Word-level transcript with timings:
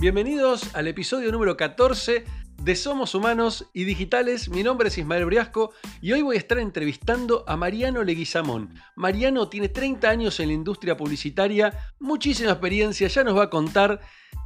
Bienvenidos 0.00 0.74
al 0.74 0.88
episodio 0.88 1.30
número 1.30 1.58
14 1.58 2.24
de 2.62 2.74
Somos 2.74 3.14
Humanos 3.14 3.68
y 3.74 3.84
Digitales. 3.84 4.48
Mi 4.48 4.62
nombre 4.62 4.88
es 4.88 4.96
Ismael 4.96 5.26
Briasco 5.26 5.74
y 6.00 6.12
hoy 6.12 6.22
voy 6.22 6.36
a 6.36 6.38
estar 6.38 6.58
entrevistando 6.58 7.44
a 7.46 7.54
Mariano 7.58 8.02
Leguizamón. 8.02 8.72
Mariano 8.96 9.50
tiene 9.50 9.68
30 9.68 10.08
años 10.08 10.40
en 10.40 10.48
la 10.48 10.54
industria 10.54 10.96
publicitaria, 10.96 11.92
muchísima 11.98 12.52
experiencia, 12.52 13.08
ya 13.08 13.24
nos 13.24 13.36
va 13.36 13.42
a 13.42 13.50
contar 13.50 14.00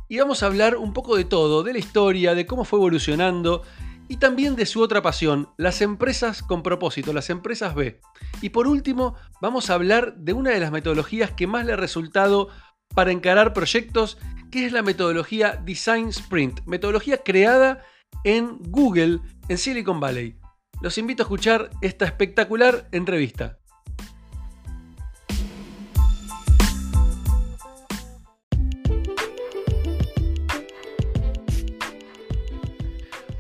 y 0.09 0.19
vamos 0.19 0.43
a 0.43 0.47
hablar 0.47 0.77
un 0.77 0.93
poco 0.93 1.15
de 1.15 1.25
todo, 1.25 1.63
de 1.63 1.75
la 1.75 1.79
historia, 1.79 2.35
de 2.35 2.47
cómo 2.47 2.65
fue 2.65 2.81
evolucionando 2.81 3.63
y 4.09 4.17
también 4.17 4.57
de 4.57 4.67
su 4.67 4.83
otra 4.83 5.03
pasión, 5.03 5.51
las 5.57 5.83
empresas 5.83 6.43
con 6.43 6.65
propósito, 6.65 7.13
las 7.13 7.31
empresas 7.31 7.77
B. 7.77 8.01
Y 8.43 8.49
por 8.49 8.67
último, 8.67 9.15
vamos 9.41 9.71
a 9.71 9.75
hablar 9.75 10.17
de 10.17 10.33
una 10.33 10.51
de 10.51 10.59
las 10.59 10.73
metodologías 10.73 11.31
que 11.31 11.47
más 11.47 11.65
le 11.65 11.75
ha 11.75 11.77
resultado 11.77 12.49
para 12.95 13.13
encarar 13.13 13.53
proyectos, 13.53 14.19
que 14.51 14.67
es 14.67 14.73
la 14.73 14.83
metodología 14.83 15.61
Design 15.65 16.09
Sprint, 16.09 16.61
metodología 16.67 17.19
creada 17.19 17.83
en 18.25 18.59
Google, 18.69 19.21
en 19.49 19.59
Silicon 19.59 20.01
Valley. 20.01 20.37
Los 20.81 20.99
invito 20.99 21.23
a 21.23 21.25
escuchar 21.25 21.71
esta 21.81 22.05
espectacular 22.05 22.89
entrevista. 22.93 23.59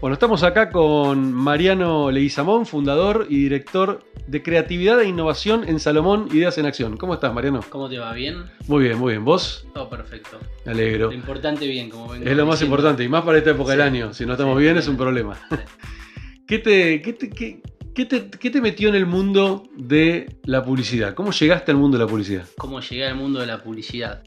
Bueno, 0.05 0.13
estamos 0.17 0.43
acá 0.43 0.69
con 0.69 1.33
Mariano 1.33 2.11
Leguizamón, 2.11 2.67
fundador 2.67 3.27
y 3.31 3.39
director 3.39 4.05
de 4.27 4.43
creatividad 4.43 5.01
e 5.01 5.09
innovación 5.09 5.67
en 5.67 5.81
Salomón 5.81 6.29
Ideas 6.31 6.59
en 6.59 6.67
Acción. 6.67 6.99
¿Cómo 6.99 7.15
estás, 7.15 7.33
Mariano? 7.33 7.61
¿Cómo 7.71 7.89
te 7.89 7.97
va? 7.99 8.13
¿Bien? 8.13 8.45
Muy 8.69 8.85
bien, 8.85 8.99
muy 8.99 9.15
bien. 9.15 9.25
¿Vos? 9.25 9.67
Todo 9.73 9.89
perfecto. 9.89 10.39
Me 10.67 10.73
alegro. 10.73 11.07
Lo 11.07 11.15
importante 11.15 11.67
bien, 11.67 11.89
como 11.89 12.09
vengo 12.09 12.27
Es 12.29 12.37
lo 12.37 12.45
más 12.45 12.57
diciendo. 12.57 12.75
importante, 12.77 13.03
y 13.03 13.09
más 13.09 13.25
para 13.25 13.39
esta 13.39 13.53
época 13.53 13.73
Sí. 13.73 13.79
del 13.79 13.87
año. 13.87 14.13
Si 14.13 14.27
no 14.27 14.33
estamos 14.33 14.59
Sí, 14.59 14.63
bien 14.65 14.77
es 14.77 14.89
un 14.89 14.99
problema. 14.99 15.39
¿Qué 16.47 16.59
te, 16.59 17.01
qué, 17.01 17.13
te, 17.15 17.31
qué- 17.31 17.63
qué 17.95 18.05
te- 18.05 18.29
qué 18.29 18.51
te 18.51 18.61
metió 18.61 18.91
en 18.91 18.97
el 18.97 19.07
mundo 19.07 19.63
de 19.75 20.37
la 20.45 20.63
publicidad? 20.63 21.15
¿Cómo 21.15 21.31
llegaste 21.33 21.71
al 21.71 21.79
mundo 21.79 21.97
de 21.97 22.05
la 22.05 22.11
publicidad? 22.11 22.45
¿Cómo 22.59 22.79
llegué 22.81 23.07
al 23.07 23.15
mundo 23.15 23.41
de 23.41 23.47
la 23.47 23.63
publicidad? 23.63 24.23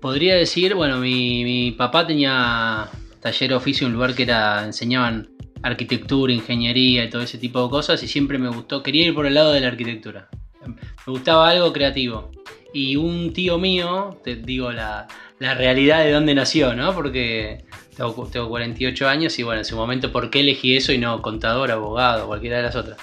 Podría 0.00 0.34
decir, 0.36 0.74
bueno, 0.74 0.96
mi, 1.00 1.44
mi 1.44 1.72
papá 1.72 2.06
tenía 2.06 2.88
taller 3.24 3.54
oficio, 3.54 3.86
un 3.86 3.94
lugar 3.94 4.14
que 4.14 4.24
era, 4.24 4.62
enseñaban 4.66 5.30
arquitectura, 5.62 6.30
ingeniería 6.30 7.04
y 7.04 7.08
todo 7.08 7.22
ese 7.22 7.38
tipo 7.38 7.64
de 7.64 7.70
cosas 7.70 8.02
y 8.02 8.06
siempre 8.06 8.36
me 8.36 8.50
gustó, 8.50 8.82
quería 8.82 9.06
ir 9.06 9.14
por 9.14 9.24
el 9.24 9.32
lado 9.32 9.54
de 9.54 9.62
la 9.62 9.68
arquitectura. 9.68 10.28
Me 10.66 11.10
gustaba 11.10 11.48
algo 11.48 11.72
creativo. 11.72 12.30
Y 12.74 12.96
un 12.96 13.32
tío 13.32 13.56
mío, 13.58 14.20
te 14.22 14.36
digo 14.36 14.72
la, 14.72 15.08
la 15.38 15.54
realidad 15.54 16.04
de 16.04 16.12
dónde 16.12 16.34
nació, 16.34 16.74
¿no? 16.74 16.94
Porque 16.94 17.64
tengo, 17.96 18.28
tengo 18.30 18.50
48 18.50 19.08
años 19.08 19.38
y 19.38 19.42
bueno, 19.42 19.60
en 19.60 19.64
su 19.64 19.76
momento, 19.76 20.12
¿por 20.12 20.28
qué 20.28 20.40
elegí 20.40 20.76
eso 20.76 20.92
y 20.92 20.98
no 20.98 21.22
contador, 21.22 21.70
abogado, 21.70 22.26
cualquiera 22.26 22.58
de 22.58 22.62
las 22.64 22.76
otras? 22.76 22.98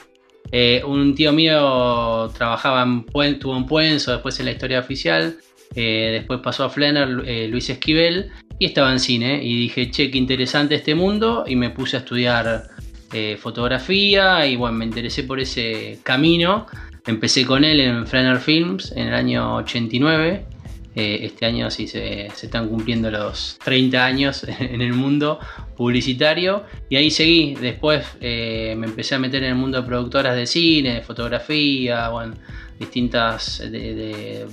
Eh, 0.52 0.84
un 0.86 1.16
tío 1.16 1.34
mío 1.34 2.30
trabajaba 2.38 2.84
en 2.84 3.06
Puen, 3.06 3.40
tuvo 3.40 3.58
en 3.58 3.66
Puenzo, 3.66 4.12
después 4.12 4.40
en 4.40 4.46
la 4.46 4.52
historia 4.52 4.80
oficial, 4.82 5.38
eh, 5.74 6.10
después 6.12 6.42
pasó 6.42 6.66
a 6.66 6.70
Flanner, 6.70 7.24
eh, 7.26 7.48
Luis 7.48 7.72
Esquivel, 7.72 8.32
y 8.62 8.66
estaba 8.66 8.92
en 8.92 9.00
cine. 9.00 9.44
Y 9.44 9.58
dije, 9.58 9.90
che, 9.90 10.12
qué 10.12 10.20
interesante 10.20 10.76
este 10.76 10.94
mundo, 10.94 11.46
y 11.48 11.56
me 11.56 11.72
puse 11.72 11.98
a 11.98 12.02
estudiar 12.02 12.68
eh, 13.12 13.36
fotografía, 13.42 14.46
y 14.46 14.56
bueno, 14.56 14.78
me 14.78 14.86
interesé 14.86 15.24
por 15.24 15.40
ese 15.40 15.98
camino. 16.04 16.68
Empecé 17.08 17.44
con 17.44 17.64
él 17.64 17.80
en 17.80 18.06
Flanner 18.06 18.38
Films 18.38 18.94
en 18.96 19.08
el 19.08 19.16
año 19.16 19.56
89. 19.56 20.46
Eh, 20.94 21.20
este 21.24 21.48
año 21.48 21.72
sí 21.72 21.88
se, 21.88 22.28
están 22.28 22.68
cumpliendo 22.68 23.10
los 23.10 23.58
30 23.64 24.06
años 24.06 24.46
en 24.60 24.82
el 24.82 24.94
mundo 24.94 25.40
publicitario 25.76 26.64
y 26.88 26.98
ahí 26.98 27.10
seguí. 27.10 27.56
Después 27.56 28.06
eh, 28.22 28.76
me 28.78 28.86
empecé 28.86 29.16
a 29.16 29.20
meter 29.20 29.44
en 29.44 29.50
el 29.50 29.56
mundo 29.56 29.82
de 29.82 29.88
productoras 29.88 30.36
de 30.36 30.46
cine, 30.46 30.94
de 30.94 31.02
fotografía, 31.02 32.10
bueno, 32.10 32.36
distintas 32.78 33.64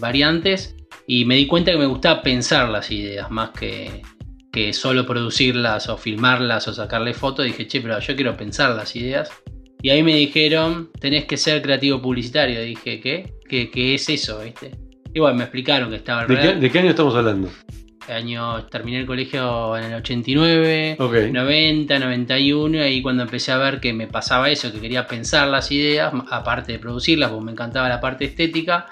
variantes 0.00 0.77
y 1.08 1.24
me 1.24 1.36
di 1.36 1.46
cuenta 1.46 1.72
que 1.72 1.78
me 1.78 1.86
gustaba 1.86 2.22
pensar 2.22 2.68
las 2.68 2.90
ideas 2.90 3.30
más 3.30 3.50
que, 3.50 4.02
que 4.52 4.74
solo 4.74 5.06
producirlas 5.06 5.88
o 5.88 5.96
filmarlas 5.96 6.68
o 6.68 6.74
sacarle 6.74 7.14
fotos. 7.14 7.46
Dije, 7.46 7.66
che, 7.66 7.80
pero 7.80 7.98
yo 7.98 8.14
quiero 8.14 8.36
pensar 8.36 8.76
las 8.76 8.94
ideas. 8.94 9.30
Y 9.80 9.88
ahí 9.88 10.02
me 10.02 10.14
dijeron, 10.14 10.90
tenés 11.00 11.24
que 11.24 11.38
ser 11.38 11.62
creativo 11.62 12.02
publicitario. 12.02 12.60
Dije, 12.60 13.00
¿qué? 13.00 13.32
¿Qué, 13.48 13.70
qué 13.70 13.94
es 13.94 14.06
eso? 14.10 14.40
¿Viste? 14.44 14.72
Y 15.14 15.18
bueno, 15.18 15.38
me 15.38 15.44
explicaron 15.44 15.88
que 15.88 15.96
estaba 15.96 16.26
¿De 16.26 16.38
qué, 16.38 16.54
de 16.56 16.70
qué 16.70 16.78
año 16.78 16.90
estamos 16.90 17.14
hablando? 17.14 17.48
año 18.12 18.64
terminé 18.66 19.00
el 19.00 19.06
colegio 19.06 19.76
en 19.76 19.84
el 19.84 19.94
89, 19.94 20.96
Ok. 20.98 21.14
90, 21.30 21.98
91, 21.98 22.78
y 22.78 22.80
ahí 22.80 23.02
cuando 23.02 23.22
empecé 23.22 23.52
a 23.52 23.58
ver 23.58 23.80
que 23.80 23.92
me 23.92 24.06
pasaba 24.06 24.50
eso, 24.50 24.72
que 24.72 24.80
quería 24.80 25.06
pensar 25.06 25.48
las 25.48 25.70
ideas, 25.72 26.12
aparte 26.30 26.72
de 26.72 26.78
producirlas, 26.78 27.30
porque 27.30 27.44
me 27.44 27.52
encantaba 27.52 27.88
la 27.88 28.00
parte 28.00 28.24
estética. 28.24 28.86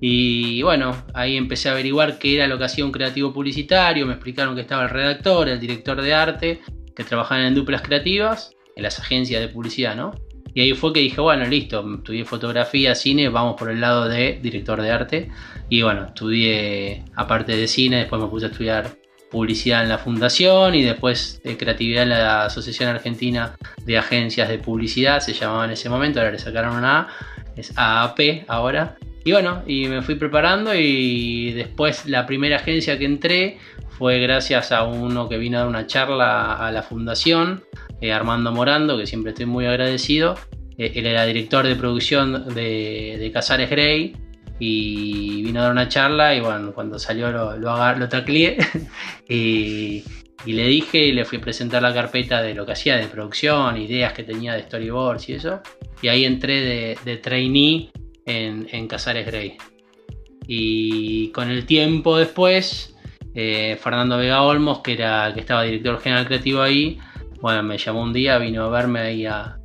Y 0.00 0.62
bueno, 0.62 1.04
ahí 1.14 1.36
empecé 1.36 1.68
a 1.68 1.72
averiguar 1.72 2.18
qué 2.18 2.34
era 2.34 2.46
lo 2.46 2.58
que 2.58 2.64
hacía 2.64 2.84
un 2.84 2.92
creativo 2.92 3.32
publicitario, 3.32 4.06
me 4.06 4.12
explicaron 4.12 4.54
que 4.54 4.60
estaba 4.62 4.84
el 4.84 4.90
redactor, 4.90 5.48
el 5.48 5.58
director 5.58 6.00
de 6.00 6.14
arte, 6.14 6.60
que 6.94 7.04
trabajaban 7.04 7.44
en 7.44 7.54
duplas 7.54 7.82
creativas, 7.82 8.52
en 8.74 8.82
las 8.82 8.98
agencias 8.98 9.40
de 9.40 9.48
publicidad, 9.48 9.96
¿no? 9.96 10.12
Y 10.54 10.62
ahí 10.62 10.72
fue 10.72 10.92
que 10.92 11.00
dije, 11.00 11.20
bueno, 11.20 11.44
listo, 11.44 11.84
estudié 11.96 12.24
fotografía, 12.24 12.94
cine, 12.94 13.28
vamos 13.28 13.56
por 13.58 13.70
el 13.70 13.78
lado 13.78 14.08
de 14.08 14.38
director 14.42 14.80
de 14.80 14.90
arte. 14.90 15.28
Y 15.68 15.82
bueno, 15.82 16.06
estudié 16.06 17.04
aparte 17.14 17.54
de 17.54 17.68
cine, 17.68 17.98
después 17.98 18.22
me 18.22 18.28
puse 18.28 18.46
a 18.46 18.48
estudiar 18.48 18.96
publicidad 19.30 19.82
en 19.82 19.90
la 19.90 19.98
fundación 19.98 20.74
y 20.74 20.82
después 20.82 21.42
de 21.44 21.58
creatividad 21.58 22.04
en 22.04 22.08
la 22.08 22.46
Asociación 22.46 22.88
Argentina 22.88 23.54
de 23.84 23.98
Agencias 23.98 24.48
de 24.48 24.58
Publicidad, 24.58 25.20
se 25.20 25.34
llamaba 25.34 25.66
en 25.66 25.72
ese 25.72 25.90
momento, 25.90 26.20
ahora 26.20 26.32
le 26.32 26.38
sacaron 26.38 26.74
una 26.74 27.00
A, 27.00 27.08
es 27.56 27.72
AAP 27.76 28.44
ahora. 28.48 28.96
Y 29.24 29.32
bueno, 29.32 29.62
y 29.66 29.88
me 29.88 30.02
fui 30.02 30.14
preparando 30.14 30.72
y 30.74 31.52
después 31.52 32.06
la 32.06 32.26
primera 32.26 32.56
agencia 32.56 32.96
que 32.96 33.06
entré 33.06 33.58
fue 33.98 34.20
gracias 34.20 34.70
a 34.72 34.84
uno 34.84 35.28
que 35.28 35.38
vino 35.38 35.56
a 35.56 35.60
dar 35.62 35.68
una 35.68 35.86
charla 35.86 36.54
a 36.54 36.70
la 36.70 36.82
fundación, 36.82 37.64
eh, 38.00 38.12
Armando 38.12 38.52
Morando, 38.52 38.96
que 38.96 39.06
siempre 39.06 39.32
estoy 39.32 39.46
muy 39.46 39.66
agradecido. 39.66 40.36
Eh, 40.78 40.92
él 40.94 41.06
era 41.06 41.24
director 41.24 41.66
de 41.66 41.74
producción 41.74 42.54
de, 42.54 43.16
de 43.18 43.32
Casares 43.32 43.70
Grey 43.70 44.14
y 44.58 45.42
vino 45.42 45.60
a 45.60 45.64
dar 45.64 45.72
una 45.72 45.88
charla 45.88 46.34
y 46.34 46.40
bueno, 46.40 46.72
cuando 46.72 46.98
salió 46.98 47.30
lo, 47.30 47.56
lo, 47.56 47.94
lo 47.94 48.08
y, 49.28 50.04
y 50.44 50.52
le 50.52 50.66
dije 50.66 50.98
y 50.98 51.12
le 51.12 51.24
fui 51.24 51.38
a 51.38 51.40
presentar 51.40 51.82
la 51.82 51.92
carpeta 51.94 52.42
de 52.42 52.54
lo 52.54 52.66
que 52.66 52.72
hacía 52.72 52.96
de 52.96 53.06
producción, 53.06 53.76
ideas 53.76 54.12
que 54.12 54.22
tenía 54.22 54.54
de 54.54 54.62
storyboards 54.62 55.28
y 55.28 55.32
eso. 55.34 55.60
Y 56.02 56.08
ahí 56.08 56.24
entré 56.24 56.96
de, 57.04 57.16
trainee 57.16 57.90
en, 58.26 58.68
en 58.70 58.86
Casares 58.86 59.26
Grey. 59.26 59.56
Y 60.46 61.28
con 61.30 61.50
el 61.50 61.64
tiempo 61.66 62.16
después, 62.18 62.94
eh, 63.34 63.76
Fernando 63.80 64.18
Vega 64.18 64.42
Olmos, 64.42 64.80
que 64.80 64.92
era 64.92 65.32
que 65.34 65.40
estaba 65.40 65.62
director 65.64 66.00
general 66.00 66.26
creativo 66.26 66.62
ahí, 66.62 66.98
bueno, 67.40 67.62
me 67.62 67.78
llamó 67.78 68.02
un 68.02 68.12
día, 68.12 68.38
vino 68.38 68.64
a 68.64 68.68
verme 68.68 69.00
ahí 69.00 69.26
a- 69.26 69.58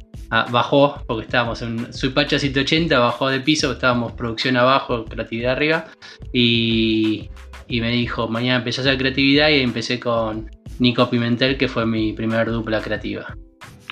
bajó, 0.50 1.04
porque 1.08 1.26
estábamos 1.26 1.62
en 1.62 1.92
Suipacha 1.94 2.40
180, 2.40 2.98
bajó 3.00 3.28
de 3.28 3.42
piso, 3.42 3.74
estábamos 3.74 4.14
producción 4.14 4.56
abajo, 4.56 5.04
creatividad 5.04 5.52
arriba, 5.54 5.88
y, 6.32 7.30
y 7.68 7.82
me 7.82 7.92
dijo, 7.92 8.30
mañana 8.30 8.60
empecé 8.60 8.80
a 8.80 8.84
hacer 8.86 8.98
creatividad 8.98 9.50
y 9.50 9.60
empecé 9.60 10.00
con 10.00 10.50
Nico 10.82 11.10
Pimentel, 11.10 11.58
que 11.58 11.68
fue 11.68 11.86
mi 11.86 12.12
primer 12.14 12.50
dupla 12.52 12.82
creativa. 12.82 13.38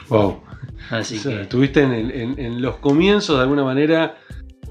Wow. 0.10 0.42
Así 0.90 1.18
O 1.18 1.20
sea, 1.22 1.36
que... 1.38 1.42
Estuviste 1.44 1.82
en, 1.84 1.92
el- 1.94 2.12
en- 2.12 2.40
en 2.40 2.62
los 2.62 2.78
comienzos, 2.78 3.36
de 3.38 3.44
alguna 3.44 3.64
manera, 3.64 4.16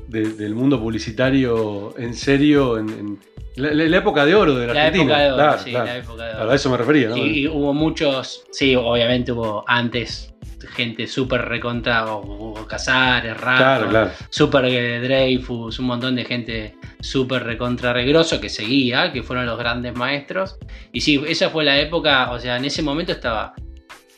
de- 0.09 0.33
del 0.33 0.55
mundo 0.55 0.81
publicitario 0.81 1.95
en 1.97 2.15
serio, 2.15 2.77
en, 2.79 2.89
en 2.91 3.19
la, 3.57 3.73
la- 3.73 3.85
la 3.85 3.97
época 3.99 4.27
de 4.27 4.35
oro 4.35 4.55
de 4.57 4.67
la, 4.67 4.75
La 4.75 4.87
Argentina. 4.87 5.05
época 5.05 5.23
de 5.23 5.27
oro, 5.29 5.37
Claro, 5.37 5.59
sí, 5.63 5.71
claro. 5.71 5.87
la 5.87 5.97
época 5.97 6.23
de 6.25 6.29
oro. 6.31 6.37
Claro, 6.39 6.51
a 6.51 6.55
eso 6.57 6.71
me 6.71 6.77
refería, 6.77 7.09
¿no? 7.11 7.17
Y 7.17 7.47
hubo 7.47 7.73
muchos, 7.73 8.45
sí, 8.51 8.75
obviamente 8.75 9.31
hubo 9.33 9.65
antes 9.69 10.35
gente 10.67 11.07
súper 11.07 11.43
recontra, 11.43 12.15
o, 12.15 12.53
o 12.61 12.67
Casares, 12.67 13.37
Rafa, 13.37 13.59
claro, 13.59 13.89
claro. 13.89 14.11
Super 14.29 14.65
eh, 14.67 15.01
Dreyfus, 15.01 15.79
un 15.79 15.87
montón 15.87 16.17
de 16.17 16.25
gente 16.25 16.75
súper 17.01 17.45
recontra 17.45 17.93
regroso 17.93 18.41
que 18.41 18.49
seguía, 18.49 19.13
que 19.13 19.23
fueron 19.23 19.47
los 19.47 19.59
grandes 19.59 19.95
maestros. 19.95 20.57
Y 20.93 21.01
sí, 21.01 21.23
esa 21.27 21.51
fue 21.51 21.65
la 21.65 21.79
época, 21.79 22.31
o 22.31 22.39
sea, 22.39 22.57
en 22.57 22.65
ese 22.65 22.83
momento 22.83 23.13
estaba. 23.13 23.55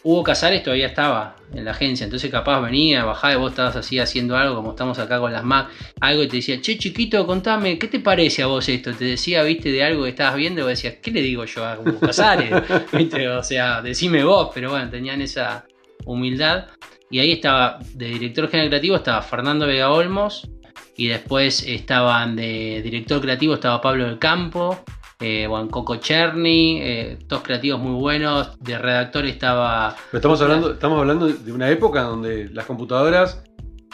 Hugo 0.03 0.23
Casares 0.23 0.63
todavía 0.63 0.87
estaba 0.87 1.37
en 1.53 1.67
la 1.67 1.73
agencia, 1.73 2.05
entonces 2.05 2.31
capaz 2.31 2.59
venía, 2.63 3.05
bajaba 3.05 3.35
y 3.35 3.37
vos 3.37 3.51
estabas 3.51 3.77
así 3.77 3.99
haciendo 3.99 4.35
algo, 4.35 4.57
como 4.57 4.71
estamos 4.71 4.99
acá 4.99 5.19
con 5.19 5.31
las 5.31 5.45
Mac, 5.45 5.69
algo 6.01 6.23
y 6.23 6.29
te 6.29 6.37
decía, 6.37 6.59
che 6.59 6.79
chiquito, 6.79 7.27
contame, 7.27 7.79
¿qué 7.79 7.87
te 7.87 8.01
parece 8.01 8.43
a 8.43 8.47
vos 8.47 8.67
esto? 8.71 8.95
Te 8.95 9.05
decía, 9.05 9.43
viste, 9.43 9.71
de 9.71 9.85
algo 9.85 10.05
que 10.05 10.11
estabas 10.11 10.37
viendo 10.37 10.61
y 10.61 10.63
vos 10.63 10.71
decías, 10.71 10.95
¿qué 11.03 11.11
le 11.11 11.21
digo 11.21 11.45
yo 11.45 11.67
a 11.67 11.79
Hugo 11.79 12.01
Casares? 12.01 12.51
¿Viste? 12.93 13.29
O 13.29 13.43
sea, 13.43 13.83
decime 13.83 14.25
vos, 14.25 14.51
pero 14.55 14.71
bueno, 14.71 14.89
tenían 14.89 15.21
esa 15.21 15.67
humildad. 16.05 16.67
Y 17.11 17.19
ahí 17.19 17.33
estaba, 17.33 17.79
de 17.95 18.07
director 18.07 18.49
general 18.49 18.71
creativo 18.71 18.97
estaba 18.97 19.21
Fernando 19.23 19.67
Vega 19.67 19.91
Olmos, 19.91 20.49
y 20.97 21.09
después 21.09 21.65
estaban 21.67 22.37
de 22.37 22.83
director 22.83 23.21
creativo 23.21 23.55
estaba 23.55 23.81
Pablo 23.81 24.05
del 24.05 24.19
Campo, 24.19 24.85
eh, 25.19 25.47
Juan 25.49 25.69
Coco 25.69 25.97
Cherny, 25.97 26.79
eh, 26.81 27.19
todos 27.27 27.43
creativos 27.43 27.81
muy 27.81 27.99
buenos. 27.99 28.59
De 28.61 28.79
redactor 28.79 29.27
estaba. 29.27 29.95
Pero 30.11 30.19
estamos 30.19 30.41
hablando, 30.43 30.73
estamos 30.73 30.99
hablando 30.99 31.27
de 31.29 31.53
una 31.53 31.69
época 31.69 32.03
donde 32.03 32.49
las 32.53 32.65
computadoras 32.67 33.43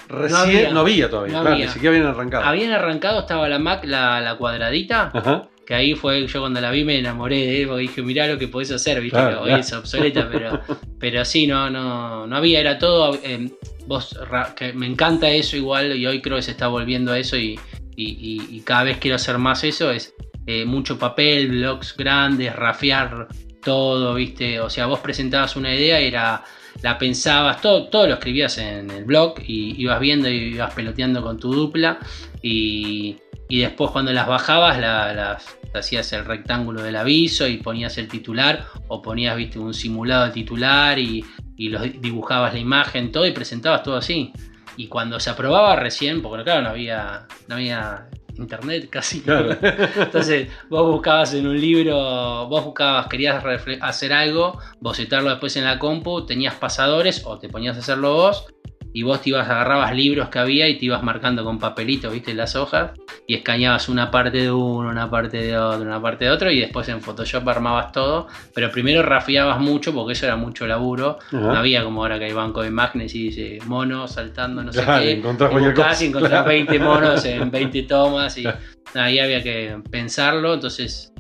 recién 0.08 0.72
no 0.72 0.80
había, 0.80 1.10
todavía, 1.10 1.32
No 1.34 1.40
claro, 1.40 1.54
había. 1.54 1.66
ni 1.66 1.72
siquiera 1.72 1.96
habían 1.96 2.10
arrancado. 2.12 2.44
Habían 2.44 2.72
arrancado, 2.72 3.20
estaba 3.20 3.48
la 3.48 3.58
Mac, 3.58 3.84
la, 3.84 4.20
la 4.20 4.36
cuadradita. 4.36 5.10
Ajá. 5.12 5.48
Que 5.66 5.74
ahí 5.74 5.94
fue 5.94 6.26
yo 6.26 6.40
cuando 6.40 6.60
la 6.60 6.70
vi 6.70 6.84
me 6.84 6.98
enamoré 6.98 7.38
de 7.44 7.62
él, 7.62 7.66
porque 7.68 7.82
dije, 7.82 8.02
mirá 8.02 8.26
lo 8.28 8.38
que 8.38 8.46
podés 8.48 8.70
hacer, 8.70 9.00
viste, 9.00 9.16
Claro, 9.18 9.30
que 9.30 9.36
hoy 9.36 9.46
claro. 9.48 9.60
es 9.60 9.72
obsoleta, 9.72 10.28
pero, 10.30 10.60
pero 11.00 11.24
sí, 11.24 11.46
no, 11.46 11.68
no, 11.70 12.26
no 12.26 12.36
había, 12.36 12.60
era 12.60 12.78
todo. 12.78 13.18
eh, 13.22 13.50
vos, 13.86 14.16
que 14.56 14.72
me 14.72 14.86
encanta 14.86 15.28
eso 15.30 15.56
igual, 15.56 15.96
y 15.96 16.06
hoy 16.06 16.20
creo 16.22 16.36
que 16.36 16.42
se 16.42 16.52
está 16.52 16.68
volviendo 16.68 17.12
a 17.12 17.18
eso, 17.18 17.36
y, 17.36 17.58
y- 17.96 18.16
y- 18.50 18.56
y 18.56 18.60
cada 18.60 18.84
vez 18.84 18.98
quiero 18.98 19.16
hacer 19.16 19.38
más 19.38 19.64
eso, 19.64 19.90
es 19.90 20.14
eh, 20.46 20.64
mucho 20.64 20.98
papel, 20.98 21.48
blogs 21.48 21.96
grandes, 21.96 22.54
rafiar 22.54 23.26
todo, 23.64 24.14
viste. 24.14 24.60
O 24.60 24.70
sea, 24.70 24.86
vos 24.86 25.00
presentabas 25.00 25.56
una 25.56 25.74
idea 25.74 26.00
y 26.00 26.06
era. 26.06 26.44
La 26.82 26.98
pensabas, 26.98 27.60
todo, 27.62 27.88
todo 27.88 28.06
lo 28.06 28.14
escribías 28.14 28.58
en 28.58 28.90
el 28.90 29.04
blog 29.04 29.40
y 29.44 29.80
ibas 29.82 29.98
viendo 29.98 30.28
y 30.28 30.52
ibas 30.54 30.74
peloteando 30.74 31.22
con 31.22 31.38
tu 31.40 31.52
dupla. 31.52 31.98
Y, 32.42 33.16
y 33.48 33.60
después 33.60 33.90
cuando 33.90 34.12
las 34.12 34.26
bajabas 34.26 34.78
la- 34.80 35.12
las 35.14 35.46
hacías 35.74 36.10
el 36.14 36.24
rectángulo 36.24 36.82
del 36.82 36.96
aviso 36.96 37.46
y 37.46 37.58
ponías 37.58 37.98
el 37.98 38.08
titular 38.08 38.64
o 38.88 39.02
ponías 39.02 39.36
viste 39.36 39.58
un 39.58 39.74
simulado 39.74 40.24
de 40.24 40.30
titular 40.32 40.98
y, 40.98 41.22
y 41.56 41.68
los 41.68 41.82
dibujabas 42.00 42.54
la 42.54 42.58
imagen 42.58 43.12
todo 43.12 43.26
y 43.26 43.32
presentabas 43.32 43.82
todo 43.82 43.96
así 43.96 44.32
y 44.78 44.88
cuando 44.88 45.20
se 45.20 45.28
aprobaba 45.30 45.76
recién 45.76 46.22
porque 46.22 46.44
claro 46.44 46.62
no 46.62 46.70
había 46.70 47.26
no 47.48 47.56
había 47.56 48.08
internet 48.38 48.88
casi 48.90 49.20
Claro. 49.22 49.54
entonces 49.96 50.48
vos 50.70 50.90
buscabas 50.90 51.34
en 51.34 51.46
un 51.46 51.60
libro 51.60 52.46
vos 52.48 52.64
buscabas 52.64 53.06
querías 53.08 53.44
hacer 53.82 54.12
algo 54.14 54.58
bocetarlo 54.80 55.28
después 55.30 55.56
en 55.56 55.64
la 55.64 55.78
compu 55.78 56.24
tenías 56.26 56.54
pasadores 56.54 57.22
o 57.26 57.38
te 57.38 57.48
ponías 57.50 57.76
a 57.76 57.80
hacerlo 57.80 58.14
vos 58.14 58.46
y 58.96 59.02
vos 59.02 59.20
te 59.20 59.28
ibas, 59.28 59.46
agarrabas 59.46 59.94
libros 59.94 60.30
que 60.30 60.38
había 60.38 60.66
y 60.70 60.78
te 60.78 60.86
ibas 60.86 61.02
marcando 61.02 61.44
con 61.44 61.58
papelitos, 61.58 62.10
viste, 62.10 62.32
las 62.32 62.56
hojas, 62.56 62.92
y 63.26 63.34
escaneabas 63.34 63.90
una 63.90 64.10
parte 64.10 64.38
de 64.38 64.50
uno, 64.50 64.88
una 64.88 65.10
parte 65.10 65.36
de 65.36 65.58
otro, 65.58 65.82
una 65.82 66.00
parte 66.00 66.24
de 66.24 66.30
otro, 66.30 66.50
y 66.50 66.60
después 66.60 66.88
en 66.88 67.02
Photoshop 67.02 67.46
armabas 67.46 67.92
todo, 67.92 68.26
pero 68.54 68.70
primero 68.70 69.02
rafiabas 69.02 69.60
mucho 69.60 69.92
porque 69.92 70.14
eso 70.14 70.24
era 70.24 70.36
mucho 70.36 70.66
laburo, 70.66 71.18
no 71.30 71.54
había 71.54 71.84
como 71.84 72.00
ahora 72.00 72.18
que 72.18 72.24
hay 72.24 72.32
banco 72.32 72.62
de 72.62 72.68
imágenes 72.68 73.14
y 73.14 73.24
dice 73.24 73.58
mono 73.66 74.08
saltando, 74.08 74.62
no 74.62 74.72
sé 74.72 74.82
qué, 74.82 75.12
encontrás 75.12 75.52
y 75.52 75.58
buscás 75.58 76.00
y 76.00 76.06
encontrás 76.06 76.30
Claro. 76.46 76.48
20 76.48 76.78
monos 76.78 77.24
en 77.26 77.50
20 77.50 77.82
tomas, 77.82 78.38
y 78.38 78.46
ahí 78.94 79.18
había 79.18 79.42
que 79.42 79.76
pensarlo, 79.90 80.54
entonces 80.54 81.12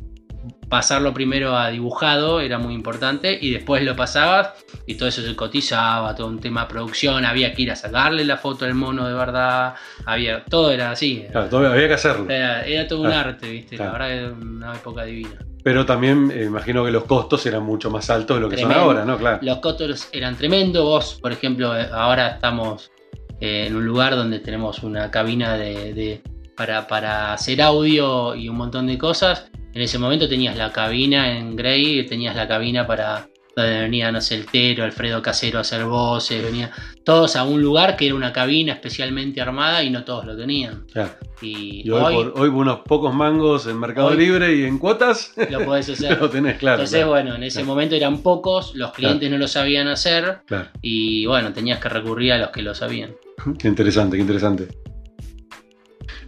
pasarlo 0.68 1.14
primero 1.14 1.56
a 1.56 1.68
dibujado 1.70 2.40
era 2.40 2.58
muy 2.58 2.74
importante 2.74 3.38
y 3.40 3.50
después 3.52 3.82
lo 3.84 3.94
pasabas 3.94 4.50
y 4.86 4.94
todo 4.96 5.08
eso 5.08 5.22
se 5.22 5.36
cotizaba, 5.36 6.14
todo 6.14 6.26
un 6.26 6.40
tema 6.40 6.62
de 6.62 6.66
producción, 6.68 7.24
había 7.24 7.52
que 7.54 7.62
ir 7.62 7.70
a 7.70 7.76
sacarle 7.76 8.24
la 8.24 8.36
foto 8.36 8.64
al 8.64 8.74
mono 8.74 9.06
de 9.06 9.14
verdad, 9.14 9.74
había 10.04 10.44
todo 10.44 10.70
era 10.72 10.90
así. 10.90 11.24
Claro, 11.30 11.48
todavía 11.48 11.72
había 11.72 11.88
que 11.88 11.94
hacerlo. 11.94 12.28
Era, 12.30 12.64
era 12.66 12.86
todo 12.88 13.00
un 13.02 13.06
Claro, 13.06 13.30
arte, 13.30 13.50
¿viste? 13.50 13.76
claro. 13.76 13.92
La 13.92 13.98
verdad 13.98 14.18
era 14.18 14.32
una 14.32 14.72
época 14.74 15.04
divina. 15.04 15.36
Pero 15.62 15.84
también 15.84 16.30
eh, 16.32 16.44
imagino 16.44 16.84
que 16.84 16.90
los 16.92 17.04
costos 17.04 17.44
eran 17.46 17.64
mucho 17.64 17.90
más 17.90 18.08
altos 18.10 18.36
de 18.36 18.40
lo 18.40 18.48
que 18.48 18.56
son 18.56 18.72
ahora, 18.72 19.04
¿no? 19.04 19.18
Claro. 19.18 19.38
Los 19.42 19.58
costos 19.58 20.08
eran 20.12 20.36
tremendos. 20.36 20.84
Vos, 20.84 21.18
por 21.20 21.32
ejemplo, 21.32 21.76
eh, 21.76 21.88
ahora 21.92 22.28
estamos 22.28 22.92
eh, 23.40 23.66
en 23.66 23.74
un 23.74 23.84
lugar 23.84 24.14
donde 24.14 24.38
tenemos 24.38 24.82
una 24.84 25.10
cabina 25.10 25.56
de, 25.56 25.92
de- 25.92 26.22
para, 26.56 26.86
para 26.86 27.32
hacer 27.32 27.60
audio 27.62 28.34
y 28.34 28.48
un 28.48 28.56
montón 28.56 28.86
de 28.86 28.98
cosas. 28.98 29.48
En 29.74 29.82
ese 29.82 29.98
momento 29.98 30.28
tenías 30.28 30.56
la 30.56 30.72
cabina 30.72 31.36
en 31.36 31.54
Grey, 31.54 32.06
tenías 32.06 32.34
la 32.34 32.48
cabina 32.48 32.86
para 32.86 33.28
donde 33.54 33.80
venía, 33.80 34.12
no 34.12 34.20
sé, 34.20 34.34
el 34.34 34.44
Tero, 34.44 34.84
Alfredo 34.84 35.22
Casero 35.22 35.56
a 35.56 35.62
hacer 35.62 35.84
voces, 35.86 36.42
venía 36.42 36.70
todos 37.04 37.36
a 37.36 37.44
un 37.44 37.62
lugar 37.62 37.96
que 37.96 38.04
era 38.04 38.14
una 38.14 38.30
cabina 38.30 38.74
especialmente 38.74 39.40
armada 39.40 39.82
y 39.82 39.88
no 39.88 40.04
todos 40.04 40.26
lo 40.26 40.36
tenían. 40.36 40.84
Claro. 40.92 41.12
Y, 41.40 41.82
Y 41.86 41.90
hoy, 41.90 42.02
hoy, 42.02 42.14
por, 42.14 42.40
hoy 42.40 42.50
por 42.50 42.58
unos 42.58 42.80
pocos 42.80 43.14
mangos 43.14 43.66
en 43.66 43.80
Mercado 43.80 44.08
Hoy- 44.08 44.18
Libre 44.18 44.54
y 44.56 44.64
en 44.64 44.78
cuotas, 44.78 45.32
lo 45.50 45.64
podés 45.64 45.88
hacer. 45.88 46.18
lo 46.20 46.28
tenés 46.28 46.58
claro. 46.58 46.76
Entonces, 46.76 46.98
claro, 46.98 47.10
bueno, 47.12 47.34
en 47.34 47.44
ese 47.44 47.60
Claro. 47.60 47.66
momento 47.68 47.94
eran 47.94 48.18
pocos, 48.22 48.74
los 48.74 48.92
clientes 48.92 49.30
no 49.30 49.38
lo 49.38 49.48
sabían 49.48 49.88
hacer 49.88 50.40
y 50.82 51.24
bueno, 51.24 51.52
tenías 51.54 51.78
que 51.80 51.88
recurrir 51.88 52.32
a 52.34 52.38
los 52.38 52.48
que 52.50 52.60
lo 52.62 52.74
sabían. 52.74 53.14
Qué 53.58 53.68
interesante, 53.68 54.16
qué 54.16 54.20
interesante. 54.22 54.68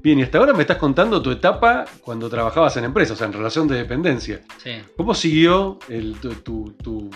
Bien, 0.02 0.19
y 0.19 0.22
hasta 0.22 0.38
ahora 0.38 0.52
me 0.54 0.62
estás 0.62 0.76
contando 0.78 1.20
tu 1.22 1.30
etapa 1.30 1.84
cuando 2.02 2.28
trabajabas 2.28 2.76
en 2.76 2.84
empresas, 2.84 3.12
o 3.14 3.16
sea, 3.19 3.26
en 3.26 3.32
relación 3.32 3.69
de 3.69 3.76
dependencia. 3.76 4.40
Sí. 4.62 4.72
¿Cómo 4.96 5.14
siguió 5.14 5.78
el- 5.88 6.14
tu, 6.20 6.30
tu- 6.34 6.75
tu- 6.82 7.10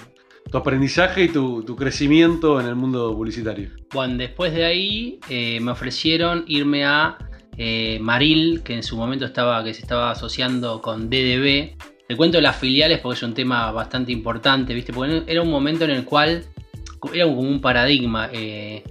tu 0.50 0.58
aprendizaje 0.58 1.24
y 1.24 1.28
tu, 1.28 1.62
tu 1.64 1.74
crecimiento 1.76 2.60
en 2.60 2.66
el 2.66 2.74
mundo 2.74 3.14
publicitario? 3.14 3.70
Bueno, 3.92 4.16
después 4.16 4.52
de 4.52 4.64
ahí 4.64 5.18
eh, 5.28 5.60
me 5.60 5.70
ofrecieron 5.72 6.44
irme 6.46 6.84
a 6.84 7.16
eh, 7.56 7.98
Maril, 8.00 8.62
que 8.64 8.74
en 8.74 8.82
su 8.82 8.96
momento 8.96 9.24
estaba, 9.24 9.62
que 9.64 9.72
se 9.74 9.82
estaba 9.82 10.10
asociando 10.10 10.80
con 10.80 11.08
DDB. 11.10 11.76
Te 12.08 12.16
cuento 12.16 12.40
las 12.40 12.56
filiales 12.56 12.98
porque 13.00 13.16
es 13.18 13.22
un 13.22 13.34
tema 13.34 13.70
bastante 13.72 14.12
importante, 14.12 14.74
¿viste? 14.74 14.92
Porque 14.92 15.22
era 15.26 15.40
un 15.42 15.50
momento 15.50 15.84
en 15.84 15.90
el 15.90 16.04
cual 16.04 16.44
era 17.12 17.24
como 17.26 17.40
un 17.40 17.60
paradigma. 17.60 18.28
eh, 18.32 18.82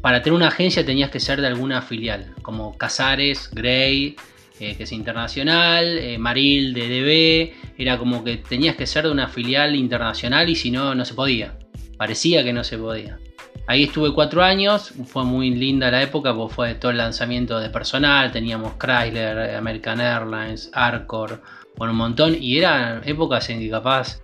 para 0.00 0.22
tener 0.22 0.36
una 0.36 0.48
agencia 0.48 0.84
tenías 0.84 1.10
que 1.10 1.20
ser 1.20 1.40
de 1.40 1.46
alguna 1.46 1.82
filial, 1.82 2.34
como 2.42 2.76
Casares, 2.76 3.50
Grey, 3.52 4.16
eh, 4.60 4.76
que 4.76 4.84
es 4.84 4.92
internacional, 4.92 5.98
eh, 5.98 6.18
Maril, 6.18 6.74
DDB, 6.74 7.52
era 7.78 7.98
como 7.98 8.24
que 8.24 8.38
tenías 8.38 8.76
que 8.76 8.86
ser 8.86 9.04
de 9.04 9.10
una 9.10 9.28
filial 9.28 9.76
internacional 9.76 10.48
y 10.48 10.56
si 10.56 10.70
no, 10.70 10.94
no 10.94 11.04
se 11.04 11.14
podía. 11.14 11.58
Parecía 11.96 12.44
que 12.44 12.52
no 12.52 12.64
se 12.64 12.78
podía. 12.78 13.18
Ahí 13.66 13.84
estuve 13.84 14.14
cuatro 14.14 14.42
años, 14.42 14.94
fue 15.06 15.24
muy 15.24 15.50
linda 15.50 15.90
la 15.90 16.02
época 16.02 16.34
porque 16.34 16.54
fue 16.54 16.74
todo 16.74 16.90
el 16.90 16.96
lanzamiento 16.96 17.60
de 17.60 17.68
personal, 17.68 18.32
teníamos 18.32 18.74
Chrysler, 18.78 19.56
American 19.56 20.00
Airlines, 20.00 20.70
Arcor, 20.72 21.42
bueno, 21.76 21.92
un 21.92 21.98
montón, 21.98 22.36
y 22.40 22.58
eran 22.58 23.02
épocas 23.04 23.50
en 23.50 23.60
que 23.60 23.68
capaz 23.68 24.20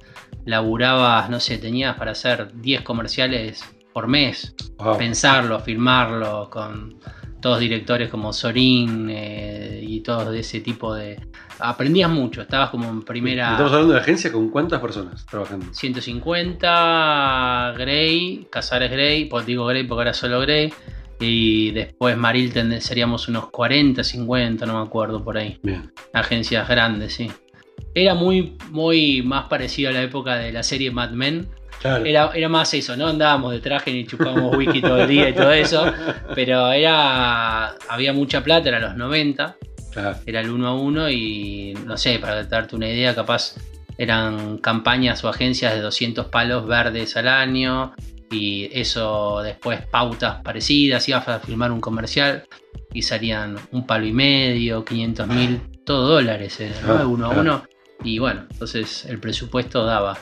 laburabas, 0.47 1.29
no 1.31 1.41
sé, 1.41 1.59
tenías 1.59 1.97
para 1.97 2.13
hacer 2.13 2.53
10 2.55 2.83
comerciales 2.83 3.63
por 3.95 4.09
mes, 4.09 4.55
Wow. 4.77 4.99
pensarlo, 4.99 5.61
filmarlo, 5.61 6.51
con 6.51 6.99
todos 7.41 7.61
directores 7.61 8.11
como 8.11 8.33
Sorin 8.33 9.09
eh, 9.11 9.81
y 9.87 10.01
todos 10.01 10.31
de 10.31 10.41
ese 10.41 10.61
tipo 10.61 10.95
de... 10.95 11.21
Aprendías 11.61 12.11
mucho, 12.11 12.43
estabas 12.43 12.71
como 12.71 12.91
en 12.91 13.03
primera... 13.03 13.53
Estamos 13.53 13.73
hablando 13.73 13.95
de 13.95 14.01
agencia 14.01 14.33
con 14.33 14.51
cuántas 14.51 14.81
personas 14.81 15.25
trabajando. 15.27 15.73
150 15.73 17.75
Grey, 17.79 18.49
Casares 18.51 18.91
Grey, 18.91 19.27
pues 19.27 19.47
digo 19.47 19.65
Grey 19.67 19.85
porque 19.85 20.03
era 20.03 20.15
solo 20.15 20.41
Grey. 20.41 20.73
Y 21.21 21.71
después 21.71 22.17
Maril 22.17 22.53
seríamos 22.81 23.29
unos 23.29 23.51
40, 23.51 24.03
50, 24.03 24.67
no 24.67 24.81
me 24.81 24.87
acuerdo 24.87 25.23
por 25.23 25.39
ahí. 25.39 25.61
Bien. 25.63 25.93
Agencias 26.13 26.69
grandes, 26.69 27.15
sí. 27.15 27.31
Era 27.95 28.15
muy, 28.15 28.57
muy 28.71 29.23
más 29.23 29.47
parecido 29.49 29.91
a 29.91 29.93
la 29.93 30.03
época 30.03 30.35
de 30.37 30.51
la 30.51 30.65
serie 30.65 30.91
Mad 30.91 31.11
Men. 31.11 31.49
Claro. 31.85 32.03
Era, 32.07 32.31
era 32.35 32.49
más 32.49 32.73
eso, 32.73 32.97
¿no? 32.97 33.09
Andábamos 33.09 33.53
de 33.53 33.61
traje 33.61 33.93
ni 33.93 34.07
chupábamos 34.07 34.57
whisky 34.57 34.81
todo 34.81 35.03
el 35.03 35.07
día 35.07 35.29
y 35.29 35.35
todo 35.35 35.53
eso. 35.53 35.85
Pero 36.35 36.73
era. 36.73 37.75
Había 37.91 38.15
mucha 38.15 38.43
plata, 38.43 38.71
era 38.71 38.81
los 38.81 38.97
90 38.97 39.57
Claro. 39.93 40.17
era 40.25 40.41
el 40.41 40.49
uno 40.51 40.69
a 40.69 40.75
uno 40.75 41.11
y 41.11 41.75
no 41.85 41.99
sé, 41.99 42.19
para 42.19 42.43
darte 42.45 42.75
una 42.75 42.89
idea, 42.89 43.15
capaz 43.15 43.57
eran 43.99 44.57
campañas 44.59 45.23
o 45.25 45.29
agencias 45.29 45.75
de 45.75 45.83
200 45.83 46.27
palos 46.29 46.67
verdes 46.67 47.17
al 47.19 47.29
año 47.29 47.93
y 48.31 48.71
eso 48.73 49.43
después 49.43 49.83
pautas 49.83 50.43
parecidas, 50.43 51.07
ibas 51.09 51.29
a 51.29 51.39
filmar 51.39 51.71
un 51.71 51.83
comercial 51.83 52.45
y 52.95 53.03
salían 53.03 53.57
un 53.73 53.87
palo 53.87 54.07
y 54.07 54.13
medio, 54.13 54.85
500 54.87 55.29
mil, 55.29 55.61
todo 55.85 56.09
dólares, 56.15 56.59
¿no? 56.87 56.95
Ah, 56.95 56.99
De 57.01 57.05
uno 57.05 57.27
a 57.27 57.29
uno. 57.29 57.63
Y 58.05 58.19
bueno, 58.19 58.43
entonces 58.51 59.05
el 59.07 59.19
presupuesto 59.19 59.85
daba. 59.85 60.19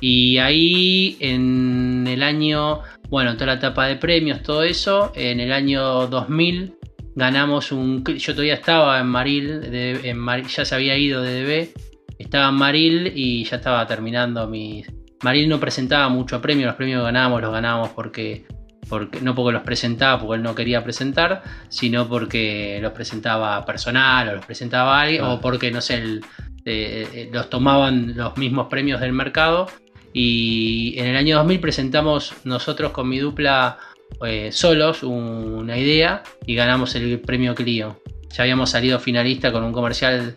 Y 0.00 0.38
ahí 0.38 1.16
en 1.20 2.06
el 2.06 2.22
año, 2.22 2.80
bueno, 3.08 3.34
toda 3.34 3.46
la 3.46 3.52
etapa 3.54 3.86
de 3.86 3.96
premios, 3.96 4.42
todo 4.42 4.62
eso, 4.62 5.12
en 5.14 5.40
el 5.40 5.52
año 5.52 6.06
2000 6.08 6.74
ganamos 7.14 7.72
un... 7.72 8.04
Yo 8.04 8.32
todavía 8.32 8.54
estaba 8.54 9.00
en 9.00 9.06
Maril, 9.06 9.60
de- 9.70 10.00
en 10.10 10.18
Maril- 10.18 10.46
ya 10.48 10.64
se 10.64 10.74
había 10.74 10.96
ido 10.96 11.22
de 11.22 11.42
DB, 11.44 11.74
estaba 12.18 12.48
en 12.50 12.54
Maril 12.54 13.12
y 13.14 13.44
ya 13.44 13.56
estaba 13.56 13.86
terminando 13.86 14.46
mis... 14.46 14.86
Maril 15.22 15.48
no 15.48 15.60
presentaba 15.60 16.08
mucho 16.08 16.40
premio, 16.42 16.66
los 16.66 16.74
premios 16.74 16.98
que 17.00 17.04
ganábamos 17.04 17.40
los 17.42 17.52
ganábamos 17.52 17.90
porque, 17.90 18.44
porque 18.88 19.20
no 19.20 19.34
porque 19.36 19.52
los 19.52 19.62
presentaba, 19.62 20.18
porque 20.20 20.36
él 20.36 20.42
no 20.42 20.54
quería 20.54 20.82
presentar, 20.82 21.42
sino 21.68 22.08
porque 22.08 22.78
los 22.82 22.92
presentaba 22.92 23.64
personal 23.64 24.28
o 24.30 24.34
los 24.36 24.44
presentaba 24.46 25.00
alguien, 25.00 25.22
Ah. 25.24 25.34
o 25.34 25.40
porque, 25.40 25.70
no 25.70 25.80
sé, 25.80 25.94
el- 25.94 26.24
eh, 26.64 27.08
eh, 27.12 27.30
los 27.32 27.50
tomaban 27.50 28.16
los 28.16 28.36
mismos 28.36 28.68
premios 28.68 29.00
del 29.00 29.12
mercado. 29.12 29.66
Y 30.12 30.94
en 30.98 31.06
el 31.06 31.16
año 31.16 31.36
2000 31.36 31.60
presentamos 31.60 32.34
nosotros 32.44 32.92
con 32.92 33.08
mi 33.08 33.18
dupla 33.18 33.78
eh, 34.26 34.52
solos 34.52 35.02
una 35.02 35.78
idea 35.78 36.22
y 36.46 36.54
ganamos 36.54 36.94
el 36.94 37.20
premio 37.20 37.54
Clio. 37.54 38.00
Ya 38.30 38.42
habíamos 38.42 38.70
salido 38.70 38.98
finalista 38.98 39.52
con 39.52 39.64
un 39.64 39.72
comercial 39.72 40.36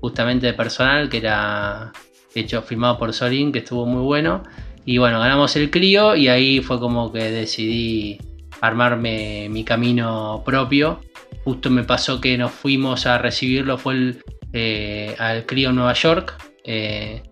justamente 0.00 0.46
de 0.46 0.52
personal, 0.52 1.08
que 1.08 1.18
era 1.18 1.92
hecho, 2.34 2.62
filmado 2.62 2.98
por 2.98 3.12
Solín, 3.12 3.52
que 3.52 3.60
estuvo 3.60 3.86
muy 3.86 4.02
bueno. 4.02 4.42
Y 4.84 4.98
bueno, 4.98 5.18
ganamos 5.18 5.56
el 5.56 5.70
Clio 5.70 6.14
y 6.14 6.28
ahí 6.28 6.60
fue 6.60 6.78
como 6.78 7.10
que 7.12 7.30
decidí 7.30 8.18
armarme 8.60 9.48
mi 9.50 9.64
camino 9.64 10.42
propio. 10.44 11.00
Justo 11.44 11.70
me 11.70 11.84
pasó 11.84 12.20
que 12.20 12.38
nos 12.38 12.52
fuimos 12.52 13.06
a 13.06 13.18
recibirlo, 13.18 13.78
fue 13.78 13.94
el, 13.94 14.24
eh, 14.54 15.16
al 15.18 15.44
Clio 15.46 15.72
Nueva 15.72 15.92
York, 15.94 16.34
eh, 16.64 17.22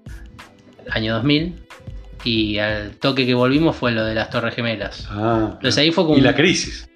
año 0.90 1.14
2000. 1.14 1.54
Y 2.24 2.58
al 2.58 2.96
toque 2.98 3.26
que 3.26 3.34
volvimos 3.34 3.74
fue 3.74 3.92
lo 3.92 4.04
de 4.04 4.14
las 4.14 4.30
Torres 4.30 4.54
Gemelas. 4.54 5.08
Ah, 5.10 5.50
Entonces 5.54 5.78
ahí 5.78 5.90
fue 5.90 6.04
como 6.04 6.18
y 6.18 6.20
la 6.20 6.34
crisis. 6.34 6.88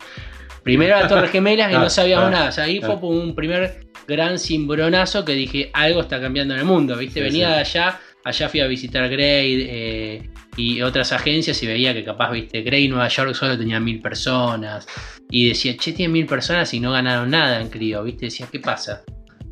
Primero 0.63 0.97
las 0.97 1.09
Torres 1.09 1.31
Gemelas 1.31 1.71
y 1.71 1.75
Ah, 1.77 1.79
no 1.79 1.91
sabíamos 1.91 2.27
ah, 2.27 2.31
nada. 2.31 2.49
O 2.49 2.53
sea, 2.53 2.65
ahí 2.65 2.81
ah. 2.83 2.87
fue 2.87 3.01
como 3.01 3.11
un 3.11 3.35
primer 3.35 3.87
gran 4.07 4.39
cimbronazo 4.39 5.25
que 5.25 5.33
dije, 5.33 5.71
algo 5.73 6.01
está 6.01 6.21
cambiando 6.21 6.55
en 6.55 6.61
el 6.61 6.67
mundo, 6.67 6.97
¿viste? 6.97 7.21
Venía 7.21 7.49
sí. 7.49 7.55
de 7.55 7.59
allá, 7.61 8.01
allá 8.25 8.49
fui 8.49 8.61
a 8.61 8.67
visitar 8.67 9.09
Grey 9.09 9.67
eh, 9.69 10.31
y 10.57 10.83
otras 10.83 11.13
agencias 11.13 11.61
y 11.63 11.67
veía 11.67 11.93
que 11.93 12.05
capaz, 12.05 12.31
¿viste? 12.31 12.63
Grey 12.63 12.89
Nueva 12.89 13.09
York 13.09 13.35
solo 13.35 13.59
tenía 13.59 13.81
mil 13.81 14.01
personas. 14.01 14.87
Y 15.29 15.49
decía, 15.49 15.77
che, 15.77 15.93
tiene 15.93 16.13
mil 16.13 16.27
personas 16.27 16.73
y 16.73 16.79
no 16.79 16.93
ganaron 16.93 17.31
nada 17.31 17.61
en 17.61 17.69
Clio, 17.69 18.05
¿viste? 18.05 18.27
Decía, 18.27 18.47
¿qué 18.51 18.61
pasa? 18.61 19.03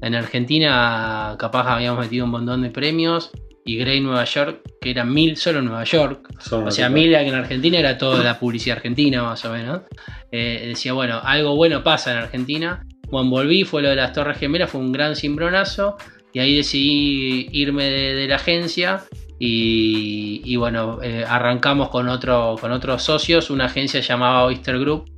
En 0.03 0.15
Argentina 0.15 1.37
capaz 1.39 1.75
habíamos 1.75 2.01
metido 2.01 2.25
un 2.25 2.31
montón 2.31 2.63
de 2.63 2.71
premios 2.71 3.31
y 3.65 3.79
Grey 3.79 4.01
Nueva 4.01 4.25
York, 4.25 4.61
que 4.81 4.91
eran 4.91 5.13
mil 5.13 5.37
solo 5.37 5.61
en 5.61 5.65
Nueva 5.67 5.85
York, 5.85 6.29
Son 6.39 6.69
o 6.69 6.71
sea, 6.71 6.91
mil 6.91 7.15
en 7.15 7.35
Argentina 7.35 7.79
era 7.79 7.97
toda 7.97 8.23
la 8.23 8.39
publicidad 8.39 8.77
argentina, 8.77 9.23
más 9.23 9.45
o 9.45 9.53
menos. 9.53 9.83
Eh, 10.31 10.65
decía, 10.69 10.93
bueno, 10.93 11.21
algo 11.23 11.57
bueno 11.57 11.83
pasa 11.83 12.13
en 12.13 12.19
Argentina. 12.19 12.87
Cuando 13.09 13.31
volví, 13.31 13.65
fue 13.65 13.81
lo 13.81 13.89
de 13.89 13.97
las 13.97 14.13
Torres 14.13 14.39
Gemelas, 14.39 14.71
fue 14.71 14.81
un 14.81 14.93
gran 14.93 15.17
cimbronazo. 15.17 15.97
Y 16.33 16.41
ahí 16.41 16.57
decidí 16.57 17.49
irme 17.53 17.85
de, 17.85 18.15
de 18.15 18.29
la 18.29 18.37
agencia. 18.37 19.05
Y, 19.39 20.43
y 20.45 20.57
bueno, 20.57 20.99
eh, 21.03 21.25
arrancamos 21.27 21.89
con, 21.89 22.09
otro, 22.09 22.57
con 22.61 22.71
otros 22.71 23.03
socios, 23.03 23.51
una 23.51 23.67
agencia 23.67 24.01
llamada 24.01 24.45
Oyster 24.45 24.79
Group, 24.79 25.11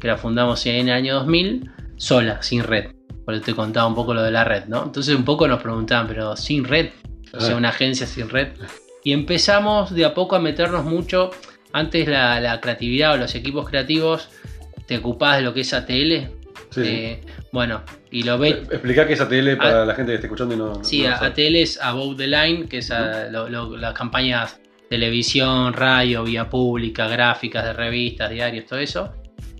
que 0.00 0.08
la 0.08 0.16
fundamos 0.16 0.64
en 0.66 0.88
el 0.88 0.94
año 0.94 1.14
2000, 1.14 1.70
sola, 1.96 2.42
sin 2.42 2.62
red. 2.62 2.92
Por 3.24 3.34
eso 3.34 3.44
te 3.44 3.54
contaba 3.54 3.86
un 3.86 3.94
poco 3.94 4.14
lo 4.14 4.22
de 4.22 4.30
la 4.30 4.44
red, 4.44 4.64
¿no? 4.66 4.82
Entonces 4.84 5.14
un 5.14 5.24
poco 5.24 5.46
nos 5.48 5.62
preguntaban, 5.62 6.06
pero 6.08 6.36
sin 6.36 6.64
red, 6.64 6.90
o 7.32 7.40
sea, 7.40 7.54
Ah. 7.54 7.56
una 7.58 7.68
agencia 7.70 8.06
sin 8.06 8.28
red. 8.28 8.48
Y 9.04 9.12
empezamos 9.12 9.94
de 9.94 10.04
a 10.04 10.14
poco 10.14 10.36
a 10.36 10.40
meternos 10.40 10.84
mucho. 10.84 11.30
Antes 11.72 12.06
la, 12.08 12.38
la 12.40 12.60
creatividad 12.60 13.14
o 13.14 13.16
los 13.16 13.34
equipos 13.34 13.68
creativos 13.68 14.28
te 14.86 14.98
ocupabas 14.98 15.38
de 15.38 15.42
lo 15.44 15.54
que 15.54 15.60
es 15.62 15.72
ATL. 15.72 16.28
Sí, 16.70 16.82
sí. 16.82 16.88
Eh, 16.88 17.20
bueno, 17.52 17.82
y 18.10 18.22
lo 18.24 18.38
ves. 18.38 18.54
Explicar 18.70 19.06
qué 19.06 19.12
es 19.14 19.20
ATL 19.20 19.56
para 19.56 19.84
la 19.86 19.94
gente 19.94 20.12
que 20.12 20.16
está 20.16 20.26
escuchando 20.26 20.54
y 20.54 20.58
no. 20.58 20.72
Ah. 20.72 20.84
Sí, 20.84 21.02
no. 21.02 21.14
ATL 21.14 21.56
es 21.56 21.80
Above 21.80 22.16
the 22.16 22.26
Line, 22.26 22.66
que 22.68 22.78
es 22.78 22.90
a- 22.90 23.28
lo- 23.28 23.48
lo- 23.48 23.76
las 23.76 23.92
campañas 23.94 24.58
televisión, 24.88 25.72
radio, 25.72 26.22
vía 26.22 26.48
pública, 26.50 27.08
gráficas 27.08 27.64
de 27.64 27.72
revistas, 27.72 28.30
diarios, 28.30 28.66
todo 28.66 28.78
eso. 28.78 29.12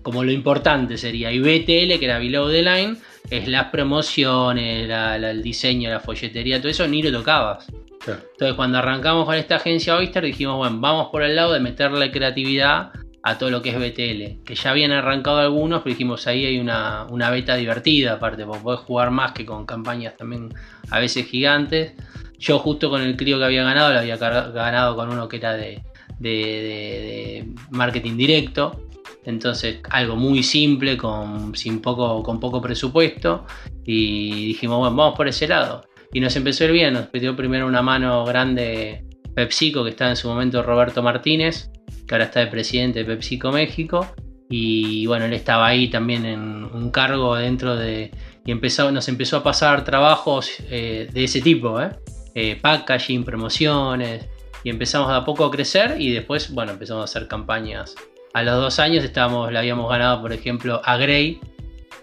Como 0.03 0.23
lo 0.23 0.31
importante 0.31 0.97
sería. 0.97 1.31
Y 1.31 1.39
BTL, 1.39 1.97
que 1.99 2.05
era 2.05 2.19
Below 2.19 2.49
the 2.49 2.61
Line, 2.61 2.97
es 3.29 3.47
las 3.47 3.65
promociones, 3.69 4.87
la- 4.87 5.17
la- 5.17 5.31
el 5.31 5.41
diseño, 5.41 5.89
la 5.89 5.99
folletería, 5.99 6.59
todo 6.59 6.69
eso, 6.69 6.87
ni 6.87 7.01
lo 7.01 7.11
tocabas. 7.11 7.67
Claro. 8.03 8.21
Entonces, 8.33 8.55
cuando 8.55 8.77
arrancamos 8.79 9.25
con 9.25 9.35
esta 9.35 9.55
agencia 9.55 9.95
Oyster, 9.95 10.23
dijimos, 10.23 10.57
bueno, 10.57 10.77
vamos 10.79 11.07
por 11.11 11.23
el 11.23 11.35
lado 11.35 11.53
de 11.53 11.59
meterle 11.61 12.11
creatividad 12.11 12.91
a 13.25 13.37
todo 13.37 13.49
lo 13.49 13.61
que 13.61 13.69
es 13.69 13.77
BTL. 13.77 14.43
Que 14.43 14.55
ya 14.55 14.71
habían 14.71 14.91
arrancado 14.91 15.37
algunos, 15.39 15.81
pero 15.81 15.93
dijimos, 15.93 16.27
ahí 16.27 16.45
hay 16.45 16.59
una, 16.59 17.05
una 17.09 17.29
beta 17.29 17.55
divertida, 17.55 18.13
aparte, 18.13 18.45
porque 18.45 18.61
podés 18.61 18.81
jugar 18.81 19.11
más 19.11 19.31
que 19.31 19.45
con 19.45 19.65
campañas 19.65 20.17
también 20.17 20.53
a 20.91 20.99
veces 20.99 21.25
gigantes. 21.27 21.93
Yo, 22.37 22.59
justo 22.59 22.89
con 22.89 23.01
el 23.01 23.15
crío 23.15 23.37
que 23.39 23.45
había 23.45 23.63
ganado, 23.63 23.93
lo 23.93 23.99
había 23.99 24.17
ganado 24.17 24.97
con 24.97 25.09
uno 25.09 25.29
que 25.29 25.37
era 25.37 25.53
de, 25.53 25.81
de- 26.19 26.29
de- 26.29 27.43
de 27.45 27.45
marketing 27.71 28.17
directo. 28.17 28.82
Entonces, 29.25 29.79
algo 29.89 30.15
muy 30.15 30.43
simple, 30.43 30.97
con, 30.97 31.55
sin 31.55 31.81
poco, 31.81 32.21
con 32.23 32.39
poco 32.39 32.61
presupuesto. 32.61 33.45
Y 33.85 34.47
dijimos, 34.47 34.79
bueno, 34.79 34.95
vamos 34.95 35.15
por 35.15 35.27
ese 35.27 35.47
lado. 35.47 35.85
Y 36.13 36.19
nos 36.19 36.35
empezó 36.35 36.65
a 36.65 36.67
bien, 36.67 36.93
nos 36.93 37.07
pidió 37.07 37.35
primero 37.35 37.65
una 37.67 37.81
mano 37.81 38.23
grande 38.25 39.05
PepsiCo, 39.33 39.83
que 39.83 39.89
estaba 39.91 40.11
en 40.11 40.17
su 40.17 40.27
momento 40.27 40.61
Roberto 40.61 41.01
Martínez, 41.01 41.71
que 42.07 42.15
ahora 42.15 42.25
está 42.25 42.41
de 42.41 42.47
presidente 42.47 42.99
de 42.99 43.05
PepsiCo 43.05 43.51
México. 43.51 44.13
Y 44.49 45.07
bueno, 45.07 45.25
él 45.25 45.33
estaba 45.33 45.65
ahí 45.65 45.89
también 45.89 46.25
en 46.25 46.41
un 46.65 46.91
cargo 46.91 47.35
dentro 47.35 47.75
de... 47.75 48.11
Y 48.45 48.51
empezó, 48.51 48.91
nos 48.91 49.07
empezó 49.07 49.37
a 49.37 49.43
pasar 49.43 49.83
trabajos 49.83 50.51
eh, 50.69 51.09
de 51.11 51.23
ese 51.23 51.41
tipo, 51.41 51.81
¿eh? 51.81 51.89
Eh, 52.35 52.59
packaging, 52.61 53.23
promociones. 53.23 54.27
Y 54.63 54.69
empezamos 54.69 55.09
a 55.09 55.25
poco 55.25 55.45
a 55.45 55.51
crecer 55.51 55.95
y 55.99 56.11
después, 56.11 56.53
bueno, 56.53 56.73
empezamos 56.73 57.01
a 57.01 57.05
hacer 57.05 57.27
campañas. 57.27 57.95
A 58.33 58.41
los 58.41 58.55
dos 58.55 58.79
años 58.79 59.03
estábamos, 59.03 59.51
le 59.51 59.59
habíamos 59.59 59.89
ganado, 59.89 60.21
por 60.21 60.33
ejemplo, 60.33 60.81
a 60.83 60.97
Grey 60.97 61.39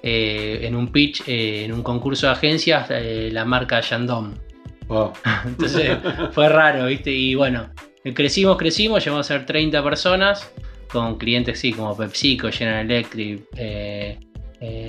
eh, 0.03 0.61
en 0.63 0.77
un 0.77 0.93
pitch, 0.93 1.25
eh, 1.27 1.65
en 1.65 1.73
un 1.73 1.83
concurso 1.83 2.27
de 2.27 2.33
agencias, 2.33 2.87
eh, 2.91 3.31
la 3.33 3.45
marca 3.45 3.81
Shandong. 3.81 4.35
Wow. 4.91 5.13
Entonces 5.47 5.99
fue 6.33 6.49
raro, 6.49 6.87
¿viste? 6.87 7.13
Y 7.13 7.37
bueno, 7.37 7.71
crecimos, 8.13 8.57
crecimos, 8.57 9.05
llegamos 9.05 9.31
a 9.31 9.37
ser 9.37 9.47
30 9.47 9.85
personas 9.85 10.53
con 10.91 11.17
clientes, 11.17 11.61
sí, 11.61 11.73
como 11.73 11.97
PepsiCo, 11.97 12.51
General 12.51 12.91
Electric, 12.91 13.45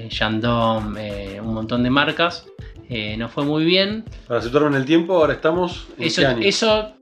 Shandong, 0.09 0.97
un 1.43 1.53
montón 1.53 1.83
de 1.83 1.91
marcas. 1.91 2.47
Nos 3.19 3.31
fue 3.31 3.45
muy 3.45 3.63
bien. 3.63 4.05
Para 4.27 4.41
situarme 4.41 4.69
en 4.69 4.75
el 4.77 4.85
tiempo, 4.85 5.13
ahora 5.13 5.33
estamos. 5.33 5.85
¿En 5.99 6.05
Eso, 6.05 6.27
año? 6.27 6.39
eso 6.41 6.95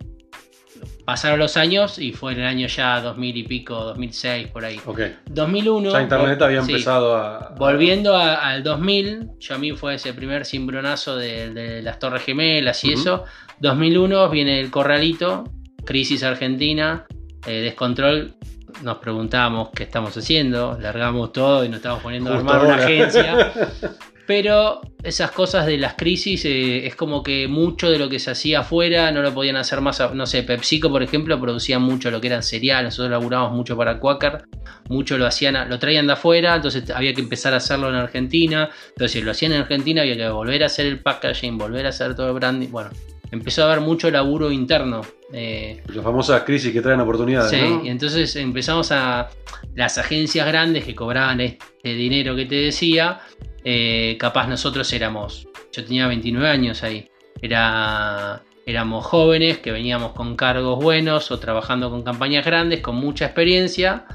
pasaron 1.10 1.40
los 1.40 1.58
años 1.58 1.98
y 1.98 2.12
fue 2.12 2.34
en 2.34 2.42
el 2.42 2.46
año 2.46 2.68
ya 2.68 3.02
2000 3.02 3.38
y 3.38 3.44
pico, 3.44 3.74
2006, 3.84 4.50
por 4.50 4.64
ahí. 4.64 4.80
Ok. 4.86 5.00
2001. 5.26 5.92
Ya 5.92 6.02
Internet 6.04 6.40
había 6.44 6.62
sí. 6.62 6.72
empezado 6.72 7.16
a. 7.18 7.56
Volviendo 7.58 8.16
a- 8.16 8.36
al 8.36 8.62
2000, 8.62 9.28
yo 9.40 9.56
a 9.56 9.58
mí 9.58 9.72
fue 9.72 9.96
ese 9.96 10.14
primer 10.14 10.46
cimbronazo 10.46 11.16
de, 11.18 11.52
de 11.52 11.82
las 11.82 11.98
Torres 11.98 12.22
Gemelas 12.24 12.84
y 12.84 12.94
Ujú. 12.94 13.00
eso. 13.02 13.24
2001 13.60 14.30
viene 14.30 14.60
el 14.60 14.70
corralito, 14.70 15.46
crisis 15.84 16.22
argentina, 16.22 17.08
eh, 17.48 17.54
descontrol. 17.62 18.36
Nos 18.84 18.98
preguntábamos 19.00 19.70
qué 19.76 19.82
estamos 19.86 20.16
haciendo, 20.16 20.78
largamos 20.80 21.34
todo 21.34 21.66
y 21.66 21.70
nos 21.70 21.78
estamos 21.78 22.04
poniendo 22.04 22.32
a 22.32 22.36
Justo 22.38 22.54
armar 22.54 22.68
una 22.68 22.84
agencia. 22.86 23.52
Pero 24.30 24.82
esas 25.02 25.32
cosas 25.32 25.66
de 25.66 25.80
las 25.80 25.96
crisis 25.96 26.46
eh, 26.46 26.86
es 26.86 26.96
como 26.96 27.24
que 27.24 27.48
mucho 27.48 27.90
de 27.90 27.98
lo 27.98 28.10
que 28.10 28.20
se 28.20 28.30
hacía 28.30 28.60
afuera 28.60 29.12
no 29.12 29.24
lo 29.24 29.34
podían 29.34 29.56
hacer 29.56 29.82
más. 29.82 30.00
No 30.14 30.28
sé, 30.28 30.44
PepsiCo, 30.44 30.92
por 30.92 31.02
ejemplo, 31.02 31.42
producía 31.42 31.80
mucho 31.80 32.12
lo 32.12 32.22
que 32.22 32.28
eran 32.28 32.44
cereal. 32.44 32.84
Nosotros 32.84 33.10
laburábamos 33.10 33.54
mucho 33.54 33.76
para 33.76 34.00
Quaker. 34.00 34.44
Mucho 34.88 35.18
lo 35.18 35.26
hacían, 35.26 35.68
lo 35.68 35.80
traían 35.80 36.06
de 36.06 36.14
afuera, 36.14 36.58
entonces 36.58 36.92
había 36.92 37.16
que 37.16 37.22
empezar 37.22 37.56
a 37.56 37.58
hacerlo 37.58 37.90
en 37.90 37.96
Argentina. 37.96 38.70
Entonces, 38.90 39.14
si 39.14 39.22
lo 39.24 39.32
hacían 39.32 39.54
en 39.54 39.62
Argentina, 39.62 40.04
había 40.04 40.16
que 40.16 40.30
volver 40.30 40.62
a 40.62 40.68
hacer 40.68 40.86
el 40.86 41.00
packaging, 41.00 41.58
volver 41.58 41.88
a 41.88 41.90
hacer 41.90 42.14
todo 42.14 42.28
el 42.28 42.34
branding. 42.34 42.70
Bueno, 42.70 42.92
empezó 43.32 43.64
a 43.64 43.72
haber 43.72 43.82
mucho 43.82 44.10
laburo 44.12 44.52
interno. 44.52 45.02
eh, 45.34 45.82
Las 45.88 46.04
famosas 46.04 46.44
crisis 46.44 46.72
que 46.74 46.82
traen 46.82 47.00
oportunidades. 47.00 47.52
Sí, 47.52 47.58
¿no? 47.62 47.86
y 47.86 47.90
entonces 47.90 48.36
empezamos 48.36 48.92
a. 48.92 49.30
Las 49.76 49.98
agencias 49.98 50.48
grandes 50.48 50.84
que 50.86 50.96
cobraban 50.96 51.42
este 51.42 51.94
dinero 51.94 52.36
que 52.36 52.46
te 52.46 52.56
decía, 52.56 53.20
eh, 53.64 54.18
capaz 54.20 54.48
nosotros 54.48 54.92
éramos. 54.94 55.48
Yo 55.72 55.84
tenía 55.84 56.08
29 56.08 56.48
años 56.50 56.82
ahí. 56.84 57.10
Era, 57.42 58.42
éramos 58.66 59.06
jóvenes 59.06 59.60
que 59.60 59.72
veníamos 59.72 60.14
con 60.14 60.36
cargos 60.36 60.82
buenos 60.84 61.32
o 61.32 61.40
trabajando 61.40 61.90
con 61.90 62.04
campañas 62.04 62.46
grandes, 62.46 62.82
con 62.82 62.96
mucha 62.96 63.26
experiencia, 63.26 64.06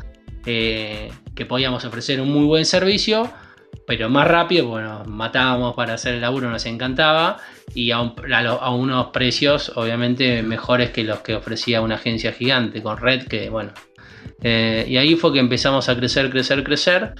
eh, 0.47 1.11
que 1.35 1.47
podíamos 1.47 1.85
ofrecer 1.85 2.21
un 2.21 2.33
muy 2.33 2.45
buen 2.47 2.65
servicio, 2.65 3.31
pero 3.87 4.09
más 4.09 4.27
rápido, 4.29 4.69
bueno, 4.69 5.05
matábamos 5.07 5.75
para 5.75 5.95
hacer 5.95 6.15
el 6.15 6.21
laburo, 6.21 6.51
nos 6.51 6.67
encantaba, 6.67 7.39
y 7.75 7.91
a, 7.91 8.01
unos 8.01 9.07
precios 9.09 9.73
obviamente 9.77 10.43
mejores 10.43 10.91
que 10.91 11.05
los 11.05 11.21
que 11.21 11.35
ofrecía 11.35 11.81
una 11.81 11.97
agencia 11.97 12.33
gigante 12.33 12.83
con 12.83 12.99
red, 12.99 13.27
que 13.27 13.51
bueno. 13.51 13.73
Eh, 14.43 14.85
y 14.89 14.97
ahí 14.97 15.17
fue 15.17 15.33
que 15.33 15.39
empezamos 15.39 15.89
a 15.89 15.97
crecer, 15.97 16.31
crecer, 16.31 16.63
crecer. 16.65 17.15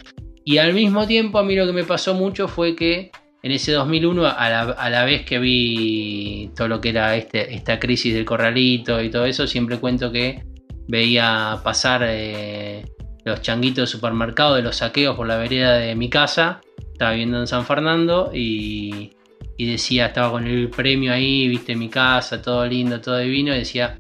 Y 0.45 0.59
al 0.59 0.75
mismo 0.75 1.07
tiempo 1.07 1.39
a 1.39 1.45
mí 1.45 1.55
lo 1.55 1.67
que 1.67 1.73
me 1.73 1.85
pasó 1.85 2.15
mucho 2.15 2.49
fue 2.49 2.77
que 2.77 3.11
en 3.43 3.53
ese 3.53 3.73
2001, 3.73 4.27
a 4.27 4.49
la, 4.49 4.61
a 4.63 4.91
la 4.91 5.05
vez 5.05 5.25
que 5.25 5.39
vi 5.39 6.51
todo 6.57 6.69
lo 6.69 6.81
que 6.81 6.91
era 6.91 7.17
este, 7.17 7.55
esta 7.55 7.79
crisis 7.79 8.15
del 8.15 8.25
corralito 8.25 9.03
y 9.03 9.11
todo 9.11 9.27
eso, 9.27 9.47
siempre 9.47 9.79
cuento 9.79 10.11
que 10.11 10.43
veía 10.89 11.61
pasar 11.63 12.05
eh, 12.07 12.85
los 13.25 13.43
changuitos 13.43 13.83
de 13.83 13.87
supermercado 13.87 14.55
de 14.55 14.63
los 14.63 14.77
saqueos 14.77 15.17
por 15.17 15.27
la 15.27 15.37
vereda 15.37 15.79
de 15.79 15.95
mi 15.95 16.09
casa. 16.09 16.61
Estaba 16.93 17.13
viviendo 17.13 17.41
en 17.41 17.47
San 17.47 17.65
Fernando 17.65 18.31
y, 18.33 19.13
y 19.57 19.71
decía, 19.71 20.07
estaba 20.07 20.31
con 20.31 20.47
el 20.47 20.69
premio 20.71 21.13
ahí, 21.13 21.49
viste 21.49 21.75
mi 21.75 21.89
casa, 21.89 22.41
todo 22.41 22.67
lindo, 22.67 23.01
todo 23.01 23.19
divino, 23.19 23.55
y 23.55 23.59
decía, 23.59 23.99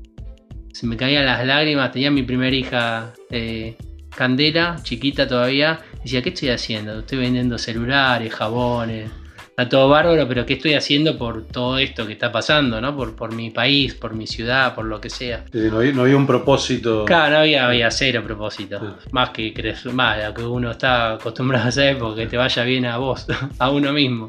se 0.72 0.86
me 0.86 0.96
caían 0.96 1.26
las 1.26 1.44
lágrimas, 1.46 1.92
tenía 1.92 2.10
mi 2.10 2.22
primera 2.22 2.54
hija 2.54 3.12
eh, 3.30 3.76
Candela, 4.14 4.76
chiquita 4.82 5.26
todavía, 5.26 5.80
decía, 6.02 6.22
¿qué 6.22 6.28
estoy 6.30 6.50
haciendo? 6.50 7.00
Estoy 7.00 7.18
vendiendo 7.18 7.58
celulares, 7.58 8.32
jabones, 8.32 9.10
está 9.56 9.68
todo 9.68 9.88
bárbaro, 9.88 10.26
pero 10.26 10.44
¿qué 10.44 10.54
estoy 10.54 10.74
haciendo 10.74 11.16
por 11.16 11.44
todo 11.46 11.78
esto 11.78 12.04
que 12.08 12.14
está 12.14 12.32
pasando, 12.32 12.80
¿no? 12.80 12.96
Por, 12.96 13.14
por 13.14 13.32
mi 13.32 13.50
país, 13.50 13.94
por 13.94 14.12
mi 14.12 14.26
ciudad, 14.26 14.74
por 14.74 14.84
lo 14.84 15.00
que 15.00 15.08
sea. 15.08 15.44
no, 15.52 15.78
había, 15.78 16.16
un 16.16 16.26
propósito. 16.26 17.04
Claro, 17.04 17.34
no 17.34 17.38
había, 17.38 17.68
había 17.68 17.88
cero 17.92 18.22
propósito. 18.24 18.96
Más 19.12 19.30
que 19.30 19.54
más 19.92 20.24
lo 20.24 20.34
que 20.34 20.42
uno 20.42 20.72
está 20.72 21.12
acostumbrado 21.12 21.66
a 21.66 21.68
hacer, 21.68 21.96
porque 21.98 22.26
te 22.26 22.36
vaya 22.36 22.64
bien 22.64 22.84
a 22.84 22.98
vos, 22.98 23.26
a 23.60 23.70
uno 23.70 23.92
mismo. 23.92 24.28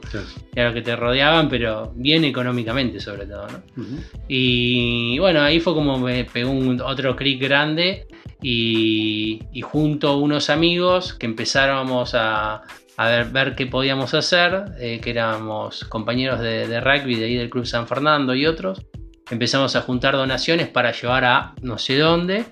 Y 0.55 0.60
a 0.60 0.65
los 0.65 0.74
que 0.75 0.84
te 0.84 0.96
rodeaban, 0.96 1.50
pero 1.50 1.91
bien 1.96 2.24
económicamente 2.24 3.00
sobre 3.00 3.25
todo, 3.25 3.48
¿no? 3.48 3.84
Y 4.27 5.17
bueno, 5.17 5.41
ahí 5.41 5.60
fue 5.60 5.74
como 5.74 5.98
me 5.98 6.25
pegó 6.25 6.51
un, 6.51 6.79
otro 6.82 7.15
clic 7.15 7.41
grande 7.41 8.05
y, 8.44 9.41
y 9.51 9.62
junto 9.62 10.10
a 10.10 10.17
unos 10.17 10.51
amigos 10.51 11.13
que 11.15 11.25
empezáramos 11.25 12.13
a 12.13 12.62
a 12.97 13.07
ver, 13.09 13.29
ver 13.29 13.55
qué 13.55 13.65
podíamos 13.65 14.13
hacer, 14.13 14.65
eh, 14.79 14.99
que 15.01 15.09
éramos 15.09 15.83
compañeros 15.85 16.39
de, 16.39 16.79
rugby 16.79 17.15
de 17.15 17.25
ahí 17.25 17.35
del 17.35 17.49
Club 17.49 17.65
San 17.65 17.87
Fernando 17.87 18.33
y 18.35 18.45
otros. 18.45 18.81
Empezamos 19.29 19.75
a 19.75 19.81
juntar 19.81 20.15
donaciones 20.15 20.67
para 20.67 20.91
llevar 20.91 21.25
a 21.25 21.55
no 21.61 21.77
sé 21.77 21.97
dónde. 21.97 22.45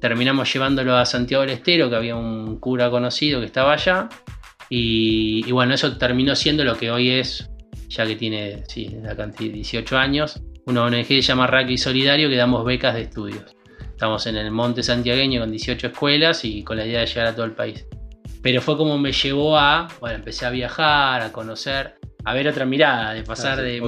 Terminamos 0.00 0.52
llevándolo 0.52 0.96
a 0.96 1.04
Santiago 1.06 1.42
del 1.42 1.50
Estero, 1.50 1.90
que 1.90 1.96
había 1.96 2.14
un 2.14 2.60
cura 2.60 2.90
conocido 2.90 3.40
que 3.40 3.46
estaba 3.46 3.72
allá. 3.72 4.08
Y, 4.68 5.50
bueno, 5.50 5.74
eso 5.74 5.96
terminó 5.96 6.36
siendo 6.36 6.62
lo 6.62 6.76
que 6.76 6.92
hoy 6.92 7.10
es, 7.10 7.50
ya 7.88 8.06
que 8.06 8.14
tiene 8.14 8.62
sí, 8.68 8.96
la 9.02 9.16
cantidad 9.16 9.50
de 9.50 9.56
18 9.56 9.98
años, 9.98 10.40
una 10.66 10.84
ONG 10.84 11.06
que 11.06 11.22
se 11.22 11.22
llama 11.22 11.48
Rugby 11.48 11.76
Solidario 11.76 12.28
que 12.28 12.36
damos 12.36 12.64
becas 12.64 12.94
de 12.94 13.02
estudios. 13.02 13.56
Estamos 13.90 14.24
en 14.26 14.36
el 14.36 14.52
Monte 14.52 14.84
Santiagueño 14.84 15.40
con 15.40 15.50
18 15.50 15.88
escuelas 15.88 16.44
y 16.44 16.62
con 16.62 16.76
la 16.76 16.86
idea 16.86 17.00
de 17.00 17.06
llegar 17.06 17.26
a 17.26 17.34
todo 17.34 17.44
el 17.44 17.52
país. 17.52 17.84
Pero 18.42 18.62
fue 18.62 18.76
como 18.76 18.98
me 18.98 19.12
llevó 19.12 19.58
a, 19.58 19.88
bueno, 20.00 20.16
empecé 20.16 20.46
a 20.46 20.50
viajar, 20.50 21.20
a 21.20 21.32
conocer, 21.32 21.96
a 22.24 22.34
ver 22.34 22.48
otra 22.48 22.64
mirada, 22.64 23.12
de 23.12 23.22
pasar 23.22 23.58
ah, 23.58 23.62
de, 23.62 23.80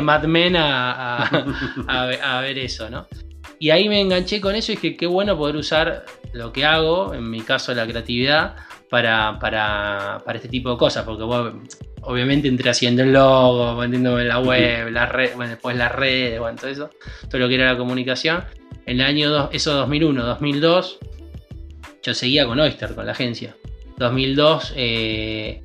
Mad, 0.00 0.24
Men 0.24 0.56
a, 0.56 1.22
a, 1.88 2.40
ver 2.40 2.58
eso, 2.58 2.88
¿no? 2.90 3.06
Y 3.58 3.70
ahí 3.70 3.88
me 3.88 4.00
enganché 4.00 4.40
con 4.40 4.54
eso 4.54 4.72
y 4.72 4.76
dije, 4.76 4.96
qué 4.96 5.06
bueno 5.06 5.36
poder 5.36 5.56
usar 5.56 6.04
lo 6.32 6.52
que 6.52 6.64
hago, 6.64 7.14
en 7.14 7.28
mi 7.30 7.40
caso 7.40 7.74
la 7.74 7.86
creatividad, 7.86 8.56
para, 8.90 9.38
para, 9.38 10.22
para 10.24 10.36
este 10.36 10.48
tipo 10.48 10.70
de 10.70 10.76
cosas, 10.76 11.04
porque 11.04 11.24
obviamente 12.02 12.48
entré 12.48 12.70
haciendo 12.70 13.02
el 13.02 13.12
logo, 13.12 13.74
metiéndome 13.74 14.22
en 14.22 14.28
la 14.28 14.40
web, 14.40 14.90
la 14.90 15.06
red, 15.06 15.34
bueno, 15.34 15.50
después 15.50 15.76
las 15.76 15.92
redes, 15.92 16.38
bueno, 16.38 16.56
todo 16.58 16.70
eso, 16.70 16.90
todo 17.28 17.40
lo 17.40 17.48
que 17.48 17.56
era 17.56 17.72
la 17.72 17.78
comunicación. 17.78 18.44
En 18.84 19.00
el 19.00 19.06
año 19.06 19.30
dos, 19.30 19.48
eso 19.52 19.72
2001, 19.74 20.24
2002, 20.24 20.98
yo 22.02 22.14
seguía 22.14 22.46
con 22.46 22.60
Oyster, 22.60 22.94
con 22.94 23.06
la 23.06 23.12
agencia. 23.12 23.56
2002 23.98 24.72
eh, 24.76 25.62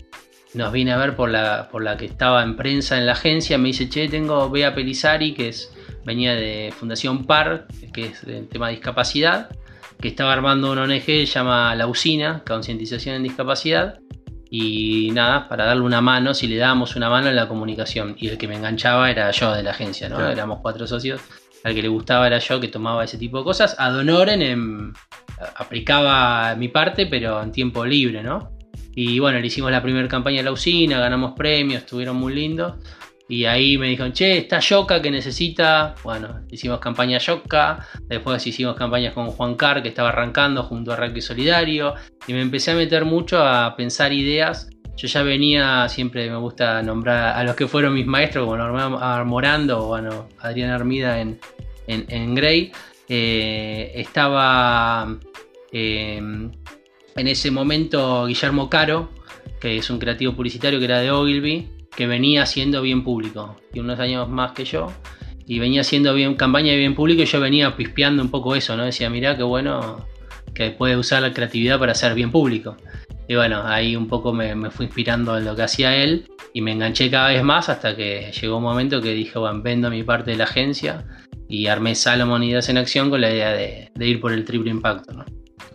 nos 0.54 0.72
viene 0.72 0.92
a 0.92 0.98
ver 0.98 1.16
por 1.16 1.30
la, 1.30 1.70
por 1.70 1.84
la 1.84 1.98
que 1.98 2.06
estaba 2.06 2.44
en 2.44 2.56
prensa 2.56 2.98
en 2.98 3.06
la 3.06 3.14
agencia, 3.14 3.58
me 3.58 3.70
dice, 3.70 3.90
che, 3.90 4.08
tengo 4.10 4.50
Bea 4.50 4.76
Pelizari, 4.76 5.34
que 5.34 5.50
es, 5.50 5.72
venía 6.06 6.36
de 6.36 6.74
Fundación 6.78 7.26
PAR, 7.26 7.68
que 7.94 8.08
es 8.08 8.24
el 8.24 8.48
tema 8.48 8.68
de 8.68 8.74
discapacidad, 8.74 9.50
que 10.00 10.10
estaba 10.10 10.34
armando 10.34 10.72
una 10.72 10.84
ONG 10.84 11.06
que 11.06 11.26
se 11.26 11.34
llama 11.34 11.76
La 11.76 11.88
Usina, 11.88 12.44
Concientización 12.46 13.16
en 13.16 13.24
Discapacidad, 13.24 14.00
y 14.50 15.12
nada, 15.14 15.48
para 15.48 15.66
darle 15.66 15.84
una 15.84 16.02
mano, 16.02 16.34
si 16.34 16.48
le 16.48 16.58
dábamos 16.58 16.98
una 16.98 17.10
mano 17.10 17.30
en 17.30 17.38
la 17.38 17.48
comunicación, 17.48 18.16
y 18.18 18.28
el 18.28 18.38
que 18.38 18.50
me 18.50 18.56
enganchaba 18.56 19.10
era 19.10 19.32
yo 19.32 19.54
de 19.54 19.64
la 19.64 19.72
agencia, 19.72 20.10
¿no? 20.10 20.28
Éramos 20.28 20.60
cuatro 20.62 20.86
socios, 20.88 21.22
al 21.64 21.76
que 21.76 21.82
le 21.82 21.88
gustaba 21.88 22.28
era 22.28 22.40
yo 22.40 22.60
que 22.60 22.68
tomaba 22.68 23.04
ese 23.04 23.18
tipo 23.18 23.38
de 23.40 23.44
cosas, 23.44 23.76
ad 23.78 23.98
honorem 23.98 24.42
en 24.42 24.94
aplicaba 25.56 26.56
mi 26.56 26.68
parte, 26.68 27.08
pero 27.08 27.42
en 27.42 27.52
tiempo 27.52 27.86
libre, 27.86 28.24
¿no? 28.24 28.52
Y 28.94 29.20
bueno, 29.20 29.40
le 29.40 29.48
hicimos 29.48 29.72
la 29.72 29.82
primera 29.82 30.08
campaña 30.08 30.38
de 30.38 30.44
la 30.44 30.52
usina, 30.52 31.00
ganamos 31.00 31.34
premios, 31.34 31.84
estuvieron 31.84 32.18
muy 32.18 32.34
lindos. 32.34 32.76
Y 33.32 33.46
ahí 33.46 33.78
me 33.78 33.88
dijeron, 33.88 34.12
che, 34.12 34.38
está 34.38 34.60
Yoka 34.60 35.02
que 35.02 35.10
necesita. 35.10 35.96
Bueno, 36.04 36.42
hicimos 36.52 36.80
campaña 36.80 37.18
Yoka. 37.18 37.88
Después 38.10 38.46
hicimos 38.46 38.76
campañas 38.76 39.14
con 39.14 39.28
Juan 39.28 39.56
Car, 39.56 39.82
que 39.82 39.88
estaba 39.88 40.10
arrancando 40.10 40.64
junto 40.64 40.92
a 40.92 40.98
Rugby 40.98 41.22
Solidario. 41.22 41.96
Y 42.28 42.34
me 42.34 42.42
empecé 42.42 42.72
a 42.72 42.76
meter 42.76 43.06
mucho 43.06 43.42
a 43.42 43.78
pensar 43.78 44.12
ideas. 44.12 44.70
Yo 45.02 45.08
ya 45.08 45.24
venía, 45.24 45.90
siempre 45.90 46.30
me 46.30 46.38
gusta 46.38 46.82
nombrar 46.84 47.36
a 47.36 47.44
los 47.44 47.56
que 47.56 47.68
fueron 47.68 47.94
mis 47.96 48.06
maestros, 48.06 48.46
como 48.46 48.58
Norman 48.58 49.28
Morando 49.28 49.86
o 49.86 49.88
bueno, 49.88 50.28
Adrián 50.40 50.70
Armida 50.70 51.20
en, 51.20 51.40
en, 51.88 52.36
Grey. 52.36 52.72
Eh, 53.08 53.92
estaba 53.96 55.18
Em, 55.72 56.52
en 57.16 57.28
ese 57.28 57.50
momento 57.50 58.26
Guillermo 58.26 58.70
Caro, 58.70 59.10
que 59.60 59.78
es 59.78 59.90
un 59.90 60.00
creativo 60.00 60.34
publicitario 60.34 60.80
que 60.80 60.86
era 60.86 61.00
de 61.00 61.12
Ogilvy, 61.12 61.70
que 61.96 62.08
venía 62.08 62.44
haciendo 62.44 62.82
bien 62.82 63.04
público, 63.04 63.58
tiene 63.72 63.88
unos 63.88 64.00
años 64.00 64.30
más 64.30 64.52
que 64.52 64.66
yo, 64.66 64.92
y 65.46 65.60
venía 65.60 65.82
haciendo 65.82 66.14
bien 66.14 66.36
campaña 66.36 66.72
de 66.72 66.78
bien 66.78 66.96
público 66.96 67.22
y 67.22 67.26
yo 67.26 67.40
venía 67.40 67.76
pispeando 67.76 68.22
un 68.22 68.30
poco 68.30 68.56
eso, 68.56 68.76
¿no? 68.76 68.86
Decía, 68.86 69.10
mirá 69.10 69.36
qué 69.36 69.44
bueno 69.44 70.06
que 70.54 70.72
puede 70.72 70.98
usar 70.98 71.22
la 71.22 71.34
creatividad 71.34 71.80
para 71.80 71.94
hacer 71.94 72.14
bien 72.16 72.32
público. 72.32 72.78
Y 73.28 73.36
bueno, 73.36 73.64
ahí 73.66 73.96
un 73.96 74.08
poco 74.08 74.34
me, 74.34 74.56
me 74.56 74.70
fui 74.72 74.88
inspirando 74.88 75.38
en 75.38 75.46
lo 75.46 75.56
que 75.56 75.64
hacía 75.64 75.96
él 75.96 76.30
y 76.54 76.62
me 76.62 76.72
enganché 76.72 77.10
cada 77.10 77.30
vez 77.30 77.44
más 77.44 77.70
hasta 77.70 77.96
que 77.96 78.32
llegó 78.32 78.58
un 78.58 78.64
momento 78.64 79.02
que 79.02 79.14
dije, 79.14 79.40
bueno, 79.40 79.62
vendo 79.62 79.90
mi 79.90 80.04
parte 80.04 80.32
de 80.32 80.38
la 80.38 80.44
agencia 80.44 81.06
y 81.48 81.68
armé 81.68 81.96
Salomon 81.96 82.44
Ideas 82.44 82.70
en 82.70 82.78
Acción 82.78 83.10
con 83.10 83.22
la 83.22 83.32
idea 83.32 83.52
de, 83.52 83.92
de 83.94 84.08
ir 84.08 84.20
por 84.20 84.34
el 84.34 84.44
triple 84.46 84.72
impacto, 84.72 85.14
¿no? 85.14 85.26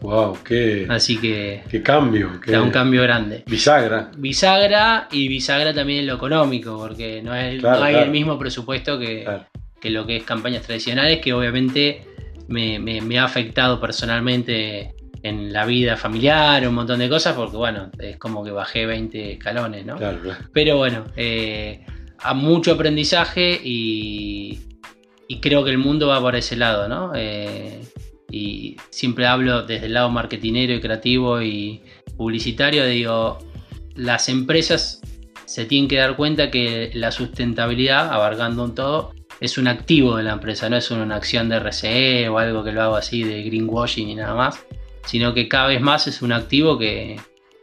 Wow, 0.01 0.39
qué, 0.45 0.87
Así 0.89 1.17
que. 1.19 1.63
Qué 1.71 1.83
cambio. 1.83 2.41
Qué, 2.41 2.59
un 2.59 2.71
cambio 2.71 3.03
grande. 3.03 3.45
Bisagra. 3.47 4.11
Bisagra 4.17 5.09
y 5.11 5.29
bisagra 5.29 5.73
también 5.73 6.01
en 6.01 6.07
lo 6.07 6.15
económico, 6.15 6.77
porque 6.79 7.23
no, 7.23 7.33
hay 7.33 7.95
el 7.95 8.11
mismo 8.11 8.39
presupuesto 8.39 8.99
que, 8.99 9.27
lo 9.85 10.07
que 10.07 10.17
es 10.17 10.25
campañas 10.25 10.63
tradicionales, 10.63 11.21
que 11.21 11.33
obviamente 11.33 12.03
me, 12.49 13.19
ha 13.19 13.25
afectado 13.25 13.81
personalmente 13.81 14.95
en 15.29 15.53
la 15.53 15.67
vida 15.67 15.97
familiar, 15.97 16.67
un 16.67 16.75
montón 16.75 16.99
de 16.99 17.09
cosas, 17.09 17.35
porque 17.35 17.57
bueno, 17.57 17.91
es 17.99 18.17
como 18.17 18.45
que 18.45 18.51
bajé 18.51 18.87
20 18.87 19.33
escalones, 19.33 19.85
¿no? 19.85 19.97
Claro, 19.97 20.19
Pero 20.53 20.77
bueno, 20.77 21.05
eh, 21.17 21.85
a 22.19 22.35
mucho 22.35 22.73
aprendizaje 22.73 23.61
y, 23.63 24.59
y, 25.29 25.41
creo 25.41 25.65
que 25.65 25.71
el 25.71 25.79
mundo 25.79 26.09
va 26.09 26.21
por 26.21 26.37
ese 26.37 26.57
lado, 26.57 26.89
¿no? 26.89 27.13
Eh, 27.15 27.83
y 28.31 28.77
siempre 28.91 29.27
hablo 29.27 29.63
desde 29.63 29.87
el 29.87 29.95
lado 29.95 30.11
marketinero 30.11 30.75
y 30.75 30.81
creativo 30.81 31.41
y 31.43 31.83
publicitario, 32.17 32.87
digo, 32.87 33.39
las 33.95 34.29
empresas 34.29 35.01
se 35.45 35.65
tienen 35.65 35.89
que 35.89 35.97
dar 35.97 36.17
cuenta 36.17 36.51
que 36.51 36.91
la 36.95 37.13
sustentabilidad, 37.13 38.13
abarcando 38.13 38.65
un 38.65 38.75
todo, 38.75 39.13
es 39.41 39.59
un 39.59 39.69
activo 39.69 40.17
de 40.17 40.25
la 40.25 40.33
empresa, 40.33 40.69
no 40.69 40.77
es 40.77 40.91
una 40.91 41.17
acción 41.17 41.49
de 41.49 41.59
RCE 41.59 42.29
o 42.29 42.39
algo 42.39 42.65
que 42.65 42.73
lo 42.73 42.83
hago 42.83 42.97
así 42.97 43.23
de 43.23 43.43
greenwashing 43.43 44.09
y 44.09 44.15
nada 44.15 44.35
más, 44.35 44.67
sino 45.07 45.33
que 45.33 45.49
cada 45.49 45.69
vez 45.69 45.81
más 45.81 46.07
es 46.07 46.21
un 46.21 46.33
activo 46.33 46.79
que, 46.79 47.17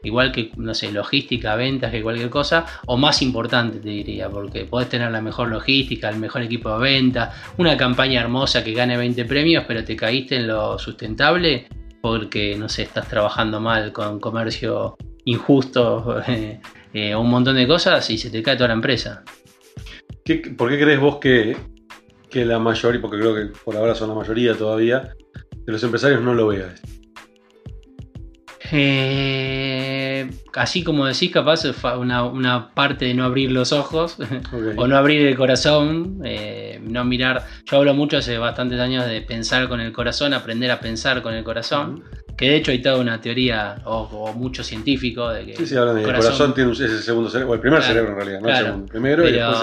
igual 0.04 0.32
que, 0.32 0.52
no 0.58 0.74
sé, 0.74 0.92
logística, 0.92 1.56
ventas, 1.56 1.92
que 1.92 2.02
cualquier 2.02 2.30
cosa, 2.30 2.66
o 2.86 2.98
más 2.98 3.22
importante 3.22 3.80
te 3.80 3.90
diría, 3.90 4.30
porque 4.30 4.66
podés 4.66 4.90
tener 4.90 5.12
la 5.12 5.22
mejor 5.22 5.50
logística, 5.50 6.10
el 6.10 6.18
mejor 6.18 6.42
equipo 6.42 6.74
de 6.78 6.80
venta, 6.80 7.34
una 7.58 7.78
campaña 7.78 8.22
hermosa 8.22 8.64
que 8.64 8.74
gane 8.74 8.98
20 8.98 9.26
premios, 9.26 9.66
pero 9.68 9.84
te 9.84 9.96
caíste 9.96 10.38
en 10.38 10.48
lo 10.48 10.80
sustentable 10.80 11.68
porque, 12.02 12.56
no 12.58 12.68
sé, 12.68 12.84
estás 12.84 13.08
trabajando 13.08 13.60
mal 13.62 13.94
con 13.94 14.20
comercio 14.20 14.98
injusto 15.26 16.22
eh, 16.28 16.60
eh, 16.94 17.16
un 17.16 17.30
montón 17.30 17.56
de 17.56 17.66
cosas 17.66 18.10
y 18.10 18.18
se 18.18 18.30
te 18.30 18.44
cae 18.44 18.56
toda 18.56 18.70
la 18.70 18.76
empresa. 18.76 19.24
¿Por 20.58 20.70
qué 20.70 20.80
crees 20.80 21.00
vos 21.00 21.18
que, 21.18 21.58
que 22.30 22.46
la 22.46 22.60
mayoría, 22.60 23.02
porque 23.02 23.18
creo 23.18 23.36
que 23.36 23.46
por 23.64 23.76
ahora 23.76 23.96
son 23.96 24.10
la 24.10 24.16
mayoría 24.16 24.56
todavía, 24.56 25.14
de 25.66 25.72
los 25.72 25.84
empresarios 25.84 26.22
no 26.22 26.34
lo 26.34 26.48
vean 26.48 26.76
eh, 28.76 30.28
así 30.56 30.84
como 30.84 31.06
decís, 31.06 31.32
capaz 31.32 31.64
una, 31.96 32.24
una 32.24 32.74
parte 32.74 33.06
de 33.06 33.14
no 33.14 33.24
abrir 33.24 33.52
los 33.52 33.72
ojos 33.72 34.18
o 34.78 34.88
no 34.88 34.98
abrir 34.98 35.28
el 35.28 35.38
corazón, 35.38 36.22
eh, 36.24 36.82
no 36.82 37.06
mirar. 37.06 37.46
Yo 37.66 37.78
hablo 37.78 37.94
mucho 37.94 38.18
hace 38.18 38.40
bastantes 38.40 38.80
años 38.80 39.06
de 39.06 39.22
pensar 39.22 39.70
con 39.70 39.80
el 39.80 39.94
corazón, 39.94 40.34
aprender 40.34 40.72
a 40.72 40.80
pensar 40.80 41.22
con 41.22 41.36
el 41.36 41.44
corazón. 41.44 42.04
Que 42.36 42.50
de 42.50 42.56
hecho 42.56 42.72
hay 42.72 42.82
toda 42.82 42.98
una 42.98 43.22
teoría, 43.22 43.76
o, 43.86 44.34
mucho 44.34 44.64
científico, 44.64 45.30
de 45.30 45.46
que. 45.46 45.56
Sí, 45.56 45.68
sí, 45.68 45.76
hablan 45.76 45.98
de 45.98 46.02
el 46.02 46.08
corazón 46.08 46.56
tiene 46.56 46.72
ese 46.72 47.00
segundo 47.00 47.30
cerebro, 47.30 47.52
o 47.52 47.54
el 47.54 47.62
primer 47.62 47.84
cerebro 47.84 48.14
en 48.14 48.16
realidad, 48.16 48.42
no 48.42 48.50
el 48.50 48.56
segundo. 48.56 48.86
Primero 48.88 49.30
y 49.30 49.34
después 49.34 49.60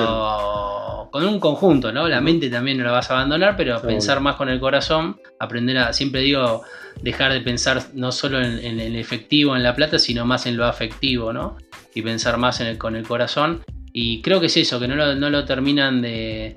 Con 1.10 1.24
un 1.24 1.40
conjunto, 1.40 1.92
¿no? 1.92 2.08
La 2.08 2.20
mente 2.20 2.48
también 2.48 2.78
no 2.78 2.84
la 2.84 2.92
vas 2.92 3.10
a 3.10 3.14
abandonar, 3.14 3.56
pero 3.56 3.80
pensar 3.82 4.20
más 4.20 4.36
con 4.36 4.48
el 4.48 4.60
corazón, 4.60 5.20
aprender 5.38 5.78
a. 5.78 5.92
Siempre 5.92 6.20
digo, 6.20 6.62
dejar 7.02 7.32
de 7.32 7.40
pensar 7.40 7.82
no 7.94 8.12
solo 8.12 8.40
en, 8.40 8.80
el 8.80 8.96
efectivo, 8.96 9.56
en 9.56 9.62
la 9.62 9.74
plata, 9.74 9.98
sino 9.98 10.24
más 10.24 10.46
en 10.46 10.56
lo 10.56 10.66
afectivo, 10.66 11.32
¿no? 11.32 11.56
Y 11.94 12.02
pensar 12.02 12.36
más 12.36 12.60
en 12.60 12.68
el, 12.68 12.78
con 12.78 12.94
el 12.96 13.06
corazón. 13.06 13.62
Y 13.92 14.22
creo 14.22 14.40
que 14.40 14.46
es 14.46 14.56
eso, 14.56 14.78
que 14.78 14.86
no 14.86 14.94
lo, 14.96 15.44
terminan 15.44 16.00
de, 16.00 16.56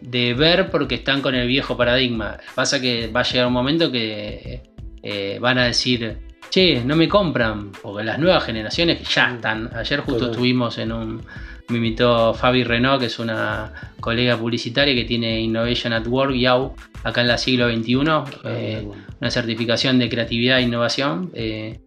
ver 0.00 0.70
porque 0.70 0.96
están 0.96 1.20
con 1.20 1.34
el 1.34 1.48
viejo 1.48 1.76
paradigma. 1.76 2.38
Pasa 2.54 2.80
que 2.80 3.08
va 3.08 3.20
a 3.20 3.24
llegar 3.24 3.46
un 3.48 3.52
momento 3.52 3.90
que 3.90 4.62
eh, 5.02 5.38
van 5.40 5.58
a 5.58 5.64
decir, 5.64 6.18
che, 6.50 6.82
no 6.84 6.96
me 6.96 7.08
compran, 7.08 7.72
porque 7.82 8.04
las 8.04 8.18
nuevas 8.18 8.44
generaciones 8.44 9.02
ya 9.08 9.28
Mm. 9.28 9.34
están. 9.34 9.70
Ayer 9.74 10.00
justo 10.00 10.30
estuvimos 10.30 10.78
en 10.78 10.92
un. 10.92 11.22
Me 11.68 11.76
invitó 11.76 12.32
Fabi 12.34 12.64
Renault, 12.64 13.00
que 13.00 13.06
es 13.06 13.18
una 13.18 13.72
colega 14.00 14.36
publicitaria 14.36 14.94
que 14.94 15.04
tiene 15.04 15.40
Innovation 15.40 15.92
at 15.92 16.06
Work, 16.06 16.34
YAU, 16.34 16.74
acá 17.04 17.20
en 17.20 17.28
la 17.28 17.38
siglo 17.38 17.68
XXI. 17.68 17.92
eh, 18.44 18.82
bueno. 18.84 19.04
una 19.20 19.30
certificación 19.30 19.98
de 19.98 20.08
creatividad 20.08 20.58
e 20.58 20.62
innovación. 20.62 21.30
eh, 21.34 21.80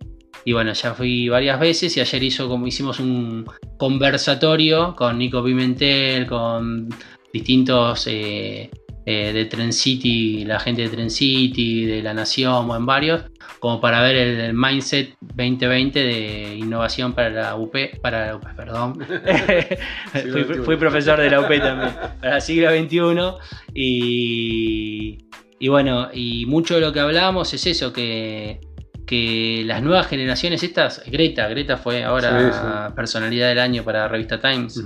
y 0.44 0.54
bueno, 0.54 0.74
ya 0.74 0.94
fui 0.94 1.30
varias 1.30 1.60
veces 1.60 1.96
y 1.98 2.00
ayer 2.00 2.24
hizo 2.24 2.48
como 2.48 2.65
hicimos 2.65 3.00
un 3.00 3.46
conversatorio 3.78 4.96
con 4.96 5.17
Nico 5.17 5.44
Pimentel, 5.44 6.26
con 6.26 6.89
distintos 7.32 8.08
eh, 8.08 8.70
eh, 9.06 9.34
de 9.34 9.46
Trend 9.46 9.72
City, 9.72 10.44
la 10.46 10.60
gente 10.60 10.84
de 10.84 10.89
Trend 10.89 11.12
City, 11.12 11.86
de 11.86 12.02
La 12.02 12.13
Nación, 12.13 12.70
en 12.76 12.86
varios, 12.86 13.24
como 13.62 13.80
para 13.80 14.02
ver 14.02 14.15
el, 14.15 14.39
el 14.39 14.54
mindset 14.56 15.15
2020 15.21 16.00
de 16.00 16.56
innovación 16.56 17.13
para 17.13 17.30
la 17.30 17.56
UP, 17.56 17.76
para 18.02 18.26
la 18.26 18.36
UP, 18.36 18.43
perdón. 18.56 18.97
fui, 20.65 20.78
profesor 20.78 21.19
de 21.19 21.30
la 21.30 21.41
UP 21.41 21.47
también, 21.60 21.91
para 22.19 22.38
el 22.38 22.41
siglo 22.41 22.71
XXI. 22.71 23.69
Y, 23.76 25.28
y 25.60 25.67
bueno, 25.67 26.10
y 26.12 26.47
mucho 26.47 26.74
de 26.74 26.82
lo 26.82 26.91
que 26.91 27.02
hablábamos 27.02 27.54
es 27.54 27.67
eso, 27.67 27.93
que, 27.93 28.62
que 29.06 29.62
las 29.63 29.84
nuevas 29.84 30.08
generaciones, 30.08 30.63
estas, 30.63 31.04
Greta, 31.06 31.47
Greta 31.47 31.78
fue 31.78 32.04
ahora 32.04 32.52
Sí, 32.52 32.93
personalidad 32.95 33.50
del 33.50 33.60
año 33.60 33.84
para 33.84 34.08
Revista 34.08 34.41
Times, 34.41 34.84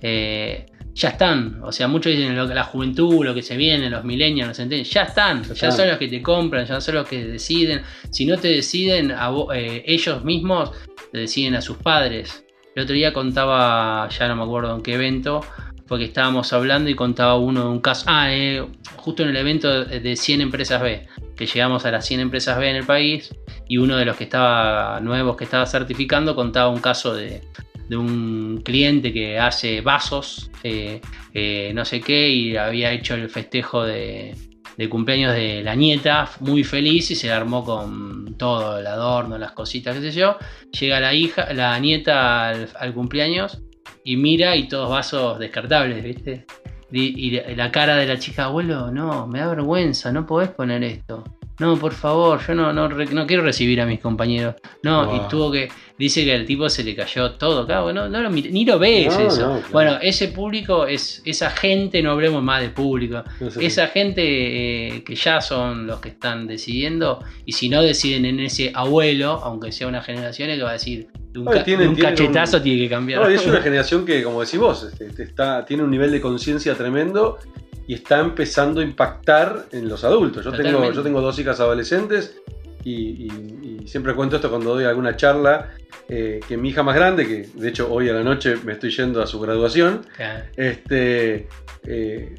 eh, 0.00 0.64
ya 0.94 1.08
están. 1.10 1.60
O 1.62 1.72
sea, 1.72 1.88
muchos 1.88 2.12
dicen 2.12 2.36
lo 2.36 2.46
que 2.46 2.54
la 2.54 2.64
juventud, 2.64 3.24
lo 3.24 3.34
que 3.34 3.42
se 3.42 3.56
viene, 3.56 3.90
los 3.90 4.04
millennials, 4.04 4.48
los 4.48 4.56
centennials, 4.56 4.90
ya 4.90 5.02
están. 5.02 5.42
Ya 5.54 5.70
son 5.70 5.88
los 5.88 5.98
que 5.98 6.08
te 6.08 6.22
compran, 6.22 6.66
ya 6.66 6.80
son 6.80 6.94
los 6.94 7.08
que 7.08 7.24
deciden. 7.24 7.82
Si 8.10 8.26
no 8.26 8.38
te 8.38 8.48
deciden, 8.48 9.10
a 9.10 9.30
eh, 9.54 9.82
ellos 9.86 10.24
mismos 10.24 10.70
te 11.12 11.18
deciden 11.18 11.54
a 11.56 11.60
sus 11.60 11.78
padres. 11.78 12.44
El 12.74 12.84
otro 12.84 12.94
día 12.94 13.12
contaba, 13.12 14.08
ya 14.08 14.28
no 14.28 14.36
me 14.36 14.42
acuerdo 14.42 14.74
en 14.74 14.82
qué 14.82 14.94
evento, 14.94 15.42
fue 15.86 15.98
que 15.98 16.04
estábamos 16.04 16.52
hablando 16.52 16.90
y 16.90 16.94
contaba 16.94 17.36
uno 17.36 17.62
de 17.62 17.68
un 17.68 17.80
caso. 17.80 18.04
Ah, 18.08 18.32
eh, 18.32 18.64
justo 18.96 19.22
en 19.22 19.30
el 19.30 19.36
evento 19.36 19.84
de 19.84 20.16
100 20.16 20.40
empresas 20.40 20.80
B, 20.80 21.06
que 21.36 21.46
llegamos 21.46 21.84
a 21.84 21.90
las 21.90 22.06
100 22.06 22.20
empresas 22.20 22.58
B 22.58 22.70
en 22.70 22.76
el 22.76 22.84
país, 22.84 23.34
y 23.68 23.78
uno 23.78 23.96
de 23.96 24.04
los 24.04 24.16
que 24.16 24.24
estaba 24.24 24.98
nuevos 25.00 25.36
que 25.36 25.44
estaba 25.44 25.66
certificando 25.66 26.34
contaba 26.34 26.70
un 26.70 26.80
caso 26.80 27.14
de, 27.14 27.42
de 27.88 27.96
un 27.96 28.62
cliente 28.64 29.12
que 29.12 29.38
hace 29.38 29.80
vasos, 29.80 30.50
eh, 30.62 31.00
eh, 31.32 31.72
no 31.74 31.84
sé 31.84 32.00
qué, 32.00 32.28
y 32.30 32.56
había 32.56 32.92
hecho 32.92 33.14
el 33.14 33.28
festejo 33.28 33.84
de, 33.84 34.34
de 34.76 34.88
cumpleaños 34.88 35.34
de 35.34 35.62
la 35.62 35.74
nieta, 35.74 36.30
muy 36.40 36.64
feliz, 36.64 37.10
y 37.10 37.14
se 37.14 37.30
armó 37.30 37.64
con 37.64 38.36
todo 38.38 38.78
el 38.78 38.86
adorno, 38.86 39.36
las 39.38 39.52
cositas, 39.52 39.94
qué 39.96 40.10
sé 40.10 40.18
yo. 40.18 40.36
Llega 40.78 40.98
la 41.00 41.14
hija, 41.14 41.52
la 41.52 41.78
nieta 41.78 42.48
al, 42.48 42.94
cumpleaños 42.94 43.60
y 44.04 44.16
mira 44.16 44.56
y 44.56 44.66
todos 44.68 44.88
vasos 44.90 45.38
descartables, 45.38 46.02
¿viste? 46.02 46.46
Y, 46.90 47.26
y 47.26 47.30
la- 47.32 47.48
la 47.56 47.72
cara 47.72 47.96
de 47.96 48.06
la 48.06 48.18
chica, 48.18 48.44
abuelo, 48.44 48.90
no, 48.90 49.26
me 49.26 49.40
da 49.40 49.48
vergüenza, 49.48 50.12
no 50.12 50.26
podés 50.26 50.50
poner 50.50 50.82
esto. 50.84 51.24
No, 51.60 51.76
por 51.78 51.92
favor, 51.92 52.40
yo 52.46 52.54
no, 52.54 52.72
no, 52.72 52.88
no 52.88 53.26
quiero 53.26 53.42
recibir 53.44 53.80
a 53.80 53.86
mis 53.86 54.00
compañeros. 54.00 54.56
No, 54.82 55.06
Wow. 55.06 55.16
y 55.16 55.28
tuvo 55.28 55.52
que. 55.52 55.68
Dice 55.96 56.24
que 56.24 56.32
al 56.34 56.44
tipo 56.44 56.68
se 56.68 56.82
le 56.82 56.96
cayó 56.96 57.32
todo. 57.34 57.64
Claro, 57.66 57.92
no, 57.92 58.08
no 58.08 58.28
ni 58.28 58.64
lo 58.64 58.80
ves 58.80 59.16
No, 59.16 59.28
eso. 59.28 59.40
no, 59.42 59.52
claro. 59.60 59.68
Bueno, 59.72 59.98
ese 60.02 60.26
público 60.26 60.86
es 60.88 61.22
esa 61.24 61.50
gente, 61.50 62.02
no 62.02 62.10
hablemos 62.10 62.42
más 62.42 62.60
de 62.62 62.70
público. 62.70 63.22
Sé 63.50 63.64
Esa 63.64 63.86
gente 63.86 64.22
eh, 64.96 65.04
que 65.04 65.14
ya 65.14 65.40
son 65.40 65.86
los 65.86 66.00
que 66.00 66.08
están 66.08 66.48
decidiendo, 66.48 67.22
y 67.46 67.52
si 67.52 67.68
no 67.68 67.80
deciden 67.80 68.24
en 68.24 68.40
ese 68.40 68.72
abuelo, 68.74 69.40
aunque 69.44 69.70
sea 69.70 69.86
una 69.86 70.02
generación 70.02 70.48
que 70.48 70.60
va 70.62 70.70
a 70.70 70.72
decir, 70.72 71.06
de 71.30 71.38
un, 71.38 71.48
Ay, 71.48 71.58
ca- 71.58 71.64
tienen- 71.64 71.82
de 71.84 71.88
un 71.90 71.94
tienen 71.94 72.14
cachetazo 72.16 72.56
un- 72.56 72.62
tiene 72.64 72.78
que 72.82 72.88
cambiar. 72.88 73.22
No, 73.22 73.28
es 73.28 73.46
una 73.46 73.60
generación 73.60 74.04
que, 74.04 74.22
como 74.24 74.40
decís 74.40 74.58
vos, 74.58 74.82
este, 74.90 75.06
este, 75.06 75.22
está, 75.22 75.64
tiene 75.64 75.84
un 75.84 75.90
nivel 75.92 76.10
de 76.10 76.20
conciencia 76.20 76.74
tremendo 76.74 77.38
y 77.86 77.94
está 77.94 78.20
empezando 78.20 78.80
a 78.80 78.84
impactar 78.84 79.66
en 79.72 79.88
los 79.88 80.04
adultos. 80.04 80.44
Yo 80.44 80.50
tengo, 80.52 80.78
yo 80.92 81.02
tengo 81.02 81.20
dos 81.20 81.38
hijas 81.38 81.60
adolescentes 81.60 82.40
y, 82.82 82.92
y- 83.26 83.78
y 83.84 83.88
siempre 83.88 84.14
cuento 84.14 84.36
esto 84.36 84.48
cuando 84.50 84.74
doy 84.74 84.84
alguna 84.84 85.16
charla, 85.16 85.70
eh, 86.08 86.40
que 86.46 86.56
mi 86.56 86.70
hija 86.70 86.82
más 86.82 86.94
grande, 86.94 87.26
que 87.26 87.48
de 87.54 87.68
hecho 87.68 87.90
hoy 87.92 88.08
a 88.08 88.12
la 88.14 88.22
noche 88.22 88.56
me 88.64 88.72
estoy 88.72 88.90
yendo 88.90 89.22
a 89.22 89.26
su 89.26 89.38
graduación, 89.40 90.04
Claro. 90.16 90.44
este, 90.56 91.48
eh, 91.86 92.34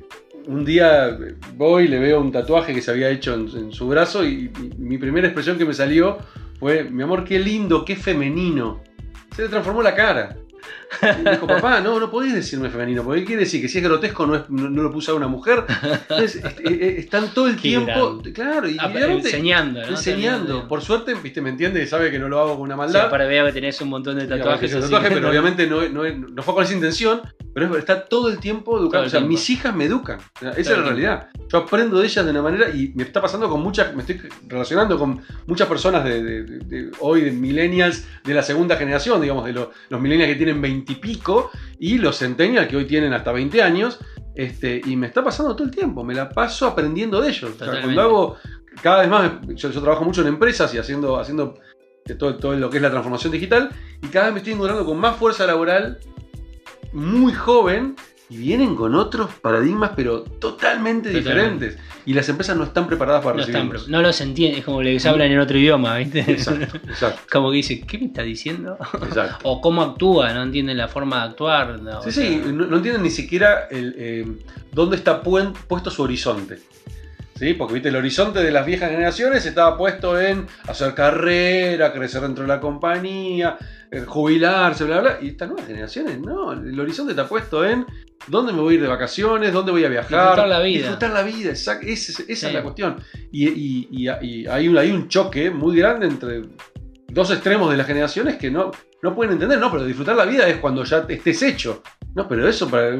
un 0.47 0.63
día 0.65 1.17
voy 1.55 1.85
y 1.85 1.87
le 1.87 1.99
veo 1.99 2.21
un 2.21 2.31
tatuaje 2.31 2.73
que 2.73 2.81
se 2.81 2.91
había 2.91 3.09
hecho 3.09 3.33
en, 3.33 3.47
en 3.57 3.71
su 3.71 3.87
brazo 3.87 4.23
y, 4.23 4.51
y 4.61 4.71
mi 4.77 4.97
primera 4.99 5.27
expresión 5.27 5.57
que 5.57 5.65
me 5.65 5.73
salió 5.73 6.17
fue, 6.59 6.83
mi 6.83 7.01
amor, 7.03 7.23
qué 7.23 7.39
lindo, 7.39 7.83
qué 7.83 7.95
femenino. 7.95 8.81
Se 9.35 9.41
le 9.43 9.49
transformó 9.49 9.81
la 9.81 9.95
cara. 9.95 10.37
Y 11.25 11.29
dijo, 11.31 11.47
papá, 11.47 11.81
no, 11.81 11.99
no 11.99 12.09
podés 12.09 12.33
decirme 12.33 12.69
femenino, 12.69 13.03
porque 13.03 13.21
¿qué 13.21 13.25
quiere 13.27 13.41
decir? 13.43 13.61
Que 13.61 13.67
si 13.67 13.79
es 13.79 13.83
grotesco 13.83 14.25
no, 14.25 14.35
es- 14.35 14.49
no, 14.49 14.69
no 14.69 14.83
lo 14.83 14.91
puse 14.91 15.11
a 15.11 15.13
una 15.13 15.27
mujer. 15.27 15.65
Entonces, 16.09 16.35
este, 16.43 16.63
eh, 16.69 16.77
eh, 16.81 16.95
están 16.99 17.33
todo 17.33 17.47
el 17.47 17.55
Qué 17.55 17.61
tiempo, 17.63 17.91
grande. 18.13 18.33
claro, 18.33 18.69
y, 18.69 18.77
Ah, 18.79 18.91
y 18.93 18.97
enseñando, 19.03 19.81
¿no? 19.81 19.87
enseñando. 19.87 20.45
También, 20.47 20.67
Por 20.67 20.81
suerte, 20.81 21.13
viste, 21.15 21.41
me 21.41 21.49
entiende 21.49 21.81
y 21.83 21.87
sabe 21.87 22.11
que 22.11 22.19
no 22.19 22.27
lo 22.29 22.39
hago 22.39 22.53
con 22.53 22.61
una 22.61 22.75
Sí, 22.75 22.77
maldad. 22.79 23.05
aparte 23.07 23.27
veo 23.27 23.45
que 23.47 23.51
tenés 23.53 23.79
un 23.81 23.89
montón 23.89 24.17
de 24.19 24.27
tatuajes. 24.27 24.71
así 24.73 24.81
tatuaje, 24.83 25.09
pero 25.11 25.29
obviamente 25.29 25.67
no, 25.67 25.87
no- 25.89 26.03
no 26.03 26.43
fue 26.43 26.53
con 26.53 26.63
esa 26.63 26.73
intención, 26.73 27.21
pero 27.53 27.71
es- 27.71 27.79
está 27.79 28.05
todo 28.05 28.29
el 28.29 28.39
tiempo 28.39 28.77
educando. 28.79 29.07
O 29.07 29.09
sea, 29.09 29.19
mis 29.21 29.49
hijas 29.49 29.75
me 29.75 29.85
educan. 29.85 30.19
O 30.19 30.39
sea, 30.39 30.51
esa 30.51 30.71
es 30.73 30.77
la 30.77 30.83
realidad. 30.83 31.27
Yo 31.51 31.59
aprendo 31.59 31.99
de 31.99 32.05
ellas 32.05 32.23
de 32.25 32.31
una 32.31 32.41
manera 32.41 32.69
y 32.69 32.91
me 32.95 33.03
está 33.03 33.21
pasando 33.21 33.49
con 33.49 33.61
muchas, 33.61 33.93
me 33.95 34.01
estoy 34.01 34.21
relacionando 34.47 34.97
con 34.97 35.21
muchas 35.47 35.67
personas 35.67 36.03
de, 36.03 36.23
de- 36.23 36.43
de- 36.43 36.59
de 36.59 36.91
hoy, 36.99 37.21
de 37.21 37.31
millennials 37.31 38.05
de 38.23 38.33
la 38.33 38.41
segunda 38.43 38.75
generación, 38.77 39.21
digamos, 39.21 39.45
de 39.45 39.53
lo- 39.53 39.71
los 39.89 40.01
millennials 40.01 40.31
que 40.31 40.35
tienen 40.37 40.54
20 40.61 40.91
y 40.91 40.95
pico 40.95 41.51
y 41.79 41.97
los 41.97 42.19
centennials 42.19 42.67
que 42.67 42.77
hoy 42.77 42.85
tienen 42.85 43.13
hasta 43.13 43.31
20 43.31 43.61
años. 43.61 43.99
Este, 44.35 44.81
y 44.85 44.97
me 44.97 45.07
está 45.07 45.23
pasando 45.23 45.55
todo 45.55 45.65
el 45.65 45.73
tiempo, 45.73 46.03
me 46.03 46.13
la 46.13 46.29
paso 46.29 46.67
aprendiendo 46.67 47.21
de 47.21 47.29
ellos. 47.29 47.51
O 47.55 47.57
sea, 47.57 47.81
cuando 47.81 48.01
hago 48.01 48.35
cada 48.81 49.01
vez 49.01 49.09
más, 49.09 49.31
yo, 49.55 49.69
yo 49.69 49.81
trabajo 49.81 50.03
mucho 50.03 50.21
en 50.21 50.27
empresas 50.27 50.73
y 50.73 50.77
haciendo, 50.77 51.17
haciendo 51.17 51.55
todo, 52.19 52.35
todo 52.35 52.53
lo 52.55 52.69
que 52.69 52.77
es 52.77 52.83
la 52.83 52.89
transformación 52.89 53.31
digital, 53.31 53.69
y 54.01 54.07
cada 54.07 54.25
vez 54.25 54.33
me 54.33 54.39
estoy 54.39 54.53
encontrando 54.53 54.85
con 54.85 54.99
más 54.99 55.15
fuerza 55.15 55.47
laboral, 55.47 55.99
muy 56.93 57.33
joven, 57.33 57.95
y 58.29 58.37
vienen 58.37 58.75
con 58.75 58.95
otros 58.95 59.29
paradigmas, 59.41 59.91
pero 59.95 60.21
totalmente 60.23 61.11
Totalmente. 61.11 61.11
diferentes. 61.11 61.77
Y 62.05 62.13
las 62.13 62.27
empresas 62.29 62.57
no 62.57 62.63
están 62.63 62.87
preparadas 62.87 63.23
para 63.23 63.35
no, 63.35 63.41
están, 63.41 63.55
recibirlos. 63.63 63.87
no 63.89 64.01
los 64.01 64.19
entienden, 64.21 64.59
es 64.59 64.65
como 64.65 64.81
les 64.81 65.05
hablan 65.05 65.31
en 65.31 65.39
otro 65.39 65.57
idioma, 65.57 65.97
¿viste? 65.97 66.19
Exacto, 66.21 66.77
exacto, 66.87 67.21
como 67.31 67.51
que 67.51 67.57
dice, 67.57 67.81
¿qué 67.81 67.97
me 67.99 68.05
está 68.05 68.23
diciendo? 68.23 68.77
exacto. 69.03 69.37
o 69.43 69.61
cómo 69.61 69.81
actúa, 69.83 70.33
no 70.33 70.43
entienden 70.43 70.77
la 70.77 70.87
forma 70.87 71.17
de 71.17 71.29
actuar. 71.29 71.79
no, 71.81 72.01
Sí, 72.01 72.09
o 72.09 72.11
sí, 72.11 72.41
no, 72.45 72.65
no 72.65 72.77
entienden 72.77 73.03
ni 73.03 73.11
siquiera 73.11 73.67
el, 73.69 73.95
eh, 73.97 74.27
dónde 74.71 74.95
está 74.95 75.21
puesto 75.21 75.91
su 75.91 76.03
horizonte. 76.03 76.59
¿Sí? 77.37 77.53
Porque 77.53 77.73
viste, 77.73 77.89
el 77.89 77.95
horizonte 77.97 78.41
de 78.41 78.49
las 78.51 78.65
viejas 78.65 78.89
generaciones 78.91 79.45
estaba 79.45 79.77
puesto 79.77 80.17
en 80.19 80.47
hacer 80.67 80.93
carrera, 80.93 81.91
crecer 81.91 82.21
dentro 82.21 82.43
de 82.43 82.47
la 82.47 82.61
compañía, 82.61 83.57
eh, 83.91 84.03
jubilarse, 84.07 84.85
bla, 84.85 85.01
bla. 85.01 85.17
Y 85.21 85.27
estas 85.29 85.49
nuevas 85.49 85.67
generaciones, 85.67 86.17
no, 86.19 86.53
el 86.53 86.79
horizonte 86.79 87.11
está 87.11 87.27
puesto 87.27 87.65
en 87.65 87.85
dónde 88.27 88.53
me 88.53 88.61
voy 88.61 88.73
a 88.73 88.75
ir 88.77 88.81
de 88.83 88.87
vacaciones, 88.87 89.51
dónde 89.51 89.73
voy 89.73 89.83
a 89.83 89.89
viajar. 89.89 90.11
Disfrutar 90.11 90.47
la 90.47 90.59
vida. 90.61 90.77
Disfrutar 90.79 91.11
la 91.11 91.21
vida, 91.23 91.51
exact- 91.51 91.83
esa, 91.83 92.11
es- 92.13 92.19
esa 92.21 92.35
Sí. 92.41 92.45
es 92.47 92.53
la 92.53 92.63
cuestión. 92.63 92.95
Y, 93.33 93.49
y- 93.49 93.87
y- 93.91 94.09
y 94.21 94.47
hay, 94.47 94.67
un, 94.69 94.77
hay 94.77 94.91
un 94.91 95.09
choque 95.09 95.49
muy 95.51 95.75
grande 95.77 96.07
entre 96.07 96.41
dos 97.09 97.31
extremos 97.31 97.69
de 97.69 97.75
las 97.75 97.85
generaciones 97.85 98.37
que 98.37 98.49
no, 98.49 98.71
no 99.01 99.13
pueden 99.13 99.33
entender, 99.33 99.59
no, 99.59 99.69
pero 99.69 99.83
disfrutar 99.85 100.15
la 100.15 100.25
vida 100.25 100.47
es 100.47 100.57
cuando 100.59 100.85
ya 100.85 101.05
estés 101.09 101.43
hecho. 101.43 101.83
No, 102.15 102.29
pero 102.29 102.47
eso 102.47 102.69
para 102.69 102.91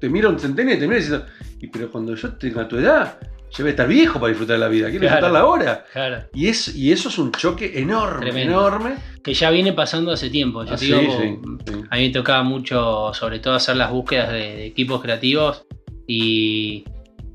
te 0.00 0.08
mira 0.08 0.28
un 0.28 0.38
centenio 0.40 0.74
y 0.74 0.78
te 0.78 0.86
mira 0.88 0.98
diciendo, 0.98 1.26
y 1.60 1.68
pero 1.68 1.92
cuando 1.92 2.16
yo 2.16 2.34
tenga 2.34 2.66
tu 2.66 2.76
edad, 2.76 3.20
yo 3.50 3.64
voy 3.64 3.68
a 3.68 3.70
estar 3.70 3.88
viejo 3.88 4.18
para 4.20 4.28
disfrutar 4.28 4.58
la 4.58 4.68
vida, 4.68 4.86
quiero 4.90 5.00
Claro. 5.00 5.16
disfrutarla 5.16 5.40
ahora. 5.40 5.84
Claro, 5.92 6.24
Y, 6.34 6.48
es, 6.48 6.74
y 6.76 6.92
eso 6.92 7.08
es 7.08 7.18
un 7.18 7.32
choque 7.32 7.78
enorme, 7.80 8.20
Tremendo. 8.26 8.52
enorme. 8.52 8.94
que 9.24 9.34
ya 9.34 9.50
viene 9.50 9.72
pasando 9.72 10.10
hace 10.12 10.30
tiempo. 10.30 10.64
Yo 10.64 10.74
Ah, 10.74 10.76
te 10.76 10.84
digo, 10.86 11.00
sí, 11.00 11.38
sí. 11.66 11.72
a 11.90 11.96
mí 11.96 12.02
me 12.02 12.10
tocaba 12.10 12.42
mucho, 12.42 13.12
sobre 13.14 13.38
todo, 13.40 13.54
hacer 13.54 13.76
las 13.76 13.90
búsquedas 13.90 14.30
de, 14.32 14.38
de 14.38 14.66
equipos 14.66 15.02
creativos 15.02 15.64
y, 16.06 16.84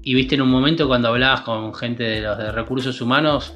y 0.01 0.13
viste 0.13 0.35
en 0.35 0.41
un 0.41 0.49
momento 0.49 0.87
cuando 0.87 1.09
hablabas 1.09 1.41
con 1.41 1.73
gente 1.73 2.03
de 2.03 2.21
los 2.21 2.37
de 2.37 2.51
recursos 2.51 2.99
humanos, 3.01 3.53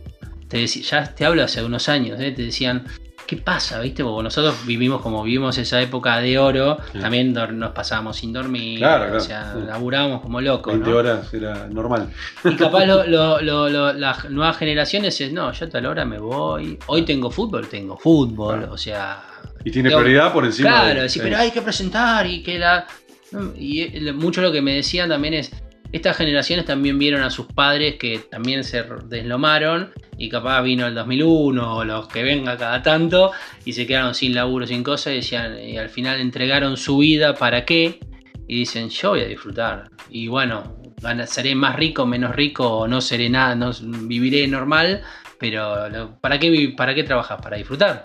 te 0.48 0.58
decí- 0.63 0.82
ya 0.84 1.04
te 1.15 1.26
hablo 1.26 1.43
hace 1.43 1.63
unos 1.63 1.89
años, 1.89 2.20
¿eh? 2.20 2.32
te 2.32 2.43
decían, 2.43 2.86
¿qué 3.28 3.38
pasa? 3.38 3.80
¿Viste? 3.82 4.04
Porque 4.04 4.24
nosotros 4.24 4.66
vivimos 4.66 5.02
como 5.02 5.22
vivimos 5.24 5.58
esa 5.58 5.82
época 5.82 6.18
de 6.20 6.40
oro, 6.40 6.78
Sí. 6.94 7.00
también 7.00 7.34
nos 7.34 7.72
pasábamos 7.74 8.16
sin 8.18 8.32
dormir, 8.34 8.80
Claro, 8.80 9.04
claro, 9.04 9.18
o 9.18 9.20
sea, 9.20 9.54
sí. 9.54 9.60
laburábamos 9.68 10.22
como 10.22 10.42
locos. 10.42 10.74
20 10.74 10.90
¿no? 10.90 10.96
horas 10.98 11.34
era 11.34 11.68
normal. 11.68 12.10
Y 12.46 12.56
capaz 12.56 12.86
lo- 12.86 13.06
lo- 13.06 13.42
lo- 13.42 13.70
lo- 13.70 13.94
las 13.94 14.30
nuevas 14.30 14.58
generaciones 14.58 15.20
es, 15.22 15.32
no, 15.34 15.52
yo 15.52 15.66
a 15.66 15.70
tal 15.70 15.86
hora 15.86 16.06
me 16.06 16.18
voy, 16.18 16.80
hoy 16.88 17.04
tengo 17.04 17.30
fútbol, 17.30 17.68
tengo 17.68 17.98
fútbol, 17.98 18.58
Claro. 18.60 18.74
o 18.74 18.78
sea, 18.78 19.22
Y 19.63 19.72
tiene 19.72 19.90
prioridad 19.90 20.32
por 20.32 20.46
encima 20.46 20.70
Claro, 20.70 21.02
de... 21.02 21.10
sí, 21.10 21.20
pero 21.22 21.38
hay 21.38 21.52
que 21.52 21.62
presentar 21.62 22.26
y 22.26 22.42
que 22.42 22.58
la. 22.58 22.88
Y 23.58 23.82
eh, 23.82 24.13
mucho 24.13 24.42
lo 24.42 24.52
que 24.54 24.62
me 24.62 24.76
decían 24.76 25.10
también 25.10 25.34
es. 25.34 25.52
Estas 25.91 26.17
generaciones 26.17 26.65
también 26.65 27.00
vieron 27.00 27.21
a 27.21 27.30
sus 27.30 27.47
padres 27.47 27.95
que 27.95 28.19
también 28.19 28.63
se 28.63 28.84
deslomaron 29.06 29.93
y 30.17 30.30
capaz 30.30 30.62
vino 30.62 30.88
el 30.88 30.95
2001 30.95 31.78
o 31.78 31.84
los 31.84 32.08
que 32.08 32.23
venga 32.23 32.58
cada 32.58 32.82
tanto 32.82 33.32
y 33.65 33.73
se 33.73 33.88
quedaron 33.88 34.13
sin 34.13 34.36
laburo, 34.36 34.67
sin 34.67 34.84
cosas 34.84 35.13
y 35.13 35.15
decían, 35.17 35.58
y 35.60 35.78
al 35.78 35.89
final 35.89 36.19
entregaron 36.19 36.78
su 36.78 36.97
vida 36.97 37.36
para 37.36 37.65
qué 37.65 38.00
y 38.47 38.60
dicen 38.60 38.89
yo 38.89 39.12
voy 39.12 39.21
a 39.21 39.28
disfrutar 39.28 39.89
y 40.10 40.28
bueno, 40.28 40.78
seré 41.28 41.56
más 41.56 41.76
rico, 41.76 42.06
menos 42.06 42.36
rico 42.36 42.80
o 42.80 42.88
no 42.88 43.02
seré 43.02 43.30
nada, 43.30 43.56
no 43.56 43.71
viviré 43.82 44.47
normal, 44.47 45.04
pero 45.39 46.17
¿para 46.21 46.39
qué, 46.39 46.73
para 46.76 46.95
qué 46.95 47.04
trabajas? 47.04 47.39
Para 47.41 47.58
disfrutar, 47.58 48.02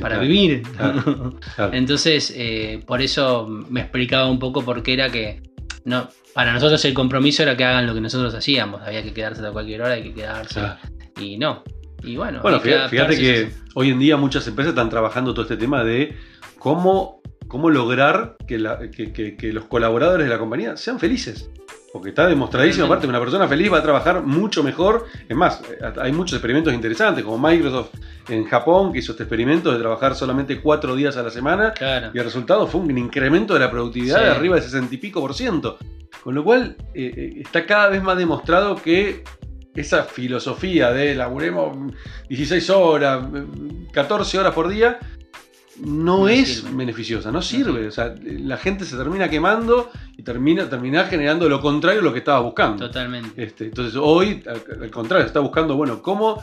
para 0.00 0.18
vivir. 0.18 0.62
Entonces, 1.72 2.32
eh, 2.36 2.82
por 2.86 3.00
eso 3.00 3.46
me 3.46 3.80
explicaba 3.80 4.28
un 4.28 4.38
poco 4.38 4.64
por 4.64 4.82
qué 4.82 4.94
era 4.94 5.10
que 5.10 5.42
no, 5.84 6.08
para 6.34 6.52
nosotros 6.52 6.84
el 6.84 6.94
compromiso 6.94 7.42
era 7.42 7.56
que 7.56 7.64
hagan 7.64 7.86
lo 7.86 7.94
que 7.94 8.00
nosotros 8.00 8.34
hacíamos, 8.34 8.82
había 8.82 9.02
que 9.02 9.12
quedarse 9.12 9.46
a 9.46 9.50
cualquier 9.50 9.82
hora, 9.82 9.94
hay 9.94 10.02
que 10.02 10.14
quedarse. 10.14 10.60
Y 11.20 11.38
no. 11.38 11.62
Y 12.02 12.16
bueno, 12.16 12.40
bueno 12.42 12.60
fíjate, 12.60 13.16
que 13.16 13.50
hoy 13.74 13.90
en 13.90 13.98
día 13.98 14.16
muchas 14.16 14.46
empresas 14.48 14.70
están 14.70 14.90
trabajando 14.90 15.32
todo 15.34 15.42
este 15.42 15.56
tema 15.56 15.84
de 15.84 16.16
cómo, 16.58 17.22
cómo 17.46 17.70
lograr 17.70 18.36
que, 18.46 19.36
que 19.38 19.52
los 19.52 19.66
colaboradores 19.66 20.26
de 20.26 20.30
la 20.30 20.38
compañía 20.38 20.76
sean 20.76 20.98
felices. 20.98 21.50
Porque 21.92 22.08
está 22.08 22.26
demostradísimo, 22.26 22.86
aparte, 22.86 23.06
una 23.06 23.20
persona 23.20 23.46
feliz 23.46 23.70
va 23.70 23.78
a 23.78 23.82
trabajar 23.82 24.22
mucho 24.22 24.62
mejor. 24.62 25.06
Es 25.28 25.36
más, 25.36 25.60
hay 26.00 26.10
muchos 26.12 26.36
experimentos 26.36 26.72
interesantes, 26.72 27.22
como 27.22 27.38
Microsoft 27.38 27.90
en 28.28 28.44
Japón, 28.44 28.92
que 28.92 29.00
hizo 29.00 29.12
este 29.12 29.24
experimento 29.24 29.70
de 29.70 29.78
trabajar 29.78 30.14
solamente 30.14 30.60
cuatro 30.60 30.96
días 30.96 31.18
a 31.18 31.22
la 31.22 31.30
semana. 31.30 31.74
Y 32.14 32.18
el 32.18 32.24
resultado 32.24 32.66
fue 32.66 32.80
un 32.80 32.96
incremento 32.96 33.52
de 33.52 33.60
la 33.60 33.70
productividad 33.70 34.20
de 34.20 34.30
arriba 34.30 34.54
del 34.54 34.64
60 34.64 34.94
y 34.94 34.98
pico 34.98 35.20
por 35.20 35.34
ciento. 35.34 35.76
Con 36.24 36.34
lo 36.34 36.42
cual, 36.42 36.76
eh, 36.94 37.12
eh, 37.14 37.32
está 37.40 37.66
cada 37.66 37.88
vez 37.88 38.02
más 38.02 38.16
demostrado 38.16 38.76
que 38.76 39.22
esa 39.74 40.04
filosofía 40.04 40.92
de 40.92 41.14
laburemos 41.14 41.92
16 42.28 42.70
horas, 42.70 43.24
14 43.92 44.38
horas 44.38 44.54
por 44.54 44.68
día, 44.68 44.98
no, 45.80 46.28
es 46.28 46.64
beneficiosa, 46.76 47.32
no 47.32 47.42
sirve. 47.42 47.86
O 47.86 47.90
sea, 47.90 48.14
la 48.22 48.56
gente 48.56 48.84
se 48.84 48.96
termina 48.96 49.28
quemando 49.28 49.90
y 50.16 50.22
termina, 50.22 50.68
termina 50.68 51.04
generando 51.04 51.48
lo 51.48 51.60
contrario 51.60 52.00
a 52.00 52.04
lo 52.04 52.12
que 52.12 52.18
estaba 52.18 52.40
buscando. 52.40 52.86
Totalmente. 52.86 53.42
Este, 53.42 53.64
entonces 53.64 53.96
hoy, 53.96 54.42
al, 54.46 54.90
contrario, 54.90 55.26
está 55.26 55.40
buscando, 55.40 55.76
bueno, 55.76 56.02
cómo 56.02 56.42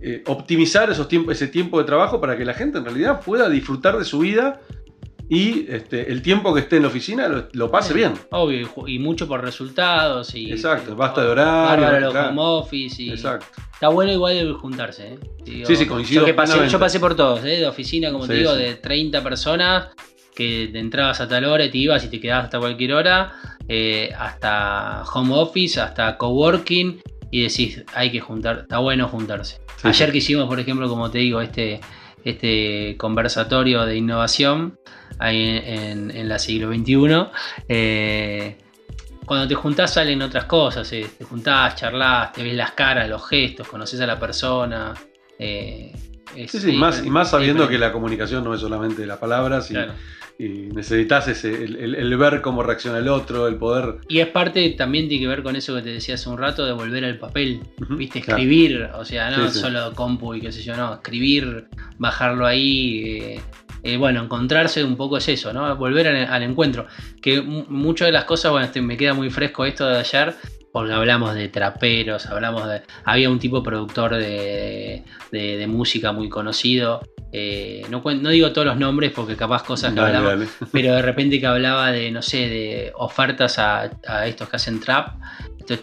eh, 0.00 0.22
optimizar 0.26 0.90
esos 0.90 1.08
tiempos, 1.08 1.34
ese 1.34 1.48
tiempo 1.48 1.78
de 1.78 1.84
trabajo 1.84 2.20
para 2.20 2.36
que 2.36 2.44
la 2.44 2.54
gente 2.54 2.78
en 2.78 2.84
realidad 2.84 3.20
pueda 3.20 3.48
disfrutar 3.48 3.98
de 3.98 4.04
su 4.04 4.20
vida 4.20 4.60
y 5.32 5.66
este, 5.68 6.10
el 6.10 6.22
tiempo 6.22 6.52
que 6.52 6.58
esté 6.58 6.78
en 6.78 6.82
la 6.82 6.88
oficina 6.88 7.48
lo, 7.52 7.70
pase 7.70 7.94
bien. 7.94 8.14
Obvio, 8.32 8.68
y 8.88 8.98
mucho 8.98 9.28
por 9.28 9.40
resultados. 9.44 10.34
Y, 10.34 10.50
Exacto, 10.50 10.96
basta 10.96 11.22
de 11.22 11.28
horario. 11.28 12.10
home 12.10 12.34
office. 12.36 13.00
Y, 13.00 13.10
Exacto. 13.10 13.46
Está 13.72 13.90
bueno 13.90 14.10
igual 14.10 14.34
de 14.34 14.52
juntarse. 14.52 15.14
¿eh? 15.14 15.64
sí, 15.64 15.76
sí, 15.76 15.86
coincido. 15.86 16.26
Yo, 16.26 16.34
pasé, 16.34 16.68
yo 16.68 16.80
pasé 16.80 16.98
por 16.98 17.14
todos, 17.14 17.44
¿eh? 17.44 17.58
de 17.58 17.66
oficina, 17.68 18.10
como 18.10 18.26
te 18.26 18.34
digo, 18.34 18.56
de 18.56 18.74
30 18.74 19.22
personas 19.22 19.90
que 20.34 20.68
te 20.72 20.80
entrabas 20.80 21.20
a 21.20 21.28
tal 21.28 21.44
hora 21.44 21.64
y 21.64 21.70
te 21.70 21.78
ibas 21.78 22.04
y 22.04 22.08
te 22.08 22.18
quedabas 22.18 22.46
hasta 22.46 22.58
cualquier 22.58 22.94
hora, 22.94 23.32
eh, 23.68 24.12
hasta 24.18 25.04
home 25.14 25.32
office, 25.36 25.80
hasta 25.80 26.16
coworking, 26.16 27.00
y 27.30 27.42
decís, 27.42 27.84
hay 27.94 28.10
que 28.10 28.18
juntar, 28.18 28.60
está 28.62 28.78
bueno 28.78 29.06
juntarse. 29.06 29.60
Ayer 29.84 30.10
que 30.10 30.18
hicimos, 30.18 30.48
por 30.48 30.58
ejemplo, 30.58 30.88
como 30.88 31.08
te 31.08 31.18
digo, 31.18 31.40
este, 31.40 31.80
este 32.24 32.96
conversatorio 32.98 33.86
de 33.86 33.96
innovación, 33.96 34.76
ahí 35.20 35.62
en, 35.64 36.28
la 36.28 36.38
siglo 36.38 36.72
XXI. 36.72 37.26
Eh, 37.68 38.56
cuando 39.24 39.46
te 39.46 39.54
juntás 39.54 39.94
salen 39.94 40.22
otras 40.22 40.46
cosas, 40.46 40.92
eh, 40.92 41.06
te 41.16 41.24
juntás, 41.24 41.76
charlas, 41.76 42.32
te 42.32 42.42
ves 42.42 42.54
las 42.54 42.72
caras, 42.72 43.08
los 43.08 43.28
gestos, 43.28 43.68
conoces 43.68 44.00
a 44.00 44.06
la 44.06 44.18
persona. 44.18 44.92
Eh, 45.38 45.92
sí, 46.48 46.58
sí, 46.58 46.72
más, 46.72 47.04
y 47.04 47.10
más 47.10 47.30
sabiendo 47.30 47.68
que 47.68 47.78
la 47.78 47.92
comunicación 47.92 48.42
no 48.42 48.54
es 48.54 48.60
solamente 48.60 49.06
las 49.06 49.18
palabras 49.18 49.70
y, 49.70 49.76
necesitas 50.72 51.28
ese, 51.28 51.64
el, 51.64 52.16
ver 52.16 52.40
cómo 52.40 52.62
reacciona 52.62 52.98
el 52.98 53.08
otro, 53.08 53.46
el 53.46 53.56
poder. 53.56 53.98
Y 54.08 54.20
es 54.20 54.28
parte 54.28 54.70
también 54.70 55.06
tiene 55.06 55.24
que 55.24 55.28
ver 55.28 55.42
con 55.42 55.54
eso 55.54 55.74
que 55.74 55.82
te 55.82 55.90
decía 55.90 56.14
hace 56.14 56.30
un 56.30 56.38
rato, 56.38 56.64
de 56.64 56.72
volver 56.72 57.04
al 57.04 57.18
papel, 57.18 57.60
¿viste? 57.90 58.20
Escribir, 58.20 58.88
o 58.94 59.04
sea, 59.04 59.30
no 59.30 59.50
solo 59.50 59.92
compu 59.94 60.34
y 60.34 60.40
qué 60.40 60.50
sé 60.50 60.62
yo, 60.62 60.74
no, 60.76 60.94
escribir, 60.94 61.68
bajarlo 61.98 62.46
ahí. 62.46 63.04
Eh, 63.04 63.40
bueno, 63.98 64.22
encontrarse 64.22 64.84
un 64.84 64.96
poco 64.96 65.16
es 65.16 65.28
eso, 65.28 65.52
¿no? 65.52 65.74
Volver 65.76 66.08
al, 66.08 66.42
encuentro. 66.42 66.86
Que 67.20 67.40
muchas 67.40 68.06
de 68.06 68.12
las 68.12 68.24
cosas, 68.24 68.52
bueno, 68.52 68.66
este, 68.66 68.80
me 68.80 68.96
queda 68.96 69.14
muy 69.14 69.30
fresco 69.30 69.64
esto 69.64 69.86
de 69.86 69.98
ayer, 69.98 70.34
porque 70.72 70.92
hablamos 70.92 71.34
de 71.34 71.48
traperos, 71.48 72.26
hablamos 72.26 72.68
de... 72.68 72.82
Había 73.04 73.30
un 73.30 73.38
tipo 73.38 73.62
productor 73.62 74.16
de, 74.16 75.04
música 75.68 76.12
muy 76.12 76.28
conocido. 76.28 77.00
Eh, 77.32 77.86
no, 77.90 78.02
no, 78.04 78.30
digo 78.30 78.52
todos 78.52 78.66
los 78.66 78.76
nombres 78.76 79.12
porque 79.12 79.36
capaz 79.36 79.62
cosas 79.62 79.94
que 79.94 80.00
hablaba, 80.00 80.36
pero 80.72 80.94
de 80.94 81.02
repente 81.02 81.38
que 81.38 81.46
hablaba 81.46 81.92
de, 81.92 82.10
no 82.10 82.22
sé, 82.22 82.48
de 82.48 82.92
ofertas 82.96 83.58
a, 83.58 83.90
estos 84.26 84.48
que 84.48 84.56
hacen 84.56 84.80
trap. 84.80 85.16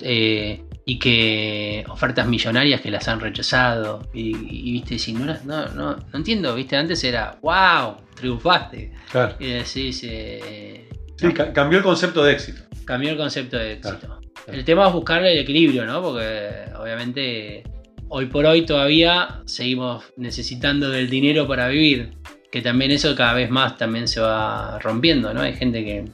Eh, 0.02 0.67
y 0.90 1.00
que 1.00 1.84
ofertas 1.90 2.26
millonarias 2.28 2.80
que 2.80 2.90
las 2.90 3.10
han 3.10 3.20
rechazado. 3.20 4.08
Y, 4.14 4.72
viste, 4.72 4.98
si 4.98 5.12
no, 5.12 5.26
no, 5.44 5.68
no, 5.68 5.98
entiendo, 6.14 6.56
viste, 6.56 6.78
antes 6.78 7.04
era, 7.04 7.38
wow, 7.42 7.98
triunfaste. 8.16 8.94
Claro. 9.12 9.36
Y 9.38 9.48
decís, 9.48 10.02
eh, 10.06 10.88
sí, 11.18 11.34
cambió 11.54 11.80
el 11.80 11.84
concepto 11.84 12.24
de 12.24 12.32
éxito. 12.32 12.62
Cambió 12.86 13.12
el 13.12 13.18
concepto 13.18 13.58
de 13.58 13.74
éxito. 13.74 14.18
El 14.48 14.64
tema 14.64 14.88
es 14.88 14.94
buscarle 14.94 15.34
el 15.34 15.40
equilibrio, 15.40 15.86
¿no? 15.86 16.02
Porque 16.02 16.72
obviamente 16.80 17.64
hoy 18.08 18.28
por 18.28 18.46
hoy 18.46 18.66
todavía 18.66 19.42
seguimos 19.44 20.06
necesitando 20.16 20.90
del 20.90 21.10
dinero 21.10 21.50
para 21.50 21.68
vivir. 21.68 22.14
Que 22.50 22.62
también 22.62 22.92
eso 22.92 23.14
cada 23.14 23.34
vez 23.34 23.50
más 23.50 23.78
también 23.78 24.08
se 24.08 24.22
va 24.22 24.80
rompiendo, 24.80 25.34
¿no? 25.34 25.42
Hay 25.42 25.54
gente 25.54 25.84
que, 25.84 26.06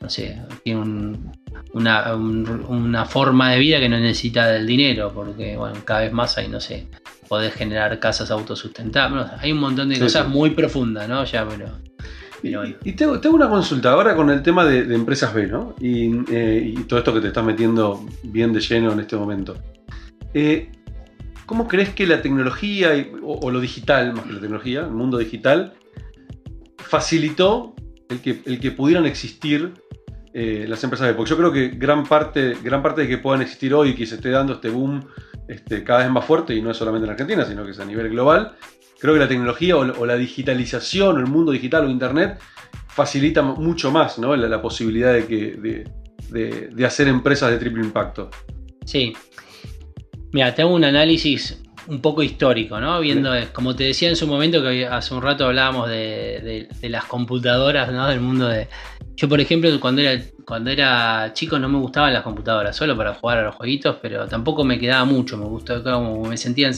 no 0.00 0.10
sé, 0.10 0.40
tiene 0.64 0.80
un, 0.80 1.32
una, 1.72 3.04
forma 3.04 3.52
de 3.52 3.58
vida 3.58 3.78
que 3.78 3.88
no 3.88 3.98
necesita 3.98 4.46
del 4.48 4.66
dinero, 4.66 5.12
porque 5.14 5.56
bueno, 5.56 5.76
cada 5.84 6.00
vez 6.00 6.12
más 6.12 6.36
hay, 6.38 6.48
no 6.48 6.60
sé, 6.60 6.86
podés 7.28 7.54
generar 7.54 7.98
casas 7.98 8.30
autosustentables. 8.30 9.26
hay 9.38 9.52
un 9.52 9.58
montón 9.58 9.88
de 9.88 9.98
cosas 9.98 10.28
muy 10.28 10.50
profundas, 10.50 11.08
¿no? 11.08 11.24
Ya, 11.24 11.46
pero. 11.46 11.66
y, 12.84 12.92
tengo, 12.92 13.18
una 13.34 13.48
consulta 13.48 13.92
ahora 13.92 14.14
con 14.14 14.30
el 14.30 14.42
tema 14.42 14.64
de, 14.64 14.94
empresas 14.94 15.34
B, 15.34 15.46
¿no? 15.46 15.74
Eh, 15.80 16.72
y, 16.74 16.82
todo 16.84 16.98
esto 16.98 17.12
que 17.12 17.20
te 17.20 17.28
estás 17.28 17.44
metiendo 17.44 18.04
bien 18.22 18.52
de 18.52 18.60
lleno 18.60 18.92
en 18.92 19.00
este 19.00 19.16
momento. 19.16 19.56
Eh, 20.32 20.70
¿Cómo 21.46 21.68
crees 21.68 21.90
que 21.90 22.06
la 22.06 22.22
tecnología 22.22 22.90
o, 23.22 23.50
lo 23.50 23.60
digital, 23.60 24.12
más 24.14 24.24
que 24.24 24.32
la 24.32 24.40
tecnología, 24.40 24.80
el 24.80 24.90
mundo 24.90 25.18
digital, 25.18 25.74
facilitó 26.76 27.74
el 28.08 28.20
que, 28.20 28.42
el 28.46 28.58
que 28.60 28.70
pudieran 28.72 29.06
existir 29.06 29.72
eh, 30.38 30.66
las 30.68 30.84
empresas 30.84 31.14
Porque 31.14 31.30
yo 31.30 31.36
creo 31.38 31.50
que 31.50 31.68
gran 31.68 32.04
parte, 32.04 32.58
gran 32.62 32.82
parte 32.82 33.00
de 33.00 33.08
que 33.08 33.16
puedan 33.16 33.40
existir 33.40 33.72
hoy 33.72 33.90
y 33.90 33.94
que 33.94 34.04
se 34.04 34.16
esté 34.16 34.28
dando 34.28 34.52
este 34.52 34.68
boom 34.68 35.02
este, 35.48 35.82
cada 35.82 36.00
vez 36.00 36.10
más 36.10 36.26
fuerte, 36.26 36.54
y 36.54 36.60
no 36.60 36.72
es 36.72 36.76
solamente 36.76 37.06
en 37.06 37.12
Argentina, 37.12 37.42
sino 37.46 37.64
que 37.64 37.70
es 37.70 37.80
a 37.80 37.86
nivel 37.86 38.10
global, 38.10 38.54
creo 39.00 39.14
que 39.14 39.20
la 39.20 39.28
tecnología 39.28 39.78
o, 39.78 40.04
la 40.04 40.14
digitalización 40.16 41.16
o 41.16 41.20
el 41.20 41.26
mundo 41.26 41.52
digital 41.52 41.86
o 41.86 41.88
Internet 41.88 42.38
facilita 42.86 43.40
mucho 43.40 43.90
más 43.90 44.18
¿no? 44.18 44.36
la, 44.36 44.60
posibilidad 44.60 45.14
de, 45.14 45.26
que, 45.26 45.84
de, 46.28 46.84
hacer 46.84 47.08
empresas 47.08 47.50
de 47.50 47.56
triple 47.56 47.82
impacto. 47.82 48.28
Sí. 48.84 49.14
Mira, 50.32 50.54
te 50.54 50.60
hago 50.60 50.74
un 50.74 50.84
análisis 50.84 51.62
un 51.88 52.00
poco 52.00 52.22
histórico, 52.22 52.80
¿no? 52.80 53.00
Viendo, 53.00 53.32
como 53.52 53.76
te 53.76 53.84
decía 53.84 54.08
en 54.08 54.16
su 54.16 54.26
momento, 54.26 54.62
que 54.62 54.86
hace 54.86 55.14
un 55.14 55.22
rato 55.22 55.46
hablábamos 55.46 55.88
de, 55.88 56.68
de 56.80 56.88
las 56.88 57.04
computadoras, 57.04 57.92
¿no? 57.92 58.08
Del 58.08 58.20
mundo 58.20 58.48
de, 58.48 58.68
yo, 59.16 59.30
por 59.30 59.40
ejemplo, 59.40 59.70
cuando 59.80 60.02
era, 60.02 60.22
cuando 60.44 60.70
era 60.70 61.32
chico 61.32 61.58
no 61.58 61.70
me 61.70 61.78
gustaban 61.78 62.12
las 62.12 62.22
computadoras, 62.22 62.76
solo 62.76 62.94
para 62.94 63.14
jugar 63.14 63.38
a 63.38 63.42
los 63.44 63.54
jueguitos, 63.54 63.96
pero 64.02 64.28
tampoco 64.28 64.62
me 64.62 64.78
quedaba 64.78 65.06
mucho. 65.06 65.38
Me 65.38 65.46
gustó 65.46 65.82
como 65.82 66.22
me 66.24 66.36
sentía, 66.36 66.70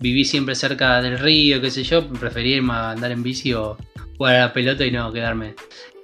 viví 0.00 0.24
siempre 0.24 0.56
cerca 0.56 1.00
del 1.00 1.18
río, 1.20 1.60
qué 1.60 1.70
sé 1.70 1.84
yo, 1.84 2.08
prefería 2.08 2.56
irme 2.56 2.72
a 2.72 2.90
andar 2.90 3.12
en 3.12 3.22
bici 3.22 3.52
o 3.54 3.76
jugar 4.18 4.34
a 4.34 4.40
la 4.40 4.52
pelota 4.52 4.84
y 4.84 4.90
no 4.90 5.12
quedarme. 5.12 5.54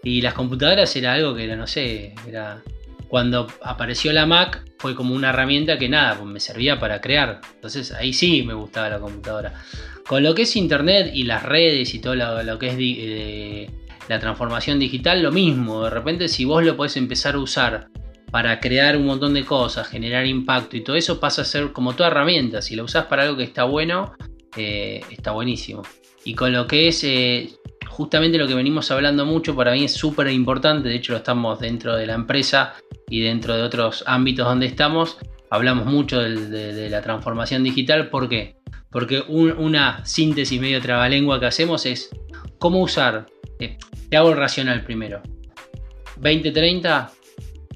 Y 0.05 0.23
las 0.23 0.35
computadoras 0.35 0.95
era 0.95 1.15
algo 1.15 1.35
que 1.35 1.45
era, 1.45 1.57
no 1.57 1.67
sé, 1.67 2.15
era. 2.27 2.63
Cuando 3.11 3.49
apareció 3.63 4.13
la 4.13 4.25
Mac 4.25 4.65
fue 4.79 4.95
como 4.95 5.17
una 5.17 5.31
herramienta 5.31 5.77
que 5.77 5.89
nada, 5.89 6.15
pues 6.15 6.31
me 6.31 6.39
servía 6.39 6.79
para 6.79 7.01
crear. 7.01 7.41
Entonces 7.57 7.91
ahí 7.91 8.13
sí 8.13 8.45
me 8.45 8.55
gustaba 8.55 8.89
la 8.89 9.01
computadora. 9.01 9.53
Con 10.07 10.23
lo 10.23 10.33
que 10.33 10.43
es 10.43 10.55
internet 10.55 11.11
y 11.13 11.25
las 11.25 11.43
redes 11.43 11.93
y 11.93 11.99
todo 11.99 12.15
lo, 12.15 12.59
que 12.61 12.69
es 12.69 12.77
eh, 12.79 13.71
la 14.09 14.21
transformación 14.21 14.79
digital, 14.79 15.23
lo 15.23 15.33
mismo. 15.33 15.83
De 15.83 15.91
repente, 15.91 16.29
si 16.29 16.45
vos 16.45 16.65
lo 16.65 16.77
podés 16.77 16.97
empezar 16.97 17.35
a 17.35 17.39
usar 17.39 17.89
para 18.31 18.61
crear 18.61 18.97
un 18.97 19.07
montón 19.07 19.35
de 19.35 19.45
cosas, 19.45 19.89
generar 19.89 20.25
impacto 20.25 20.77
y 20.77 20.85
todo 20.85 20.95
eso 20.95 21.19
pasa 21.19 21.43
a 21.43 21.45
ser 21.45 21.73
como 21.73 21.97
toda 21.97 22.11
herramienta. 22.11 22.63
Si 22.63 22.77
lo 22.77 22.85
usás 22.85 23.07
para 23.07 23.25
algo 23.25 23.37
que 23.37 23.43
está 23.43 23.65
bueno, 23.65 24.13
eh, 24.57 25.01
está 25.11 25.33
buenísimo. 25.33 25.83
Y 26.25 26.35
con 26.35 26.53
lo 26.53 26.69
que 26.69 26.87
es 26.87 27.03
eh, 27.03 27.51
justamente 27.89 28.39
lo 28.39 28.47
que 28.47 28.55
venimos 28.55 28.91
hablando 28.93 29.27
mucho, 29.27 29.57
para 29.57 29.73
mí 29.73 29.85
es 29.85 29.93
súper 29.93 30.29
importante, 30.29 30.89
de 30.89 30.95
hecho 30.95 31.13
lo 31.13 31.19
estamos 31.19 31.59
dentro 31.59 31.97
de 31.97 32.07
la 32.07 32.15
empresa, 32.15 32.75
y 33.11 33.21
dentro 33.21 33.57
de 33.57 33.63
otros 33.63 34.05
ámbitos 34.07 34.47
donde 34.47 34.67
estamos, 34.67 35.19
hablamos 35.51 35.85
mucho 35.85 36.21
de, 36.21 36.89
la 36.89 37.03
transformación 37.03 37.63
digital. 37.63 38.09
¿Por 38.09 38.29
qué? 38.29 38.57
Porque 38.91 39.21
una 39.29 40.05
síntesis 40.07 40.61
medio 40.61 40.81
trabalengua 40.81 41.39
que 41.39 41.47
hacemos 41.47 41.85
es 41.85 42.09
cómo 42.59 42.81
usar. 42.81 43.27
Eh, 43.59 43.77
te 44.09 44.17
hago 44.17 44.31
el 44.31 44.37
racional 44.37 44.83
primero. 44.85 45.21
2030 46.17 47.13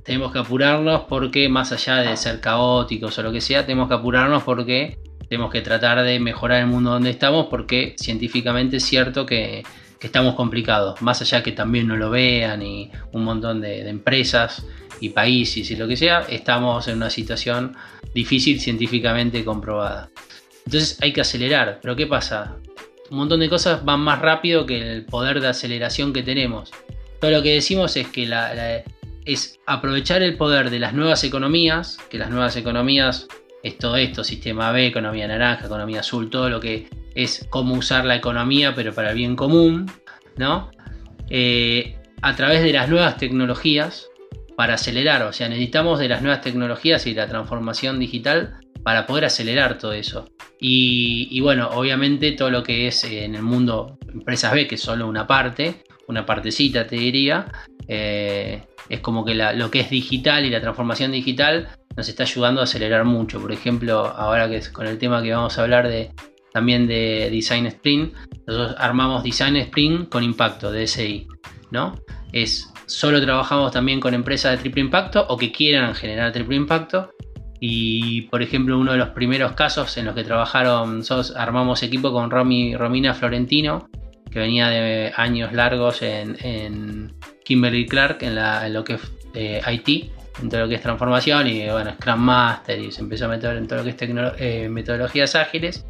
tenemos 0.05 0.33
que 0.33 0.39
apurarnos 0.39 1.03
porque 1.09 1.49
más 1.49 1.73
allá 1.73 1.97
de 1.97 2.17
ser 2.17 2.41
caóticos 2.41 3.19
o 3.19 3.23
lo 3.23 3.33
que 3.33 3.41
sea, 3.41 3.65
tenemos 3.65 3.89
que 3.89 3.95
apurarnos 3.95 4.43
porque 4.43 4.99
tenemos 5.29 5.51
que 5.51 5.63
tratar 5.63 6.03
de 6.03 6.21
mejorar 6.21 6.61
el 6.61 6.67
mundo 6.67 6.91
donde 6.91 7.11
estamos 7.11 7.47
porque 7.47 7.95
científicamente 7.99 8.77
es 8.77 8.85
cierto 8.85 9.27
que, 9.27 9.63
estamos 10.01 10.35
complicados, 10.35 11.01
más 11.01 11.23
allá 11.23 11.43
que 11.43 11.53
también 11.53 11.89
no 11.89 11.97
lo 11.97 12.11
vean 12.11 12.61
y 12.61 12.91
un 13.13 13.25
montón 13.25 13.63
de, 13.63 13.89
empresas 13.89 14.67
y 15.01 15.11
países 15.11 15.71
y 15.71 15.77
lo 15.77 15.89
que 15.89 15.97
sea, 15.97 16.21
estamos 16.29 16.89
en 16.89 16.97
una 16.97 17.11
situación 17.11 17.77
difícil 18.15 18.61
científicamente 18.61 19.45
comprobada. 19.45 20.11
Entonces 20.67 20.99
hay 21.03 21.13
que 21.13 21.21
acelerar, 21.21 21.79
pero 21.83 21.97
¿qué 21.97 22.07
pasa? 22.07 22.57
Un 23.11 23.19
montón 23.19 23.41
de 23.41 23.49
cosas 23.49 23.85
van 23.85 24.01
más 24.01 24.21
rápido 24.21 24.65
que 24.65 24.81
el 24.81 25.05
poder 25.05 25.41
de 25.41 25.49
aceleración 25.49 26.13
que 26.13 26.23
tenemos. 26.23 26.71
Todo 27.21 27.31
lo 27.31 27.43
que 27.43 27.55
decimos 27.55 27.97
es 27.97 28.09
que 28.09 28.29
es 29.25 29.59
aprovechar 29.67 30.23
el 30.23 30.37
poder 30.37 30.71
de 30.71 30.79
las 30.79 30.95
nuevas 30.95 31.25
economías, 31.25 31.99
que 32.11 32.19
las 32.19 32.31
nuevas 32.31 32.57
economías 32.57 33.27
es 33.63 33.79
todo 33.79 33.97
esto, 33.97 34.25
sistema 34.25 34.73
B, 34.73 34.87
economía 34.87 35.27
naranja, 35.27 35.67
economía 35.67 36.01
azul, 36.01 36.29
todo 36.29 36.51
lo 36.51 36.61
que 36.61 36.89
es 37.15 37.47
cómo 37.51 37.75
usar 37.75 38.05
la 38.05 38.17
economía, 38.17 38.75
pero 38.75 38.93
para 38.93 39.11
el 39.11 39.17
bien 39.17 39.37
común, 39.37 39.91
¿no? 40.37 40.71
Eh, 41.31 41.97
a 42.21 42.37
través 42.37 42.63
de 42.63 42.73
las 42.73 42.89
nuevas 42.89 43.17
tecnologías 43.17 44.09
para 44.57 44.75
acelerar, 44.75 45.23
o 45.23 45.33
sea, 45.33 45.49
necesitamos 45.49 45.99
de 45.99 46.09
las 46.09 46.23
nuevas 46.23 46.41
tecnologías 46.41 47.07
y 47.07 47.15
la 47.15 47.27
transformación 47.27 47.99
digital 47.99 48.55
para 48.83 49.07
poder 49.07 49.25
acelerar 49.25 49.79
todo 49.79 49.93
eso. 49.93 50.29
Y, 50.61 51.41
bueno, 51.41 51.69
obviamente 51.73 52.33
todo 52.33 52.51
lo 52.51 52.63
que 52.63 52.87
es 52.87 53.05
eh, 53.05 53.25
en 53.25 53.35
el 53.35 53.43
mundo 53.43 53.99
empresas 54.13 54.53
B, 54.53 54.67
que 54.67 54.77
es 54.77 54.81
solo 54.81 55.09
una 55.09 55.27
parte, 55.27 55.85
una 56.07 56.25
partecita 56.25 56.87
te 56.87 56.97
diría, 56.97 57.47
eh, 57.89 58.63
es 58.89 59.01
como 59.01 59.25
que 59.25 59.35
lo 59.35 59.71
que 59.71 59.81
es 59.81 59.91
digital 59.91 60.45
y 60.45 60.51
la 60.51 60.61
transformación 60.61 61.13
digital 61.13 61.69
nos 61.97 62.09
está 62.09 62.25
ayudando 62.25 62.61
a 62.61 62.65
acelerar 62.65 63.05
mucho. 63.05 63.41
Por 63.41 63.53
ejemplo, 63.53 64.07
ahora 64.07 64.49
que 64.49 64.57
es 64.57 64.69
con 64.69 64.87
el 64.87 64.99
tema 64.99 65.23
que 65.23 65.33
vamos 65.33 65.59
a 65.59 65.63
hablar 65.63 65.89
de 65.89 66.11
también 66.53 66.87
de 66.87 67.31
Design 67.31 67.67
Sprint, 67.67 68.15
nosotros 68.47 68.77
armamos 68.79 69.25
Design 69.25 69.57
Sprint 69.57 70.09
con 70.09 70.23
impacto, 70.23 70.73
DSI, 70.73 71.27
¿no? 71.71 71.99
Es 72.33 72.73
solo 72.87 73.21
trabajamos 73.21 73.73
también 73.73 74.01
con 74.01 74.15
empresas 74.15 74.53
de 74.53 74.59
triple 74.59 74.83
impacto 74.83 75.25
o 75.29 75.37
que 75.37 75.53
quieran 75.53 75.95
generar 75.95 76.33
triple 76.33 76.57
impacto. 76.57 77.11
Y 77.61 78.23
por 78.23 78.43
ejemplo, 78.43 78.79
uno 78.79 78.93
de 78.93 78.99
los 78.99 79.11
primeros 79.11 79.53
casos 79.53 79.97
en 79.97 80.07
los 80.07 80.15
que 80.15 80.25
trabajaron, 80.25 80.99
nosotros 80.99 81.35
armamos 81.37 81.83
equipo 81.83 82.13
con 82.13 82.31
Romy, 82.31 82.77
Romina 82.77 83.15
Florentino, 83.15 83.89
que 84.31 84.39
venía 84.41 84.69
de 84.69 85.13
años 85.17 85.53
largos 85.53 86.03
en, 86.03 87.15
Kimberly 87.45 87.87
Clark, 87.87 88.19
en, 88.23 88.73
lo 88.73 88.85
que 88.85 88.95
es 88.95 89.13
eh, 89.35 89.63
IT, 89.71 90.11
en 90.43 90.49
todo 90.49 90.63
lo 90.63 90.69
que 90.69 90.75
es 90.75 90.83
transformación 90.83 91.47
y 91.47 91.69
bueno, 91.71 91.93
Scrum 91.93 92.21
Master 92.21 92.79
y 92.79 92.91
se 92.91 93.01
empezó 93.01 93.27
a 93.27 93.29
meter 93.29 93.57
en 93.57 93.67
todo 93.67 93.79
lo 93.79 93.85
que 93.85 93.91
es 93.91 93.97
eh, 94.39 94.69
metodologías 94.69 95.35
ágiles. 95.35 95.87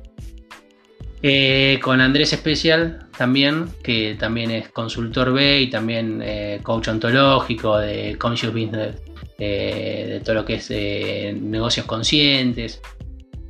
Eh, 1.26 1.80
con 1.80 2.02
Andrés 2.02 2.34
Especial 2.34 3.08
también, 3.16 3.64
que 3.82 4.14
también 4.20 4.50
es 4.50 4.68
consultor 4.68 5.32
B 5.32 5.62
y 5.62 5.70
también 5.70 6.20
eh, 6.22 6.60
coach 6.62 6.88
ontológico 6.88 7.78
de 7.78 8.18
Conscious 8.18 8.52
Business, 8.52 8.96
de 9.38 10.20
todo 10.22 10.34
lo 10.34 10.44
que 10.44 10.56
es 10.56 10.70
negocios 11.40 11.86
conscientes. 11.86 12.82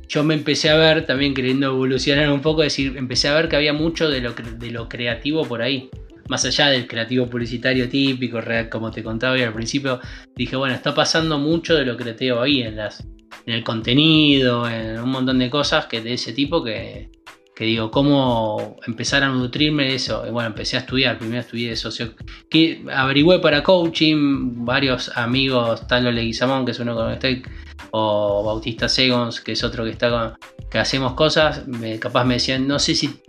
Yo 0.07 0.23
me 0.23 0.35
empecé 0.35 0.69
a 0.69 0.77
ver, 0.77 1.05
también 1.05 1.33
queriendo 1.33 1.67
evolucionar 1.67 2.31
un 2.31 2.41
poco, 2.41 2.61
decir, 2.61 2.95
empecé 2.95 3.27
a 3.27 3.35
ver 3.35 3.49
que 3.49 3.57
había 3.57 3.73
mucho 3.73 4.09
de 4.09 4.21
lo, 4.21 4.31
de 4.31 4.71
lo 4.71 4.87
creativo 4.87 5.43
por 5.45 5.61
ahí 5.61 5.89
más 6.29 6.45
allá 6.45 6.67
del 6.67 6.87
creativo 6.87 7.27
publicitario 7.27 7.89
típico, 7.89 8.39
como 8.71 8.89
te 8.89 9.03
contaba 9.03 9.33
hoy 9.33 9.43
al 9.43 9.53
principio, 9.53 9.99
dije, 10.33 10.55
bueno, 10.55 10.73
está 10.73 10.95
pasando 10.95 11.37
mucho 11.37 11.75
de 11.75 11.85
lo 11.85 11.97
creativo 11.97 12.39
ahí 12.39 12.61
en, 12.61 12.77
las, 12.77 13.05
en 13.45 13.53
el 13.53 13.63
contenido, 13.63 14.67
en 14.67 14.99
un 14.99 15.09
montón 15.09 15.39
de 15.39 15.49
cosas 15.49 15.85
que 15.85 16.01
de 16.01 16.13
ese 16.13 16.33
tipo 16.33 16.63
que, 16.63 17.09
que 17.55 17.63
digo, 17.63 17.89
cómo 17.89 18.75
empezar 18.85 19.23
a 19.23 19.29
nutrirme 19.29 19.85
de 19.85 19.95
eso. 19.95 20.25
Y 20.27 20.31
bueno, 20.31 20.47
empecé 20.47 20.75
a 20.75 20.81
estudiar, 20.81 21.17
primero 21.17 21.39
estudié 21.39 21.69
de 21.69 21.75
socio, 21.75 22.13
que 22.49 22.83
averigüé 22.93 23.39
para 23.39 23.63
coaching, 23.63 24.65
varios 24.65 25.09
amigos, 25.15 25.87
Talo 25.87 26.11
Leguizamón, 26.11 26.65
que 26.65 26.71
es 26.71 26.79
uno 26.79 26.95
con 26.95 27.11
el 27.11 27.17
que 27.17 27.29
estoy, 27.29 27.51
o 27.91 28.43
Bautista 28.43 28.89
Segons, 28.89 29.39
que 29.39 29.53
es 29.53 29.63
otro 29.63 29.85
que 29.85 29.91
está 29.91 30.09
con, 30.09 30.33
que 30.69 30.79
hacemos 30.79 31.13
cosas, 31.13 31.65
me, 31.65 31.97
capaz 31.97 32.25
me 32.25 32.35
decían, 32.35 32.67
no 32.67 32.77
sé 32.77 32.93
si 32.93 33.21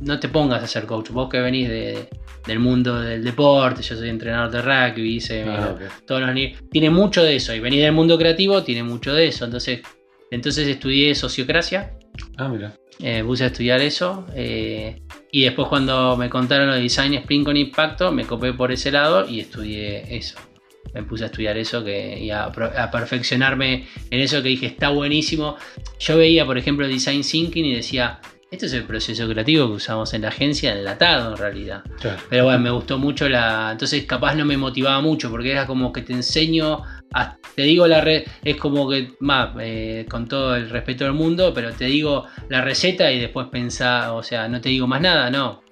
no 0.00 0.20
te 0.20 0.28
pongas 0.28 0.62
a 0.62 0.66
ser 0.68 0.86
coach, 0.86 1.10
vos 1.10 1.28
que 1.28 1.40
venís 1.40 1.68
de, 1.68 2.08
del 2.46 2.58
mundo 2.58 3.00
del 3.00 3.24
deporte, 3.24 3.82
yo 3.82 3.96
soy 3.96 4.08
entrenador 4.08 4.50
de 4.50 4.62
rugby, 4.62 5.16
hice 5.16 5.44
ah, 5.48 5.76
todos 6.06 6.20
los 6.20 6.34
Tiene 6.70 6.90
mucho 6.90 7.22
de 7.22 7.36
eso, 7.36 7.54
y 7.54 7.60
venir 7.60 7.82
del 7.82 7.92
mundo 7.92 8.18
creativo 8.18 8.62
tiene 8.62 8.82
mucho 8.82 9.12
de 9.14 9.28
eso. 9.28 9.44
Entonces, 9.44 9.80
entonces 10.30 10.66
estudié 10.66 11.14
sociocracia. 11.14 11.96
Ah, 12.36 12.48
mira. 12.48 12.74
Eh, 12.98 13.22
puse 13.24 13.44
a 13.44 13.46
estudiar 13.48 13.80
eso. 13.80 14.26
Eh, 14.34 15.02
y 15.30 15.44
después 15.44 15.68
cuando 15.68 16.16
me 16.16 16.28
contaron 16.28 16.68
lo 16.68 16.74
de 16.74 16.82
design 16.82 17.14
sprint 17.14 17.44
con 17.44 17.56
impacto, 17.56 18.12
me 18.12 18.24
copé 18.24 18.52
por 18.52 18.70
ese 18.70 18.90
lado 18.90 19.28
y 19.28 19.40
estudié 19.40 20.16
eso. 20.16 20.38
Me 20.94 21.02
puse 21.02 21.24
a 21.24 21.26
estudiar 21.26 21.56
eso 21.56 21.82
que, 21.82 22.18
y 22.18 22.30
a, 22.30 22.52
perfeccionarme 22.92 23.86
en 24.10 24.20
eso 24.20 24.42
que 24.42 24.50
dije, 24.50 24.66
está 24.66 24.90
buenísimo. 24.90 25.56
Yo 25.98 26.18
veía, 26.18 26.44
por 26.44 26.58
ejemplo, 26.58 26.86
design 26.86 27.22
thinking 27.22 27.64
y 27.64 27.74
decía, 27.74 28.20
este 28.52 28.66
es 28.66 28.74
el 28.74 28.84
proceso 28.84 29.26
creativo 29.28 29.66
que 29.66 29.72
usamos 29.72 30.12
en 30.12 30.22
la 30.22 30.28
agencia, 30.28 30.74
enlatado 30.74 31.32
en 31.32 31.38
realidad. 31.38 31.82
Pero 32.28 32.44
bueno, 32.44 32.58
me 32.58 32.70
gustó 32.70 32.98
mucho 32.98 33.26
la. 33.26 33.70
Entonces, 33.72 34.04
capaz 34.04 34.34
no 34.34 34.44
me 34.44 34.58
motivaba 34.58 35.00
mucho, 35.00 35.30
porque 35.30 35.50
era 35.50 35.66
como 35.66 35.90
que 35.90 36.02
te 36.02 36.12
enseño. 36.12 36.82
te 37.54 37.62
digo 37.62 37.86
la 37.86 38.02
red. 38.02 38.24
Es 38.44 38.56
como 38.56 38.90
que, 38.90 39.14
más, 39.20 39.54
eh, 39.58 40.04
con 40.06 40.28
todo 40.28 40.54
el 40.54 40.68
respeto 40.68 41.04
del 41.04 41.14
mundo, 41.14 41.52
pero 41.54 41.72
te 41.72 41.86
digo 41.86 42.26
la 42.50 42.60
receta 42.60 43.10
y 43.10 43.18
después 43.18 43.48
pensá, 43.50 44.12
o 44.12 44.22
sea, 44.22 44.46
no 44.48 44.60
te 44.60 44.68
digo 44.68 44.86
más 44.86 45.00
nada, 45.00 45.30
no. 45.30 45.62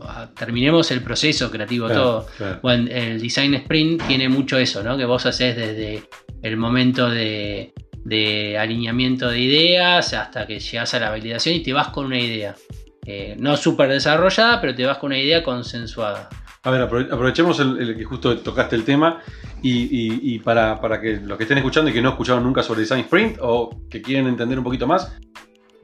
Ah, 0.00 0.30
terminemos 0.34 0.90
el 0.92 1.02
proceso 1.02 1.50
creativo 1.50 1.88
todo. 1.88 2.26
Bueno, 2.62 2.88
el 2.90 3.20
design 3.20 3.54
sprint 3.54 4.02
tiene 4.06 4.30
mucho 4.30 4.56
eso, 4.56 4.82
¿no? 4.82 4.96
Que 4.96 5.04
vos 5.04 5.26
haces 5.26 5.56
desde 5.56 6.04
el 6.40 6.56
momento 6.56 7.10
de 7.10 7.74
de 8.04 8.58
alineamiento 8.58 9.28
de 9.28 9.40
ideas 9.40 10.12
hasta 10.12 10.46
que 10.46 10.60
llegas 10.60 10.94
a 10.94 11.00
la 11.00 11.10
validación 11.10 11.56
y 11.56 11.62
te 11.62 11.72
vas 11.72 11.88
con 11.88 12.06
una 12.06 12.20
idea. 12.20 12.54
Eh, 13.06 13.36
no 13.38 13.56
súper 13.56 13.90
desarrollada, 13.90 14.60
pero 14.60 14.74
te 14.74 14.86
vas 14.86 14.98
con 14.98 15.08
una 15.08 15.18
idea 15.18 15.42
consensuada. 15.42 16.28
A 16.62 16.70
ver, 16.70 16.80
aprovechemos 16.80 17.60
el, 17.60 17.94
que 17.94 18.04
justo 18.04 18.38
tocaste 18.38 18.74
el 18.74 18.84
tema 18.84 19.20
y, 19.62 20.38
para, 20.38 20.80
que 21.00 21.20
los 21.20 21.36
que 21.36 21.44
estén 21.44 21.58
escuchando 21.58 21.90
y 21.90 21.94
que 21.94 22.00
no 22.00 22.10
escucharon 22.10 22.42
nunca 22.42 22.62
sobre 22.62 22.80
Design 22.80 23.00
Sprint 23.00 23.36
o 23.42 23.84
que 23.90 24.00
quieren 24.00 24.26
entender 24.26 24.56
un 24.56 24.64
poquito 24.64 24.86
más, 24.86 25.14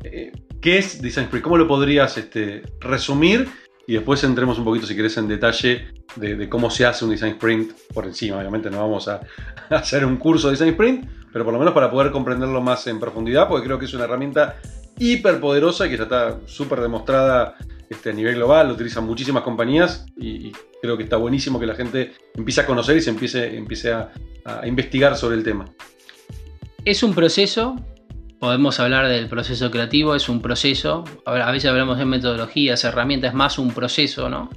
eh, 0.05 0.33
¿qué 0.63 0.79
es 0.79 1.03
Design 1.03 1.27
Sprint? 1.27 1.45
¿Cómo 1.45 1.59
lo 1.59 1.69
podrías 1.69 2.17
este, 2.17 2.63
resumir? 2.81 3.47
Y 3.87 3.95
después 3.95 4.25
entremos 4.25 4.59
un 4.59 4.65
poquito, 4.65 4.87
si 4.87 4.97
querés, 4.97 5.19
en 5.19 5.29
detalle 5.29 5.89
de, 6.17 6.49
cómo 6.49 6.71
se 6.71 6.87
hace 6.87 7.05
un 7.05 7.11
Design 7.11 7.33
Sprint 7.33 7.73
por 7.93 8.07
encima. 8.07 8.39
Obviamente 8.39 8.71
no 8.71 8.79
vamos 8.79 9.07
a, 9.09 9.21
a 9.69 9.75
hacer 9.77 10.07
un 10.07 10.17
curso 10.17 10.49
de 10.49 10.53
Design 10.53 10.71
Sprint, 10.71 11.20
pero 11.33 11.45
por 11.45 11.53
lo 11.53 11.59
menos 11.59 11.75
para 11.75 11.91
poder 11.91 12.11
comprenderlo 12.11 12.61
más 12.61 12.87
en 12.87 13.01
profundidad, 13.01 13.49
porque 13.49 13.67
creo 13.67 13.79
que 13.79 13.85
es 13.87 13.95
una 13.95 14.05
herramienta 14.05 14.57
hiper 14.99 15.41
poderosa 15.41 15.87
y 15.87 15.91
que 15.91 15.97
ya 15.97 16.05
está 16.05 16.39
súper 16.47 16.81
demostrada 16.81 17.57
este, 17.89 18.11
a 18.11 18.13
nivel 18.13 18.37
global, 18.37 18.69
lo 18.69 18.75
utilizan 18.75 19.05
muchísimas 19.05 19.43
compañías 19.43 20.07
y, 20.17 20.53
creo 20.83 20.97
que 20.97 21.03
está 21.03 21.17
buenísimo 21.17 21.61
que 21.61 21.67
la 21.67 21.75
gente 21.75 22.13
empiece 22.35 22.63
a 22.63 22.67
conocer 22.67 22.97
y 22.97 23.03
se 23.03 23.11
empiece, 23.11 23.57
empiece 23.57 23.93
a, 23.93 24.11
investigar 24.65 25.17
sobre 25.17 25.37
el 25.37 25.45
tema. 25.45 25.67
Es 26.85 27.03
un 27.03 27.15
proceso, 27.15 27.77
podemos 28.39 28.81
hablar 28.81 29.07
del 29.09 29.29
proceso 29.29 29.71
creativo, 29.71 30.15
es 30.15 30.29
un 30.29 30.41
proceso, 30.41 31.05
a 31.27 31.53
veces 31.53 31.71
hablamos 31.71 31.99
de 31.99 32.07
metodologías, 32.07 32.83
herramientas, 32.85 33.31
es 33.31 33.35
más 33.35 33.59
un 33.59 33.71
proceso, 33.71 34.31
¿no? 34.31 34.49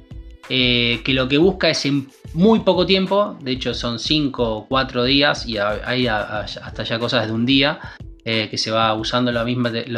Eh, 0.49 1.01
que 1.05 1.13
lo 1.13 1.27
que 1.27 1.37
busca 1.37 1.69
es 1.69 1.85
en 1.85 2.09
muy 2.33 2.59
poco 2.61 2.85
tiempo, 2.85 3.37
de 3.41 3.53
hecho 3.53 3.73
son 3.73 3.97
5 3.97 4.43
o 4.43 4.67
4 4.67 5.03
días 5.05 5.47
y 5.47 5.57
hay 5.57 6.07
hasta 6.07 6.83
ya 6.83 6.99
cosas 6.99 7.27
de 7.27 7.33
un 7.33 7.45
día 7.45 7.79
eh, 8.25 8.49
que 8.49 8.57
se 8.57 8.71
va 8.71 8.93
usando 8.93 9.31
lo 9.31 9.45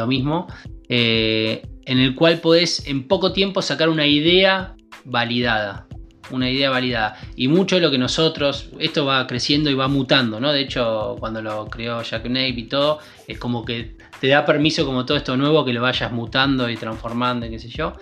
mismo, 0.07 0.47
eh, 0.89 1.61
en 1.85 1.99
el 1.99 2.15
cual 2.15 2.39
podés 2.39 2.87
en 2.87 3.07
poco 3.07 3.31
tiempo 3.31 3.61
sacar 3.61 3.89
una 3.89 4.07
idea 4.07 4.75
validada. 5.03 5.87
Una 6.31 6.49
idea 6.49 6.71
validada. 6.71 7.19
Y 7.35 7.47
mucho 7.47 7.75
de 7.75 7.81
lo 7.81 7.91
que 7.91 7.99
nosotros, 7.99 8.71
esto 8.79 9.05
va 9.05 9.27
creciendo 9.27 9.69
y 9.69 9.75
va 9.75 9.87
mutando, 9.87 10.39
¿no? 10.39 10.51
De 10.51 10.61
hecho, 10.61 11.15
cuando 11.19 11.39
lo 11.39 11.67
creó 11.67 12.01
Jack 12.01 12.25
Nape 12.25 12.49
y 12.49 12.63
todo, 12.63 12.97
es 13.27 13.37
como 13.37 13.63
que 13.63 13.95
te 14.19 14.29
da 14.29 14.43
permiso 14.43 14.87
como 14.87 15.05
todo 15.05 15.17
esto 15.17 15.37
nuevo 15.37 15.63
que 15.63 15.71
lo 15.71 15.83
vayas 15.83 16.11
mutando 16.11 16.67
y 16.67 16.77
transformando 16.77 17.45
y 17.45 17.51
qué 17.51 17.59
sé 17.59 17.69
yo. 17.69 17.93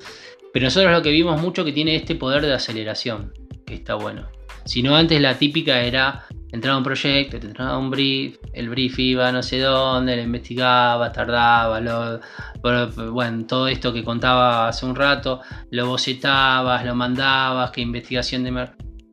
Pero 0.54 0.66
nosotros 0.66 0.92
lo 0.92 1.02
que 1.02 1.10
vimos 1.10 1.42
mucho 1.42 1.66
que 1.66 1.74
tiene 1.74 1.96
este 1.96 2.16
poder 2.16 2.44
de 2.44 2.54
aceleración, 2.54 3.34
que 3.66 3.74
está 3.74 3.96
bueno. 3.96 4.30
Si 4.66 4.82
no, 4.82 4.96
antes 4.96 5.20
la 5.20 5.38
típica 5.38 5.82
era 5.82 6.26
entraba 6.54 6.78
un 6.78 6.84
proyecto, 6.84 7.40
te 7.40 7.48
entraba 7.48 7.80
un 7.80 7.90
brief, 7.90 8.38
el 8.54 8.70
brief 8.70 9.00
iba 9.00 9.32
no 9.32 9.42
sé 9.42 9.58
dónde, 9.60 10.16
lo 10.16 10.22
investigaba, 10.22 11.12
tardaba, 11.12 11.82
lo, 11.82 12.22
bueno, 13.12 13.46
todo 13.48 13.68
esto 13.68 13.92
que 13.92 14.04
contaba 14.04 14.68
hace 14.68 14.86
un 14.86 14.96
rato, 14.96 15.42
lo 15.72 15.88
bocetabas, 15.88 16.86
lo 16.86 16.94
mandabas, 16.94 17.72
qué 17.72 17.82
investigación 17.82 18.44
de 18.44 18.52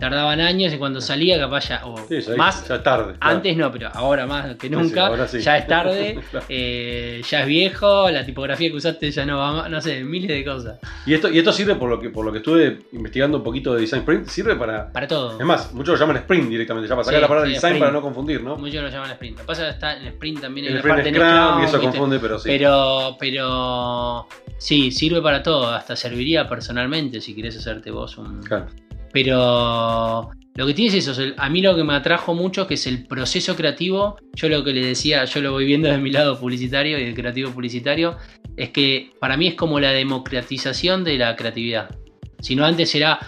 tardaban 0.01 0.41
años 0.41 0.73
y 0.73 0.79
cuando 0.79 1.01
salía 1.01 1.39
capaz 1.39 1.69
ya, 1.69 1.87
o 1.87 1.95
más, 2.37 2.67
ya 2.67 2.83
tarde. 2.83 3.15
Antes 3.21 3.57
no, 3.57 3.71
pero 3.71 3.91
ahora 3.95 4.27
más 4.27 4.57
que 4.57 4.69
nunca, 4.69 5.27
ya 5.27 5.59
es 5.59 5.67
tarde, 5.67 6.19
eh, 6.49 7.23
ya 7.29 7.43
es 7.43 7.47
viejo, 7.47 8.11
la 8.11 8.25
tipografía 8.25 8.71
que 8.71 8.77
usaste 8.77 9.11
ya 9.11 9.25
no 9.25 9.39
va 9.39 9.69
no 9.69 9.81
sé, 9.81 10.03
miles 10.03 10.31
de 10.31 10.45
cosas. 10.45 10.79
Y 11.07 11.15
esto, 11.15 11.31
y 11.31 11.39
esto 11.39 11.53
sirve 11.53 11.75
por 11.77 11.89
lo 11.89 12.01
que 12.01 12.11
por 12.11 12.25
lo 12.25 12.33
que 12.33 12.39
estuve 12.39 12.81
investigando 12.93 13.39
un 13.39 13.45
poquito 13.45 13.75
de 13.75 13.83
Design 13.83 14.01
Sprint, 14.01 14.27
sirve 14.27 14.57
para... 14.57 14.91
Para 14.91 15.07
todo. 15.07 15.39
Es 15.39 15.47
más, 15.47 15.73
muchos 15.73 15.99
lo 15.99 16.07
llaman 16.07 16.17
Sprint 16.23 16.49
directamente, 16.49 16.89
ya 16.89 16.95
para 16.95 17.05
sacar 17.05 17.21
la 17.21 17.29
palabra 17.29 17.51
Design 17.51 17.79
para 17.79 17.93
no 17.93 18.01
confundir, 18.01 18.43
¿no? 18.43 18.57
Muchos 18.57 18.83
lo 18.83 18.89
llaman 18.89 19.11
Sprint. 19.11 19.37
Lo 19.37 19.43
que 19.43 19.47
pasa 19.47 19.69
está 19.69 19.97
en 19.97 20.07
Sprint 20.07 20.41
también 20.41 20.67
en 20.67 20.77
la 20.77 20.83
parte 20.83 21.11
Scrum, 21.11 21.63
y 21.63 21.65
eso 21.65 21.81
confunde, 21.81 22.19
pero 22.19 22.39
sí. 22.39 22.49
Pero, 22.49 23.17
pero 23.21 24.27
sí, 24.59 24.91
sirve 24.91 25.21
para 25.21 25.43
todo, 25.43 25.69
hasta 25.69 25.95
serviría 25.95 26.49
personalmente 26.49 27.21
si 27.21 27.35
quieres 27.35 27.57
hacerte 27.57 27.91
vos 27.91 28.17
un... 28.17 28.43
Claro 28.43 28.67
pero 29.13 30.31
lo 30.55 30.67
que 30.67 30.75
tiene 30.75 30.97
es 30.97 31.07
eso, 31.07 31.23
a 31.37 31.49
mí 31.49 31.63
lo 31.63 31.75
que 31.77 31.85
me 31.85 31.95
atrajo 31.95 32.35
mucho, 32.35 32.67
que 32.67 32.75
es 32.75 32.87
el 32.87 33.07
proceso 33.07 33.57
creativo, 33.57 34.17
yo 34.35 34.49
lo 34.49 34.63
que 34.65 34.73
le 34.73 34.85
decía, 34.85 35.25
yo 35.25 35.41
lo 35.41 35.53
voy 35.53 35.65
viendo 35.65 35.89
desde 35.89 36.03
mi 36.03 36.11
lado 36.11 36.39
publicitario 36.39 36.99
y 36.99 37.05
del 37.05 37.15
creativo 37.15 37.51
publicitario, 37.51 38.17
es 38.57 38.71
que 38.71 39.11
para 39.21 39.37
mí 39.37 39.47
es 39.47 39.55
como 39.55 39.81
la 39.81 39.93
democratización 39.93 41.05
de 41.05 41.19
la 41.19 41.37
creatividad. 41.37 41.97
Si 42.41 42.57
no 42.57 42.65
antes 42.65 42.95
era 42.95 43.19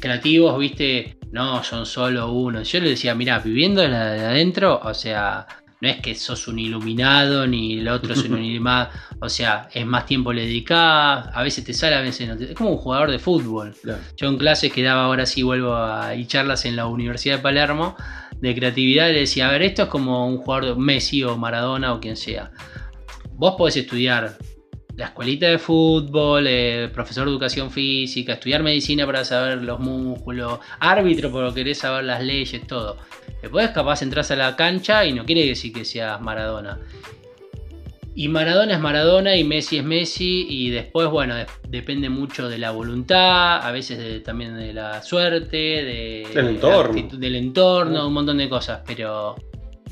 creativos, 0.00 0.58
viste, 0.58 1.18
no, 1.32 1.62
son 1.62 1.86
solo 1.86 2.32
uno. 2.32 2.62
Yo 2.62 2.80
le 2.80 2.90
decía, 2.90 3.14
mira, 3.14 3.38
viviendo 3.38 3.82
de 3.82 3.94
adentro, 3.94 4.80
o 4.82 4.94
sea, 4.94 5.46
no 5.80 5.88
es 5.88 6.00
que 6.00 6.14
sos 6.14 6.46
un 6.48 6.58
iluminado 6.58 7.46
ni 7.46 7.78
el 7.78 7.88
otro 7.88 8.12
es 8.12 8.24
un 8.24 8.38
iluminado, 8.44 8.90
o 9.20 9.28
sea, 9.28 9.68
es 9.72 9.86
más 9.86 10.06
tiempo 10.06 10.32
le 10.32 10.42
dedicás, 10.42 11.28
a 11.32 11.42
veces 11.42 11.64
te 11.64 11.72
sale, 11.72 11.96
a 11.96 12.00
veces 12.00 12.28
no 12.28 12.36
te... 12.36 12.44
Es 12.44 12.54
como 12.54 12.70
un 12.70 12.76
jugador 12.76 13.10
de 13.10 13.18
fútbol. 13.18 13.74
Yo 14.16 14.28
en 14.28 14.36
clases 14.36 14.72
que 14.72 14.82
daba 14.82 15.04
ahora 15.04 15.26
sí 15.26 15.42
vuelvo 15.42 15.74
a 15.74 16.14
y 16.14 16.26
charlas 16.26 16.64
en 16.64 16.76
la 16.76 16.86
Universidad 16.86 17.36
de 17.36 17.42
Palermo 17.42 17.96
de 18.40 18.54
creatividad 18.54 19.08
le 19.08 19.20
decía, 19.20 19.48
a 19.48 19.52
ver, 19.52 19.62
esto 19.62 19.82
es 19.82 19.88
como 19.88 20.26
un 20.26 20.38
jugador 20.38 20.74
de 20.74 20.80
Messi 20.80 21.22
o 21.24 21.36
Maradona 21.36 21.92
o 21.92 22.00
quien 22.00 22.16
sea. 22.16 22.50
Vos 23.32 23.54
podés 23.56 23.76
estudiar 23.76 24.36
la 24.96 25.06
escuelita 25.06 25.46
de 25.46 25.58
fútbol, 25.58 26.46
eh, 26.46 26.90
profesor 26.92 27.24
de 27.24 27.30
educación 27.30 27.70
física, 27.70 28.34
estudiar 28.34 28.62
medicina 28.62 29.06
para 29.06 29.24
saber 29.24 29.62
los 29.62 29.80
músculos, 29.80 30.58
árbitro 30.78 31.30
porque 31.30 31.54
querés 31.54 31.78
saber 31.78 32.04
las 32.04 32.22
leyes, 32.22 32.66
todo. 32.66 32.98
Después 33.42 33.70
capaz 33.70 34.02
entras 34.02 34.30
a 34.30 34.36
la 34.36 34.56
cancha 34.56 35.04
y 35.04 35.12
no 35.12 35.24
quiere 35.24 35.46
decir 35.46 35.72
que 35.72 35.84
seas 35.84 36.20
Maradona. 36.20 36.78
Y 38.14 38.28
Maradona 38.28 38.74
es 38.74 38.80
Maradona 38.80 39.36
y 39.36 39.44
Messi 39.44 39.78
es 39.78 39.84
Messi 39.84 40.46
y 40.48 40.70
después, 40.70 41.08
bueno, 41.08 41.34
depende 41.68 42.10
mucho 42.10 42.48
de 42.48 42.58
la 42.58 42.72
voluntad, 42.72 43.64
a 43.64 43.70
veces 43.70 44.22
también 44.24 44.56
de 44.56 44.72
la 44.72 45.00
suerte, 45.02 45.56
de, 45.56 46.28
del 46.34 46.48
entorno, 46.48 47.08
del 47.16 47.36
entorno, 47.36 48.08
un 48.08 48.12
montón 48.12 48.38
de 48.38 48.48
cosas, 48.48 48.80
pero, 48.84 49.36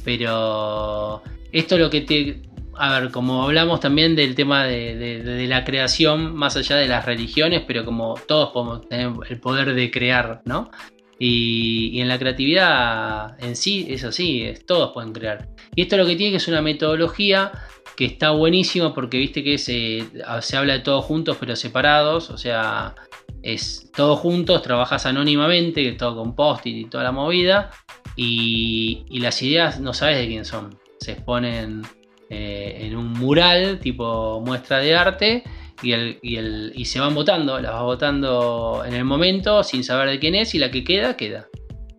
pero 0.05 1.22
esto 1.53 1.79
lo 1.79 1.89
que 1.89 2.01
te, 2.01 2.43
a 2.79 3.01
ver, 3.01 3.11
como 3.11 3.45
hablamos 3.45 3.81
también 3.81 4.14
del 4.14 4.35
tema 4.35 4.64
de, 4.64 5.47
la 5.49 5.64
creación 5.64 6.35
más 6.35 6.57
allá 6.57 6.76
de 6.76 6.87
las 6.87 7.05
religiones, 7.05 7.62
pero 7.66 7.85
como 7.85 8.14
todos 8.26 8.51
podemos 8.51 8.89
tener 8.89 9.12
el 9.29 9.41
poder 9.41 9.74
de 9.74 9.91
crear, 9.91 10.43
¿no? 10.45 10.70
Y, 11.19 12.01
en 12.01 12.09
la 12.09 12.19
creatividad 12.19 13.43
en 13.43 13.57
sí 13.57 13.87
es 13.89 14.05
así, 14.05 14.43
es, 14.43 14.64
todos 14.66 14.93
pueden 14.93 15.12
crear. 15.12 15.49
Y 15.75 15.83
esto 15.83 15.97
lo 15.97 16.07
que 16.07 16.16
tiene 16.16 16.33
que 16.33 16.37
es 16.37 16.49
una 16.49 16.62
metodología 16.62 17.53
que 17.97 18.05
está 18.05 18.31
buenísima 18.31 18.95
porque 18.95 19.19
viste 19.19 19.43
que 19.43 19.59
se, 19.59 20.05
se 20.41 20.57
habla 20.57 20.75
de 20.75 20.81
todos 20.81 21.05
juntos 21.05 21.37
pero 21.41 21.57
separados, 21.57 22.31
o 22.31 22.39
sea, 22.39 22.95
es 23.43 23.91
todos 23.95 24.21
juntos, 24.21 24.62
trabajas 24.62 25.07
anónimamente, 25.07 25.91
todo 25.93 26.16
con 26.16 26.37
post-it 26.37 26.77
y 26.77 26.85
toda 26.85 27.05
la 27.05 27.12
movida, 27.12 27.71
y, 28.14 29.05
y 29.11 29.19
las 29.19 29.43
ideas 29.43 29.81
no 29.81 29.93
sabes 29.95 30.19
de 30.19 30.29
quién 30.29 30.45
son, 30.45 30.79
se 31.01 31.12
exponen 31.12 31.83
eh, 32.31 32.81
en 32.83 32.95
un 32.95 33.14
mural 33.14 33.79
tipo 33.81 34.43
muestra 34.45 34.79
de 34.81 34.95
arte 34.95 35.45
y, 35.83 35.93
el, 35.93 36.18
y, 36.22 36.37
el, 36.37 36.72
y 36.74 36.85
se 36.85 37.01
van 37.01 37.14
votando, 37.14 37.61
las 37.61 37.72
vas 37.72 37.83
votando 37.83 38.83
en 38.87 38.95
el 38.95 39.05
momento 39.05 39.62
sin 39.62 39.85
saber 39.85 40.09
de 40.09 40.18
quién 40.18 40.35
es 40.35 40.55
y 40.55 40.59
la 40.59 40.70
que 40.70 40.85
queda, 40.85 41.16
queda. 41.16 41.49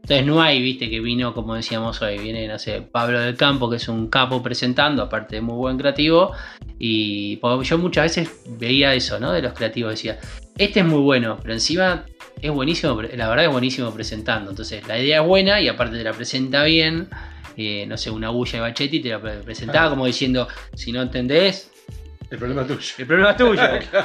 Entonces 0.10 0.26
no 0.26 0.42
hay, 0.42 0.60
viste, 0.60 0.90
que 0.90 1.02
vino, 1.02 1.36
como 1.36 1.54
decíamos 1.54 2.02
hoy, 2.02 2.18
viene, 2.18 2.48
no 2.48 2.58
sé, 2.58 2.82
Pablo 2.82 3.20
del 3.20 3.36
Campo, 3.36 3.70
que 3.70 3.76
es 3.76 3.88
un 3.88 4.10
capo 4.10 4.42
presentando, 4.42 5.04
aparte 5.04 5.36
de 5.36 5.42
muy 5.42 5.56
buen 5.56 5.78
creativo, 5.78 6.32
y 6.80 7.40
yo 7.40 7.78
muchas 7.78 8.06
veces 8.06 8.42
veía 8.58 8.96
eso, 8.96 9.20
¿no? 9.20 9.32
De 9.32 9.44
los 9.44 9.54
creativos, 9.54 9.92
decía, 9.92 10.18
este 10.58 10.80
es 10.80 10.86
muy 10.88 11.02
bueno, 11.02 11.38
pero 11.40 11.54
encima 11.54 12.06
es 12.42 12.50
buenísimo, 12.50 13.00
la 13.00 13.30
verdad 13.30 13.46
es 13.46 13.52
buenísimo 13.52 13.94
presentando, 13.94 14.50
entonces 14.50 14.88
la 14.88 14.98
idea 14.98 15.22
es 15.22 15.28
buena 15.28 15.62
y 15.62 15.68
aparte 15.68 15.98
te 15.98 16.04
la 16.04 16.14
presenta 16.14 16.64
bien, 16.64 17.08
eh, 17.56 17.86
no 17.88 17.96
sé, 17.96 18.10
una 18.10 18.32
bulla 18.32 18.54
de 18.54 18.60
Bachetti, 18.62 19.02
te 19.02 19.10
la 19.10 19.20
presentaba 19.20 19.92
como 19.92 20.08
diciendo, 20.08 20.48
si 20.74 20.92
no 20.92 21.04
entendés... 21.04 21.72
El 22.30 22.38
problema 22.38 22.62
es 22.62 22.68
tuyo. 22.68 22.94
El 22.98 23.08
problema 23.08 23.32
es 23.32 23.38
tuyo. 23.38 23.62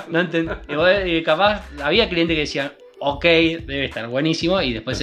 no 0.68 0.88
eh, 0.88 1.22
capaz, 1.22 1.68
había 1.82 2.08
clientes 2.08 2.34
que 2.34 2.40
decían, 2.40 2.72
ok, 3.00 3.24
debe 3.24 3.84
estar 3.86 4.06
buenísimo, 4.08 4.60
y 4.62 4.72
después 4.72 5.02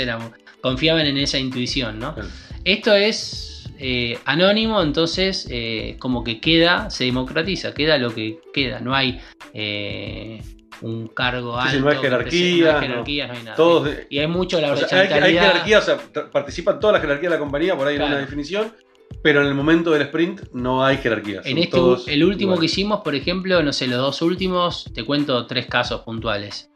confiaban 0.62 1.06
en 1.06 1.18
esa 1.18 1.38
intuición, 1.38 2.00
¿no? 2.00 2.16
Esto 2.64 2.94
es 2.94 3.72
eh, 3.80 4.18
anónimo, 4.26 4.82
entonces 4.82 5.48
como 6.00 6.24
que 6.24 6.40
queda, 6.40 6.90
se 6.90 7.06
democratiza, 7.06 7.74
queda 7.74 7.98
lo 7.98 8.14
que 8.14 8.40
queda, 8.54 8.80
no 8.80 8.96
hay 8.96 9.20
un 10.82 11.08
cargo 11.10 11.58
alto. 11.58 11.80
no 11.80 11.90
hay 11.90 11.98
jerarquía. 11.98 12.72
No 12.72 12.80
hay 12.80 12.88
jerarquía, 12.88 13.28
no, 13.28 13.34
hay 13.34 13.44
nada. 13.44 14.06
y 14.10 14.20
hay 14.20 14.28
mucho 14.28 14.60
la 14.60 14.72
brecha 14.72 15.00
hay, 15.00 15.08
hay, 15.08 15.34
jerarquía, 15.34 15.80
o 15.80 15.82
sea, 15.82 15.98
participan 16.32 16.80
toda 16.80 16.94
la 16.94 17.00
jerarquía 17.00 17.30
de 17.30 17.36
la 17.36 17.40
compañía, 17.40 17.76
por 17.76 17.88
ahí 17.88 17.96
en 17.96 18.04
una 18.04 18.18
definición. 18.18 18.74
Pero 19.24 19.42
en 19.42 19.48
el 19.48 19.54
momento 19.54 19.92
del 19.92 20.04
sprint 20.04 20.42
no 20.54 20.84
hay 20.84 20.98
jerarquía. 20.98 21.42
En 21.44 21.58
este, 21.58 21.78
el 22.08 22.24
último 22.24 22.58
que 22.58 22.66
hicimos, 22.66 23.02
por 23.02 23.16
ejemplo, 23.16 23.62
no 23.62 23.74
sé, 23.74 23.88
los 23.88 24.00
dos 24.00 24.22
últimos, 24.22 24.90
te 24.94 25.04
cuento 25.04 25.46
tres 25.46 25.68
casos 25.68 26.02
puntuales. 26.02 26.72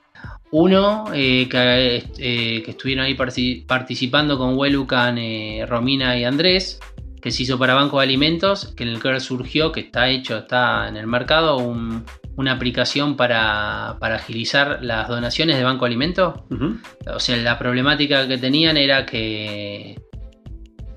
Uno, 0.52 1.06
eh, 1.14 1.50
que, 1.50 2.04
eh, 2.18 2.62
que, 2.64 2.72
estuvieron 2.72 3.06
ahí 3.06 3.16
participando 3.16 4.38
con 4.38 4.56
Welucan, 4.58 5.18
eh, 5.18 5.66
Romina 5.68 6.18
y 6.18 6.24
Andrés, 6.24 6.80
que 7.22 7.32
se 7.32 7.44
hizo 7.44 7.58
para 7.58 7.74
Banco 7.74 7.98
de 7.98 8.04
Alimentos, 8.04 8.74
que 8.76 8.84
en 8.84 8.90
el 8.90 9.02
que 9.02 9.20
surgió, 9.20 9.72
que 9.72 9.82
está 9.82 10.10
hecho, 10.10 10.38
está 10.38 10.88
en 10.88 10.98
el 10.98 11.08
mercado, 11.08 11.58
un, 11.58 12.06
una 12.38 12.54
aplicación 12.54 13.16
para, 13.16 13.92
agilizar 13.92 14.80
las 14.82 15.08
donaciones 15.08 15.58
de 15.58 15.64
Banco 15.64 15.86
Alimentos. 15.86 16.36
O 17.08 17.20
sea, 17.20 17.38
la 17.38 17.58
problemática 17.58 18.28
que 18.28 18.38
tenían 18.38 18.78
era 18.78 19.06
que, 19.06 19.96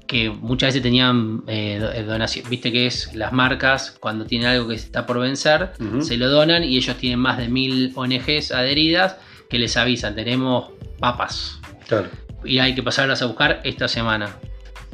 que 0.08 0.30
muchas 0.30 0.68
veces 0.68 0.82
tenían 0.82 1.44
eh, 1.46 1.80
eh 1.94 2.02
donación. 2.02 2.48
Viste 2.48 2.72
que 2.72 2.86
es 2.86 3.14
las 3.14 3.32
marcas, 3.32 3.96
cuando 4.00 4.24
tienen 4.24 4.48
algo 4.48 4.66
que 4.66 4.74
está 4.74 5.06
por 5.06 5.20
vencer, 5.20 5.70
se 6.00 6.16
lo 6.16 6.28
donan 6.28 6.64
y 6.64 6.76
ellos 6.76 6.96
tienen 6.96 7.20
más 7.20 7.38
de 7.38 7.48
mil 7.48 7.92
ONGs 7.94 8.50
adheridas 8.50 9.16
que 9.48 9.58
les 9.58 9.76
avisan, 9.76 10.14
tenemos 10.14 10.70
papas. 10.98 11.60
Y 12.44 12.58
hay 12.58 12.74
que 12.74 12.82
pasarlas 12.82 13.22
a 13.22 13.26
buscar 13.26 13.60
esta 13.64 13.86
semana. 13.86 14.36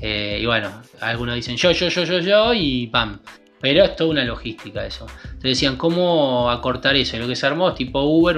Eh, 0.00 0.40
y 0.42 0.46
bueno, 0.46 0.82
algunos 1.00 1.36
dicen 1.36 1.56
yo, 1.56 1.70
yo, 1.70 1.88
yo, 1.88 2.04
yo, 2.04 2.18
yo 2.18 2.52
y 2.52 2.88
pam. 2.88 3.20
Pero 3.60 3.84
es 3.84 3.96
toda 3.96 4.10
una 4.10 4.24
logística 4.24 4.84
eso. 4.84 5.06
Entonces 5.22 5.42
decían, 5.42 5.76
¿cómo 5.76 6.50
acortar 6.50 6.96
eso? 6.96 7.16
Y 7.16 7.20
lo 7.20 7.28
que 7.28 7.36
se 7.36 7.46
armó 7.46 7.70
es 7.70 7.76
tipo 7.76 8.02
Uber, 8.02 8.36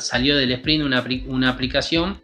salió 0.00 0.36
del 0.36 0.52
sprint 0.52 0.84
una, 0.84 1.02
una 1.28 1.48
aplicación 1.48 2.20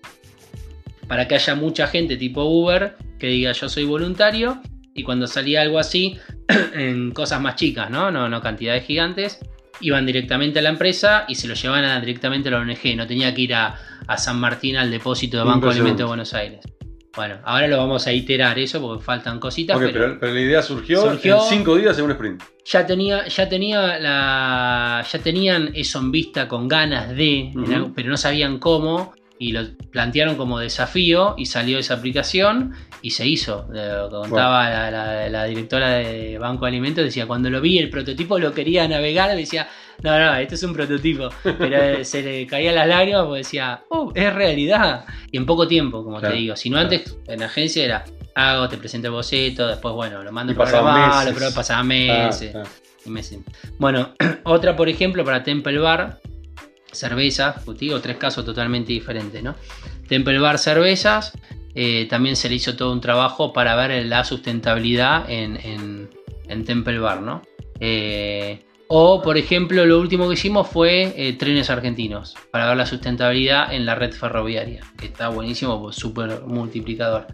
para 1.08 1.28
que 1.28 1.34
haya 1.34 1.54
mucha 1.54 1.86
gente 1.86 2.16
tipo 2.16 2.44
Uber 2.44 2.96
que 3.18 3.28
diga 3.28 3.52
yo 3.52 3.68
soy 3.68 3.84
voluntario 3.84 4.60
y 4.94 5.02
cuando 5.04 5.26
salía 5.26 5.62
algo 5.62 5.78
así, 5.78 6.18
en 6.74 7.12
cosas 7.12 7.40
más 7.40 7.56
chicas, 7.56 7.90
¿no? 7.90 8.10
No, 8.10 8.28
no 8.28 8.40
cantidades 8.40 8.84
gigantes, 8.84 9.38
iban 9.80 10.06
directamente 10.06 10.58
a 10.58 10.62
la 10.62 10.68
empresa 10.68 11.24
y 11.28 11.34
se 11.34 11.48
lo 11.48 11.54
llevaban 11.54 12.00
directamente 12.00 12.48
a 12.48 12.52
la 12.52 12.58
ONG, 12.58 12.96
no 12.96 13.06
tenía 13.06 13.34
que 13.34 13.42
ir 13.42 13.54
a, 13.54 13.74
a 14.06 14.18
San 14.18 14.38
Martín 14.38 14.76
al 14.76 14.90
depósito 14.90 15.38
de 15.38 15.44
Banco 15.44 15.66
de 15.66 15.72
Alimentos 15.72 15.98
de 15.98 16.04
Buenos 16.04 16.34
Aires. 16.34 16.60
Bueno, 17.14 17.38
ahora 17.44 17.68
lo 17.68 17.76
vamos 17.76 18.06
a 18.06 18.12
iterar 18.12 18.58
eso 18.58 18.80
porque 18.80 19.04
faltan 19.04 19.38
cositas. 19.38 19.78
pero, 19.78 20.16
la 20.16 20.40
idea 20.40 20.62
surgió, 20.62 21.12
en 21.12 21.18
cinco 21.18 21.76
días 21.76 21.98
en 21.98 22.06
un 22.06 22.12
sprint. 22.12 22.42
Ya 22.64 22.86
tenía, 22.86 23.28
ya 23.28 23.48
tenía 23.48 23.98
la, 23.98 25.04
ya 25.10 25.18
tenían 25.18 25.72
eso 25.74 25.98
en 25.98 26.10
vista 26.10 26.48
con 26.48 26.68
ganas 26.68 27.10
de, 27.14 27.52
pero 27.94 28.08
no 28.08 28.16
sabían 28.16 28.58
cómo 28.58 29.12
y 29.42 29.50
lo 29.50 29.62
plantearon 29.90 30.36
como 30.36 30.60
desafío 30.60 31.34
y 31.36 31.46
salió 31.46 31.78
esa 31.78 31.94
aplicación 31.94 32.74
y 33.02 33.10
se 33.10 33.26
hizo. 33.26 33.66
Lo 33.72 34.08
contaba 34.08 34.90
la, 35.28 35.44
directora 35.46 35.94
de 35.94 36.38
Banco 36.38 36.64
de 36.64 36.68
Alimentos, 36.68 37.04
decía, 37.04 37.26
cuando 37.26 37.50
lo 37.50 37.60
vi 37.60 37.78
el 37.78 37.90
prototipo 37.90 38.38
lo 38.38 38.52
quería 38.52 38.86
navegar, 38.86 39.34
decía, 39.34 39.68
no, 40.02 40.16
no, 40.16 40.36
esto 40.36 40.54
es 40.54 40.62
un 40.62 40.72
prototipo. 40.72 41.28
Pero 41.42 42.04
se 42.04 42.22
le 42.22 42.46
caía 42.46 42.70
las 42.70 42.86
lágrimas 42.86 43.24
porque 43.24 43.38
decía, 43.38 43.82
oh, 43.88 44.12
es 44.14 44.32
realidad. 44.32 45.06
Y 45.32 45.38
en 45.38 45.44
poco 45.44 45.66
tiempo, 45.66 46.04
como 46.04 46.20
te 46.20 46.32
digo. 46.32 46.54
Si 46.54 46.70
no 46.70 46.78
antes 46.78 47.16
en 47.26 47.40
la 47.40 47.46
agencia 47.46 47.84
era 47.84 48.04
hago, 48.36 48.68
te 48.68 48.76
presento 48.76 49.08
el 49.08 49.12
boceto, 49.12 49.66
después, 49.66 49.92
bueno, 49.92 50.22
lo 50.22 50.30
mando 50.30 50.52
Y 50.52 50.54
por 50.54 50.66
pasaban 50.66 50.94
grabar, 50.94 51.26
meses. 51.26 51.54
pasaba 51.54 51.80
Ah, 51.80 52.30
ah. 52.54 52.68
y 53.04 53.10
meses. 53.10 53.40
Bueno, 53.78 54.14
otra, 54.44 54.76
por 54.76 54.88
ejemplo, 54.88 55.24
para 55.24 55.42
Temple 55.42 55.78
Bar, 55.78 56.20
cerveza, 56.92 57.56
pues 57.64 57.78
digo, 57.78 58.00
tres 58.00 58.16
casos 58.16 58.44
totalmente 58.44 58.92
diferentes, 58.92 59.42
¿no? 59.42 59.54
Temple 60.08 60.38
Bar 60.38 60.58
Cervezas, 60.58 61.32
eh, 61.74 62.06
también 62.08 62.36
se 62.36 62.48
le 62.48 62.56
hizo 62.56 62.76
todo 62.76 62.92
un 62.92 63.00
trabajo 63.00 63.52
para 63.52 63.74
ver 63.76 64.04
la 64.06 64.24
sustentabilidad 64.24 65.28
en, 65.30 65.56
en- 65.56 66.10
en 66.48 66.64
Temple 66.64 66.98
Bar, 66.98 67.22
¿no? 67.22 67.42
Eh, 67.80 68.62
o, 68.88 69.22
por 69.22 69.38
ejemplo, 69.38 69.86
lo 69.86 69.98
último 69.98 70.28
que 70.28 70.34
hicimos 70.34 70.68
fue 70.68 71.14
eh, 71.16 71.32
trenes 71.32 71.70
argentinos, 71.70 72.36
para 72.50 72.66
ver 72.68 72.76
la 72.76 72.84
sustentabilidad 72.84 73.72
en 73.72 73.86
la 73.86 73.94
red 73.94 74.12
ferroviaria, 74.12 74.82
que 74.98 75.06
está 75.06 75.28
buenísimo, 75.28 75.80
pues, 75.80 75.96
súper 75.96 76.42
multiplicador. 76.42 77.26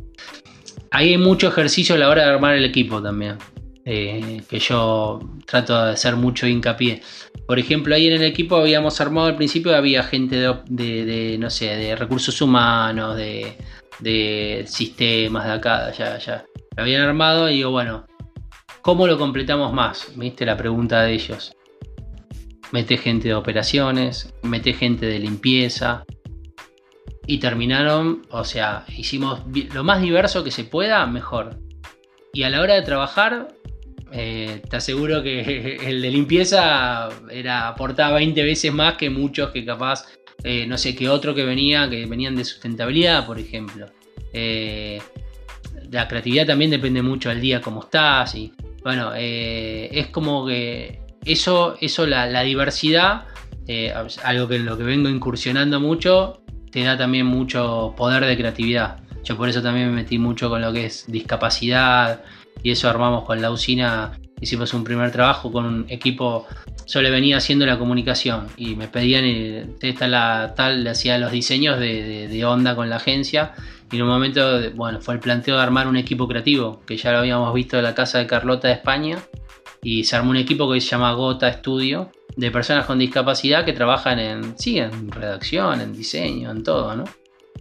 Ahí 0.93 1.11
hay 1.11 1.19
mucho 1.19 1.49
ejercicio 1.49 1.97
a 1.97 1.99
la 1.99 2.09
hora 2.09 2.23
de 2.23 2.31
armar 2.31 2.55
el 2.55 2.65
equipo 2.65 3.03
también, 3.03 3.39
eh, 3.91 4.43
que 4.47 4.59
yo 4.59 5.18
trato 5.47 5.82
de 5.82 5.93
hacer 5.93 6.14
mucho 6.14 6.47
hincapié. 6.47 7.01
Por 7.47 7.59
ejemplo, 7.59 7.95
ahí 7.95 8.07
en 8.07 8.12
el 8.12 8.22
equipo 8.22 8.57
habíamos 8.57 9.01
armado 9.01 9.28
al 9.28 9.36
principio, 9.36 9.74
había 9.74 10.03
gente 10.03 10.36
de, 10.66 11.36
no 11.41 11.49
sé, 11.49 11.74
de 11.74 11.97
recursos 11.97 12.39
humanos, 12.43 13.16
de, 13.16 14.66
sistemas 14.68 15.47
de 15.47 15.53
acá, 15.53 15.86
de. 15.86 16.43
Lo 16.76 16.82
habían 16.82 17.01
armado 17.01 17.49
y 17.49 17.55
digo, 17.55 17.70
bueno, 17.70 18.07
¿cómo 18.82 19.07
lo 19.07 19.16
completamos 19.16 19.72
más? 19.72 20.12
¿Viste 20.16 20.45
la 20.45 20.59
pregunta 20.59 21.01
de 21.01 21.14
ellos? 21.14 21.57
Mete 22.72 22.99
gente 22.99 23.28
de 23.28 23.34
operaciones, 23.34 24.34
mete 24.43 24.74
gente 24.74 25.07
de 25.07 25.18
limpieza. 25.18 26.05
Y 27.26 27.39
terminaron, 27.39 28.26
o 28.30 28.45
sea, 28.45 28.84
hicimos 28.95 29.45
lo 29.72 29.82
más 29.82 30.03
diverso 30.03 30.45
que 30.45 30.51
se 30.51 30.64
pueda, 30.64 31.07
mejor. 31.07 31.59
Y 32.34 32.43
a 32.43 32.51
la 32.51 32.61
hora 32.61 32.74
de 32.74 32.82
trabajar, 32.82 33.49
eh, 34.13 34.63
te 34.69 34.77
aseguro 34.77 35.23
que 35.23 35.77
el 35.87 36.03
de 36.03 36.11
limpieza 36.11 37.09
era 37.31 37.69
aportaba 37.69 38.17
20 38.17 38.43
veces 38.43 38.73
más 38.73 38.95
que 38.95 39.11
muchos 39.11 39.51
que 39.51 39.65
capaz, 39.65 40.07
eh, 40.43 40.67
no 40.67 40.79
sé, 40.79 40.95
que 40.95 41.09
otro 41.09 41.35
que 41.35 41.45
venía, 41.45 41.89
que 41.89 42.07
venían 42.07 42.37
de 42.37 42.45
sustentabilidad, 42.45 43.27
por 43.27 43.39
ejemplo. 43.39 43.87
Eh, 44.33 45.01
la 45.91 46.07
creatividad 46.07 46.47
también 46.47 46.71
depende 46.71 47.03
mucho 47.03 47.29
del 47.31 47.41
día, 47.41 47.61
cómo 47.61 47.83
estás. 47.83 48.35
Y 48.35 48.53
bueno, 48.83 49.13
es 49.15 50.07
como 50.09 50.47
que 50.47 51.01
eso, 51.25 51.77
eso 51.81 52.07
la, 52.07 52.27
la 52.27 52.43
diversidad, 52.43 53.25
algo 54.23 54.49
que 54.49 54.57
en 54.57 54.67
lo 54.67 54.77
que 54.77 54.85
vengo 54.85 55.09
incursionando 55.09 55.81
mucho, 55.81 56.43
te 56.71 56.83
da 56.83 56.97
también 56.99 57.27
mucho 57.27 57.95
poder 57.97 58.25
de 58.27 58.37
creatividad. 58.37 59.01
Yo 59.25 59.37
por 59.37 59.49
eso 59.49 59.63
también 59.63 59.89
me 59.89 60.03
metí 60.03 60.19
mucho 60.19 60.51
con 60.51 60.61
lo 60.61 60.73
que 60.73 60.87
es 60.87 61.05
discapacidad 61.09 62.23
y 62.63 62.71
eso 62.71 62.89
armamos 62.89 63.25
con 63.25 63.41
la 63.41 63.51
usina. 63.51 64.13
Hicimos 64.41 64.73
un 64.73 64.85
primer 64.85 65.11
trabajo 65.11 65.51
con 65.51 65.65
un 65.65 65.87
equipo, 65.89 66.47
yo 66.87 67.03
le 67.03 67.11
venía 67.11 67.39
haciendo 67.39 67.67
la 67.67 67.77
comunicación 67.77 68.47
y 68.57 68.77
me 68.77 68.87
pedían, 68.87 69.25
eh, 69.25 69.67
esta 69.83 70.07
la 70.07 70.55
tal, 70.55 70.87
hacía 70.87 71.19
los 71.19 71.33
diseños 71.33 71.81
de, 71.81 72.29
de- 72.29 72.45
onda 72.45 72.77
con 72.77 72.89
la 72.89 72.97
agencia 72.97 73.53
y 73.91 73.97
en 73.97 74.03
un 74.03 74.09
momento, 74.09 74.41
bueno, 74.77 75.01
fue 75.01 75.15
el 75.15 75.21
planteo 75.21 75.57
de 75.57 75.63
armar 75.63 75.89
un 75.89 75.97
equipo 75.97 76.29
creativo, 76.29 76.81
que 76.87 76.97
ya 76.97 77.11
lo 77.11 77.19
habíamos 77.19 77.53
visto 77.53 77.79
en 77.79 77.83
la 77.83 77.95
casa 77.97 78.19
de 78.19 78.27
Carlota 78.29 78.69
de 78.69 78.75
España 78.75 79.19
y 79.83 80.05
se 80.05 80.15
armó 80.15 80.31
un 80.31 80.37
equipo 80.37 80.71
que 80.73 80.81
se 80.81 80.89
llama 80.89 81.13
Gota 81.15 81.53
Studio 81.53 82.13
de 82.37 82.51
personas 82.53 82.87
con 82.87 83.01
discapacidad 83.01 83.65
que 83.65 83.73
trabajan 83.73 84.21
en, 84.21 84.57
sí, 84.57 84.79
en 84.79 85.11
redacción, 85.11 85.81
en 85.81 85.93
diseño, 85.93 86.53
en 86.53 86.63
todo, 86.63 86.95
¿no? 86.95 87.05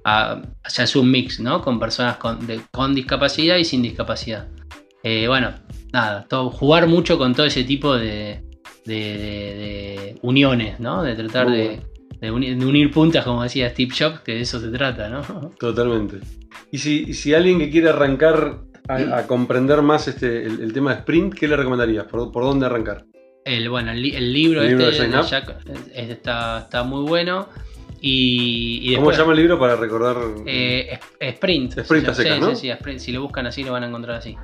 Ah, 0.04 0.40
o 0.66 0.70
sea, 0.70 0.86
es 0.86 0.96
un 0.96 1.10
mix, 1.10 1.40
¿no? 1.40 1.62
Con 1.62 1.80
personas 1.80 2.18
con, 2.18 2.38
con 2.72 2.94
discapacidad 2.94 3.58
y 3.58 3.66
sin 3.66 3.82
discapacidad. 3.82 4.48
Eh, 5.04 5.28
bueno, 5.28 5.54
nada, 5.94 6.26
todo, 6.28 6.50
jugar 6.50 6.88
mucho 6.88 7.18
con 7.18 7.34
todo 7.36 7.46
ese 7.46 7.64
tipo 7.64 7.96
de, 7.96 8.42
de- 8.86 8.96
de- 8.96 9.56
de 9.56 10.16
uniones, 10.22 10.80
¿no? 10.80 11.04
De 11.04 11.16
tratar 11.16 11.50
de, 11.50 11.82
unir 12.32 12.92
puntas, 12.92 13.24
como 13.24 13.44
decía 13.44 13.70
Steve 13.70 13.94
Jobs, 13.98 14.20
que 14.22 14.34
de 14.34 14.42
eso 14.42 14.60
se 14.60 14.70
trata, 14.70 15.08
¿no? 15.10 15.22
Totalmente. 15.60 16.18
Y 16.72 16.80
si, 16.80 17.14
si 17.14 17.34
alguien 17.34 17.60
que 17.60 17.70
quiere 17.70 17.90
arrancar 17.90 18.60
a, 18.90 19.18
a 19.20 19.28
comprender 19.28 19.82
más 19.82 20.08
este, 20.08 20.46
el, 20.46 20.62
el 20.62 20.74
tema 20.74 20.94
de 20.94 21.00
sprint, 21.00 21.34
¿qué 21.36 21.48
le 21.48 21.56
recomendarías? 21.56 22.06
¿Por, 22.06 22.32
por 22.32 22.44
dónde 22.44 22.66
arrancar? 22.66 23.06
El, 23.46 23.70
bueno, 23.70 23.92
el, 23.92 24.02
li- 24.02 24.16
el 24.16 24.34
libro, 24.34 24.62
El 24.62 24.70
libro 24.70 24.88
este 24.90 25.08
de. 25.08 25.24
Jack, 25.24 25.56
está, 25.96 26.60
está 26.60 26.84
muy 26.84 27.08
bueno. 27.08 27.48
Y, 28.02 28.80
y 28.84 28.96
¿Cómo 28.96 29.12
se 29.12 29.18
llama 29.20 29.32
el 29.32 29.40
libro 29.40 29.58
para 29.60 29.76
recordar? 29.76 30.18
Eh, 30.46 31.00
Sprint. 31.20 31.78
Sprint 31.80 32.10
a 32.10 32.14
secas, 32.14 32.36
sí, 32.36 32.42
¿no? 32.42 32.50
sí, 32.50 32.56
sí, 32.62 32.70
Sprint. 32.70 33.00
Si 33.00 33.12
lo 33.12 33.22
buscan 33.22 33.48
así, 33.48 33.64
lo 33.64 33.72
van 33.72 33.84
a 33.84 33.88
encontrar 33.88 34.18
así. 34.18 34.36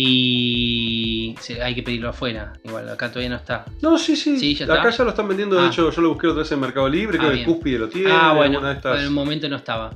Y 0.00 1.34
hay 1.62 1.74
que 1.74 1.82
pedirlo 1.82 2.10
afuera. 2.10 2.52
Igual, 2.64 2.88
acá 2.88 3.08
todavía 3.08 3.30
no 3.30 3.36
está. 3.36 3.64
no, 3.82 3.98
sí, 3.98 4.14
sí. 4.16 4.38
Sí, 4.38 4.54
ya 4.54 4.64
Acá 4.72 4.90
ya 4.90 5.04
lo 5.04 5.10
están 5.10 5.26
vendiendo. 5.28 5.56
De 5.56 5.62
Ah. 5.62 5.68
hecho, 5.68 5.90
yo 5.90 6.02
lo 6.02 6.10
busqué 6.10 6.28
otra 6.28 6.42
vez 6.42 6.52
en 6.52 6.60
Mercado 6.60 6.88
Libre. 6.88 7.16
Ah, 7.16 7.20
creo 7.20 7.30
que 7.30 7.36
bien. 7.36 7.46
Cúspide 7.46 7.78
lo 7.78 7.88
tiene. 7.88 8.10
ah, 8.12 8.32
bueno, 8.34 8.60
de 8.60 8.72
estas. 8.72 9.00
en 9.00 9.08
un 9.08 9.14
momento 9.14 9.48
no 9.48 9.56
estaba. 9.56 9.90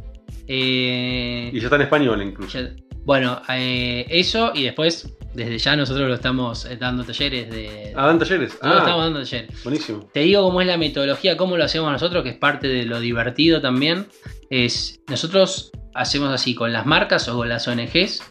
Eh, 0.46 1.50
Y 1.52 1.58
ya 1.60 1.64
está 1.64 1.76
en 1.76 1.82
español 1.82 2.20
incluso. 2.22 2.58
ya- 2.58 2.70
bueno, 3.04 3.42
eh, 3.48 4.06
eso 4.08 4.52
y 4.54 4.62
después, 4.64 5.08
desde 5.34 5.58
ya 5.58 5.74
nosotros 5.76 6.08
lo 6.08 6.14
estamos 6.14 6.64
eh, 6.66 6.76
dando 6.76 7.02
talleres 7.04 7.50
de... 7.50 7.92
Ah, 7.96 8.06
dan 8.06 8.18
talleres. 8.18 8.56
Ah, 8.62 8.76
estamos 8.78 9.02
dando 9.04 9.20
talleres. 9.20 9.62
buenísimo. 9.64 10.08
Te 10.12 10.20
digo 10.20 10.42
cómo 10.42 10.60
es 10.60 10.66
la 10.66 10.76
metodología, 10.76 11.36
cómo 11.36 11.56
lo 11.56 11.64
hacemos 11.64 11.90
nosotros, 11.90 12.22
que 12.22 12.30
es 12.30 12.36
parte 12.36 12.68
de 12.68 12.84
lo 12.84 13.00
divertido 13.00 13.60
también. 13.60 14.06
Es 14.50 15.00
nosotros 15.08 15.70
hacemos 15.94 16.30
así 16.30 16.54
con 16.54 16.72
las 16.72 16.86
marcas 16.86 17.28
o 17.28 17.36
con 17.36 17.48
las 17.48 17.66
ONGs. 17.66 18.22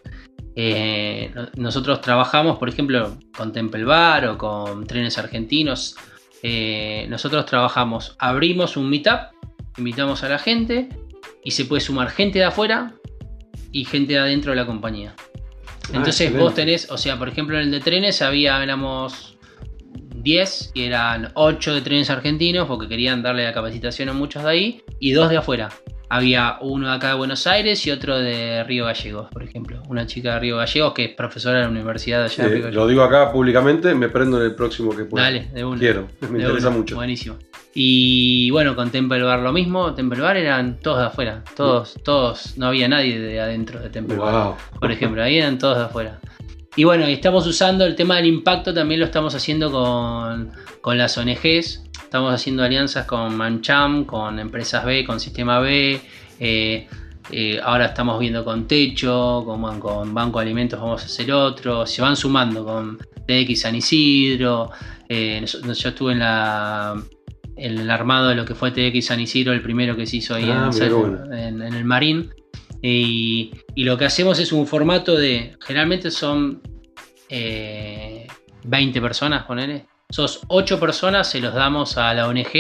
Eh, 0.56 1.32
no- 1.34 1.48
nosotros 1.56 2.02
trabajamos, 2.02 2.58
por 2.58 2.70
ejemplo, 2.70 3.18
con 3.36 3.52
Temple 3.54 3.84
Bar 3.86 4.26
o 4.28 4.38
con 4.38 4.86
Trenes 4.86 5.18
Argentinos. 5.18 5.96
eh, 6.44 7.06
nosotros 7.08 7.46
trabajamos, 7.46 8.16
abrimos 8.18 8.76
un 8.76 8.90
meetup, 8.90 9.20
invitamos 9.78 10.24
a 10.24 10.30
la 10.30 10.40
gente 10.40 10.90
y 11.44 11.52
se 11.52 11.66
puede 11.66 11.82
sumar 11.82 12.10
gente 12.10 12.40
de 12.40 12.46
afuera 12.46 12.94
y 13.72 13.86
gente 13.86 14.14
de 14.14 14.20
adentro 14.20 14.52
de 14.52 14.56
la 14.58 14.66
compañía. 14.66 15.14
Ah, 15.18 15.88
Entonces 15.90 16.22
excelente. 16.22 16.40
vos 16.44 16.56
tenés, 16.56 16.90
o 16.90 16.98
sea, 16.98 17.20
por 17.20 17.30
ejemplo 17.30 17.58
en 17.58 17.66
el 17.66 17.72
de 17.72 17.80
trenes 17.80 18.24
había, 18.24 18.62
éramos 18.64 19.38
10 20.16 20.72
y 20.74 20.84
eran 20.84 21.32
8 21.36 21.74
de 21.76 21.82
trenes 21.82 22.10
argentinos 22.10 22.68
porque 22.68 22.88
querían 22.88 23.22
darle 23.22 23.44
la 23.44 23.54
capacitación 23.54 24.10
a 24.10 24.14
muchos 24.14 24.44
de 24.44 24.50
ahí 24.50 24.84
y 25.02 25.12
dos 25.12 25.30
de 25.30 25.38
afuera. 25.38 25.70
Había 26.08 26.58
uno 26.62 26.90
de 26.90 26.94
acá 26.94 27.10
de 27.10 27.14
Buenos 27.16 27.48
Aires 27.48 27.86
y 27.88 27.92
otro 27.92 28.20
de 28.20 28.64
Río 28.66 28.86
Gallegos, 28.86 29.30
por 29.32 29.44
ejemplo. 29.44 29.82
Una 29.88 30.06
chica 30.06 30.34
de 30.34 30.40
Río 30.42 30.58
Gallegos 30.58 30.94
que 30.94 31.06
es 31.06 31.16
profesora 31.16 31.58
de 31.58 31.64
la 31.64 31.70
universidad 31.70 32.20
de 32.20 32.26
allá 32.26 32.44
de 32.44 32.50
Río 32.50 32.64
Gallegos. 32.66 32.76
lo 32.76 32.88
digo 32.88 33.02
acá 33.02 33.32
públicamente, 33.32 33.96
me 33.96 34.10
prendo 34.10 34.38
en 34.38 34.46
el 34.46 34.56
próximo 34.56 34.96
que 34.96 35.06
pueda. 35.06 35.26
Dale, 35.26 35.48
de 35.54 35.66
una. 35.66 35.80
Quiero, 35.80 36.08
me 36.30 36.38
De 36.38 36.44
interesa 36.44 36.70
mucho. 36.70 36.96
Buenísimo. 36.96 37.38
Y 37.74 38.52
bueno, 38.52 38.76
con 38.76 38.92
Temple 38.92 39.24
Bar 39.24 39.40
lo 39.40 39.54
mismo. 39.54 39.94
Temple 39.96 40.22
Bar 40.22 40.38
eran 40.38 40.80
todos 40.80 41.00
de 41.00 41.06
afuera. 41.06 41.44
Todos, 41.56 41.96
todos. 42.04 42.58
No 42.58 42.68
había 42.68 42.88
nadie 42.88 43.18
de 43.18 43.40
adentro 43.40 43.80
de 43.80 43.90
Temple 43.90 44.18
Bar. 44.18 44.56
Por 44.80 44.92
ejemplo, 44.92 45.24
ahí 45.24 45.38
eran 45.38 45.58
todos 45.58 45.78
de 45.78 45.84
afuera. 45.86 46.20
Y 46.76 46.84
bueno, 46.84 47.06
estamos 47.06 47.48
usando 47.48 47.86
el 47.86 47.96
tema 47.96 48.18
del 48.18 48.28
impacto, 48.28 48.74
también 48.74 49.00
lo 49.00 49.06
estamos 49.06 49.34
haciendo 49.36 49.72
con, 49.72 50.52
con 50.80 50.98
las 50.98 51.18
ONGs, 51.18 51.84
estamos 52.12 52.34
haciendo 52.34 52.62
alianzas 52.62 53.06
con 53.06 53.34
Mancham, 53.38 54.04
con 54.04 54.38
Empresas 54.38 54.84
B, 54.84 55.06
con 55.06 55.18
Sistema 55.18 55.62
B, 55.62 56.02
eh, 56.42 56.86
eh, 57.32 57.60
ahora 57.64 57.86
estamos 57.86 58.20
viendo 58.20 58.44
con 58.44 58.68
Techo, 58.68 59.44
con, 59.46 59.80
con 59.80 60.14
Banco 60.14 60.40
de 60.40 60.44
Alimentos 60.46 60.78
vamos 60.78 61.04
a 61.04 61.06
hacer 61.06 61.32
otro, 61.32 61.86
se 61.88 62.02
van 62.02 62.18
sumando 62.18 62.66
con 62.66 62.98
TX 63.26 63.62
San 63.62 63.76
Isidro, 63.76 64.72
eh, 65.08 65.42
yo 65.46 65.72
estuve 65.90 66.12
en 66.12 66.20
la 66.20 67.02
en 67.56 67.78
el 67.80 67.90
armado 67.90 68.28
de 68.28 68.36
lo 68.36 68.44
que 68.44 68.56
fue 68.56 68.72
TX 68.72 69.06
San 69.06 69.22
Isidro, 69.22 69.54
el 69.54 69.62
primero 69.62 69.96
que 69.96 70.06
se 70.06 70.18
hizo 70.18 70.36
ahí 70.36 70.50
Ah, 70.50 70.70
en, 70.70 70.76
mirá 70.76 70.88
qué 70.90 70.94
bueno. 70.94 71.34
en- 71.34 71.62
en 71.62 71.74
el 71.74 71.86
Marín. 71.86 72.30
Y, 72.82 73.52
y 73.76 73.84
lo 73.86 73.98
que 73.98 74.04
hacemos 74.06 74.38
es 74.40 74.52
un 74.52 74.66
formato 74.68 75.16
de. 75.16 75.56
Generalmente 75.62 76.10
son 76.12 76.62
eh, 77.30 78.28
20 78.66 79.00
personas, 79.00 79.44
ponele. 79.46 79.86
Esos 80.12 80.42
8 80.48 80.80
personas 80.80 81.28
se 81.30 81.40
los 81.40 81.54
damos 81.54 81.98
a 81.98 82.14
la 82.14 82.28
ONG 82.28 82.52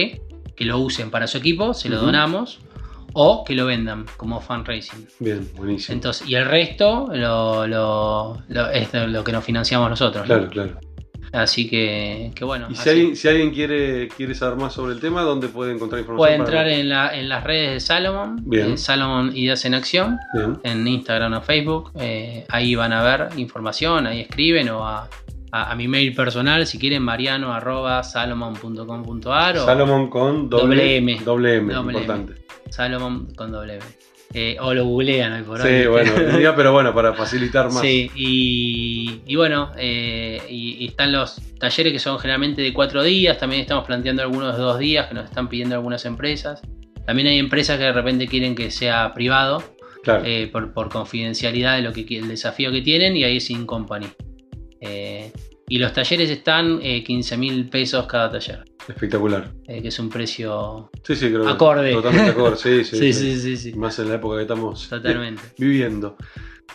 que 0.55 0.65
lo 0.65 0.79
usen 0.79 1.11
para 1.11 1.27
su 1.27 1.37
equipo, 1.37 1.73
se 1.73 1.89
lo 1.89 1.99
donamos. 2.01 2.59
O 3.13 3.43
que 3.43 3.55
lo 3.55 3.65
vendan 3.65 4.05
como 4.15 4.39
fundraising. 4.39 5.05
Bien, 5.19 5.45
buenísimo. 5.57 5.95
Entonces, 5.95 6.25
y 6.29 6.35
el 6.35 6.45
resto 6.45 7.09
lo, 7.11 7.67
lo- 7.67 8.41
lo- 8.47 8.69
es 8.69 8.87
lo 8.93 9.21
que 9.21 9.33
nos 9.33 9.43
financiamos 9.43 9.89
nosotros. 9.89 10.21
¿no? 10.23 10.27
claro, 10.27 10.49
claro. 10.49 10.79
Así 11.33 11.69
que, 11.69 12.31
que 12.33 12.45
bueno. 12.45 12.67
Y 12.69 12.75
si 12.75 12.89
alguien, 12.89 13.15
si 13.17 13.27
alguien 13.27 13.51
quiere, 13.53 14.07
quiere 14.07 14.33
saber 14.33 14.57
más 14.57 14.71
sobre 14.73 14.93
el 14.93 15.01
tema, 15.01 15.23
¿dónde 15.23 15.49
puede 15.49 15.73
encontrar 15.73 15.99
información? 15.99 16.25
Puede 16.25 16.35
entrar 16.35 16.67
en, 16.69 16.87
la- 16.87 17.13
en 17.13 17.27
las 17.27 17.43
redes 17.43 17.71
de 17.73 17.79
Salomon, 17.81 18.37
Bien. 18.45 18.71
eh, 18.73 18.77
Salomon 18.77 19.35
Ideas 19.35 19.65
en 19.65 19.73
Acción, 19.73 20.17
Bien. 20.33 20.57
en 20.63 20.87
Instagram 20.87 21.33
o 21.33 21.41
Facebook. 21.41 21.91
eh, 21.99 22.45
ahí 22.47 22.75
van 22.75 22.93
a 22.93 23.03
ver 23.03 23.27
información, 23.37 24.07
ahí 24.07 24.21
escriben 24.21 24.69
o 24.69 24.87
a, 24.87 25.09
a- 25.51 25.71
a 25.71 25.75
mi 25.75 25.87
mail 25.87 26.13
personal, 26.15 26.65
si 26.65 26.77
quieren, 26.79 27.03
mariano 27.03 27.53
arroba 27.53 28.03
salomon.com.ar 28.03 29.57
o 29.57 29.65
Salomon 29.65 30.09
con 30.09 30.49
doble, 30.49 30.75
Doble 30.75 30.97
M. 30.97 31.19
Doble 31.23 31.55
M, 31.57 31.73
Doble 31.73 31.91
M. 31.97 31.99
importante. 32.01 32.41
Salomon 32.69 33.33
con 33.35 33.51
W. 33.51 33.79
Eh, 34.33 34.55
o 34.61 34.73
lo 34.73 34.85
googlean 34.85 35.33
hoy 35.33 35.41
por 35.41 35.61
Sí, 35.61 35.67
hoy. 35.67 35.87
bueno, 35.87 36.11
pero 36.55 36.71
bueno, 36.71 36.93
para 36.95 37.13
facilitar 37.13 37.65
más. 37.65 37.81
Sí, 37.81 38.09
y, 38.15 39.21
y 39.25 39.35
bueno, 39.35 39.71
eh, 39.77 40.41
y, 40.49 40.77
y 40.79 40.87
están 40.87 41.11
los 41.11 41.35
talleres 41.59 41.91
que 41.91 41.99
son 41.99 42.17
generalmente 42.17 42.61
de 42.61 42.71
cuatro 42.71 43.03
días, 43.03 43.37
también 43.37 43.61
estamos 43.61 43.83
planteando 43.85 44.21
algunos 44.21 44.55
de 44.55 44.63
dos 44.63 44.79
días 44.79 45.07
que 45.07 45.15
nos 45.15 45.25
están 45.25 45.49
pidiendo 45.49 45.75
algunas 45.75 46.05
empresas. 46.05 46.61
También 47.05 47.27
hay 47.27 47.39
empresas 47.39 47.77
que 47.77 47.83
de 47.83 47.91
repente 47.91 48.27
quieren 48.27 48.55
que 48.55 48.71
sea 48.71 49.13
privado 49.13 49.61
Claro. 50.03 50.23
eh, 50.25 50.47
por, 50.51 50.73
por 50.73 50.87
confidencialidad 50.89 51.75
de 51.75 51.81
lo 51.81 51.91
que 51.91 52.05
el 52.17 52.27
desafío 52.29 52.71
que 52.71 52.81
tienen 52.81 53.17
y 53.17 53.25
ahí 53.25 53.37
es 53.37 53.49
in 53.49 53.65
company. 53.65 54.07
Eh, 54.81 55.31
y 55.69 55.77
los 55.77 55.93
talleres 55.93 56.29
están 56.29 56.79
eh, 56.81 57.03
15 57.03 57.37
mil 57.37 57.69
pesos 57.69 58.05
cada 58.07 58.29
taller, 58.31 58.65
Espectacular. 58.89 59.51
eh, 59.67 59.81
que 59.81 59.87
es 59.87 59.99
un 59.99 60.09
precio 60.09 60.89
Sí, 61.03 61.15
sí, 61.15 61.27
creo 61.29 61.47
Acorde. 61.47 61.93
Totalmente 61.93 62.31
acorde, 62.31 62.55
sí, 62.57 62.83
sí. 62.83 63.13
Sí, 63.13 63.55
sí. 63.57 63.73
Más 63.73 63.97
en 63.99 64.09
la 64.09 64.15
época 64.15 64.35
que 64.37 64.41
estamos 64.41 64.89
Totalmente. 64.89 65.41
viviendo. 65.57 66.17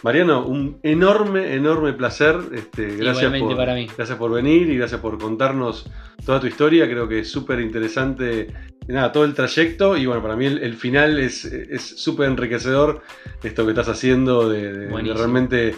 Mariano, 0.02 0.46
un 0.46 0.78
enorme, 0.82 1.54
enorme 1.54 1.92
placer. 1.94 2.36
Este, 2.54 2.84
gracias, 2.96 3.16
Igualmente 3.16 3.46
por, 3.48 3.56
para 3.56 3.74
mí. 3.74 3.86
gracias 3.96 4.18
por 4.18 4.30
venir 4.30 4.68
y 4.70 4.76
gracias 4.76 5.00
por 5.00 5.18
contarnos 5.18 5.90
toda 6.24 6.38
tu 6.38 6.46
historia. 6.46 6.86
Creo 6.88 7.08
que 7.08 7.20
es 7.20 7.30
súper 7.30 7.60
interesante 7.60 8.48
nada, 8.88 9.10
todo 9.10 9.24
el 9.24 9.32
trayecto. 9.34 9.96
Y 9.96 10.04
bueno, 10.06 10.22
para 10.22 10.36
mí 10.36 10.46
el, 10.46 10.58
el 10.62 10.74
final 10.74 11.18
es 11.18 11.44
es 11.46 11.82
súper 11.82 12.28
enriquecedor 12.28 13.02
esto 13.42 13.64
que 13.64 13.70
estás 13.72 13.88
haciendo 13.88 14.48
de, 14.50 14.72
de- 14.72 14.86
de 14.86 15.14
realmente 15.14 15.74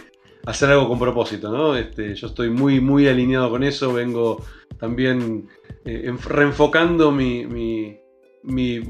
hacer 0.50 0.70
algo 0.70 0.88
con 0.88 0.98
propósito. 0.98 1.50
¿no? 1.50 1.76
Este, 1.76 2.14
yo 2.14 2.26
estoy 2.26 2.50
muy, 2.50 2.80
muy 2.80 3.06
alineado 3.08 3.50
con 3.50 3.62
eso. 3.62 3.92
Vengo 3.92 4.44
también 4.78 5.48
eh, 5.84 6.10
enf- 6.10 6.24
reenfocando 6.26 7.10
mi, 7.10 7.46
mi, 7.46 7.98
mi- 8.44 8.80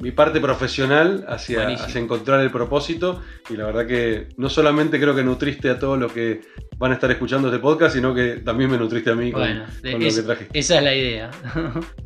mi- 0.00 0.10
parte 0.12 0.40
profesional 0.40 1.24
hacia, 1.28 1.68
hacia 1.68 2.00
encontrar 2.00 2.40
el 2.40 2.50
propósito. 2.50 3.20
Y 3.50 3.56
la 3.56 3.66
verdad 3.66 3.86
que 3.86 4.28
no 4.36 4.48
solamente 4.48 5.00
creo 5.00 5.14
que 5.14 5.24
nutriste 5.24 5.70
a 5.70 5.78
todos 5.78 5.98
los 5.98 6.12
que 6.12 6.42
van 6.78 6.90
a 6.92 6.94
estar 6.94 7.10
escuchando 7.10 7.48
este 7.48 7.60
podcast, 7.60 7.94
sino 7.94 8.14
que 8.14 8.36
también 8.44 8.70
me 8.70 8.76
nutriste 8.78 9.10
a 9.10 9.14
mí 9.14 9.32
con, 9.32 9.42
Bueno, 9.42 9.64
con 9.82 10.00
lo 10.00 10.06
es- 10.06 10.16
que 10.16 10.22
trajiste. 10.22 10.58
esa 10.58 10.78
es 10.78 10.82
la 10.84 10.94
idea. 10.94 11.30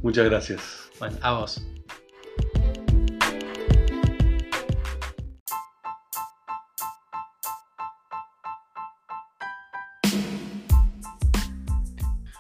Muchas 0.03 0.25
gracias. 0.27 0.91
bueno, 0.99 1.17
a 1.23 1.33
vos. 1.33 1.67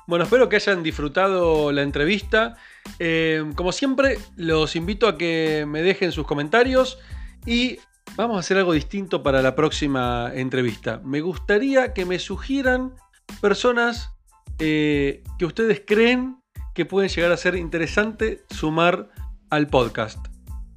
Bueno, 0.09 0.25
espero 0.25 0.49
que 0.49 0.57
hayan 0.57 0.83
disfrutado 0.83 1.71
la 1.71 1.83
entrevista. 1.83 2.57
Eh, 2.99 3.45
como 3.55 3.73
siempre, 3.73 4.17
los 4.37 4.75
invito 4.75 5.07
a 5.07 5.19
que 5.19 5.67
me 5.69 5.83
dejen 5.83 6.13
sus 6.13 6.27
comentarios 6.27 6.99
y 7.45 7.79
vamos 8.17 8.39
a 8.39 8.41
hacer 8.41 8.57
algo 8.57 8.73
distinto 8.73 9.23
para 9.23 9.43
la 9.43 9.55
próxima 9.55 10.33
entrevista. 10.35 11.03
Me 11.05 11.21
gustaría 11.21 11.93
que 11.93 12.07
me 12.07 12.19
sugieran 12.19 12.95
personas 13.43 14.13
eh, 14.59 15.23
que 15.39 15.45
ustedes 15.45 15.83
creen 15.87 16.39
que 16.75 16.87
pueden 16.87 17.11
llegar 17.11 17.31
a 17.31 17.37
ser 17.37 17.55
interesante 17.55 18.45
sumar 18.49 19.11
al 19.51 19.67
podcast. 19.67 20.27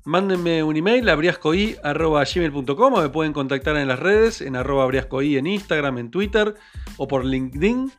Mándenme 0.04 0.62
un 0.62 0.76
email 0.76 1.08
a 1.08 1.16
briascoi.gmail.com 1.16 2.94
o 2.94 3.02
me 3.02 3.08
pueden 3.08 3.32
contactar 3.32 3.78
en 3.78 3.88
las 3.88 4.00
redes, 4.00 4.42
en 4.42 4.58
arroba 4.58 4.86
briascoi 4.88 5.38
en 5.38 5.48
Instagram, 5.48 6.00
en 6.00 6.12
Twitter 6.12 6.56
o 6.98 7.08
por 7.08 7.24
LinkedIn. 7.24 7.94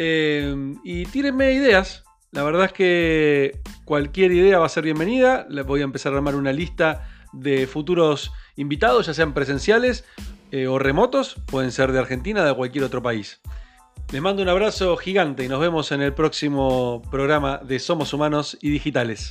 Eh, 0.00 0.74
y 0.84 1.06
tírenme 1.06 1.52
ideas. 1.52 2.04
La 2.30 2.44
verdad 2.44 2.66
es 2.66 2.72
que 2.72 3.60
cualquier 3.84 4.30
idea 4.30 4.60
va 4.60 4.66
a 4.66 4.70
ser 4.70 4.84
bienvenida. 4.84 5.44
Les 5.50 5.66
voy 5.66 5.80
a 5.80 5.84
empezar 5.84 6.12
a 6.12 6.16
armar 6.16 6.36
una 6.36 6.52
lista 6.52 7.08
de 7.32 7.66
futuros 7.66 8.32
invitados, 8.56 9.06
ya 9.06 9.14
sean 9.14 9.34
presenciales 9.34 10.04
eh, 10.52 10.68
o 10.68 10.78
remotos. 10.78 11.34
Pueden 11.46 11.72
ser 11.72 11.90
de 11.90 11.98
Argentina 11.98 12.44
de 12.44 12.54
cualquier 12.54 12.84
otro 12.84 13.02
país. 13.02 13.40
Les 14.12 14.22
mando 14.22 14.40
un 14.42 14.48
abrazo 14.48 14.96
gigante 14.96 15.44
y 15.44 15.48
nos 15.48 15.60
vemos 15.60 15.90
en 15.90 16.00
el 16.00 16.14
próximo 16.14 17.02
programa 17.10 17.58
de 17.58 17.80
Somos 17.80 18.12
Humanos 18.12 18.56
y 18.62 18.70
Digitales. 18.70 19.30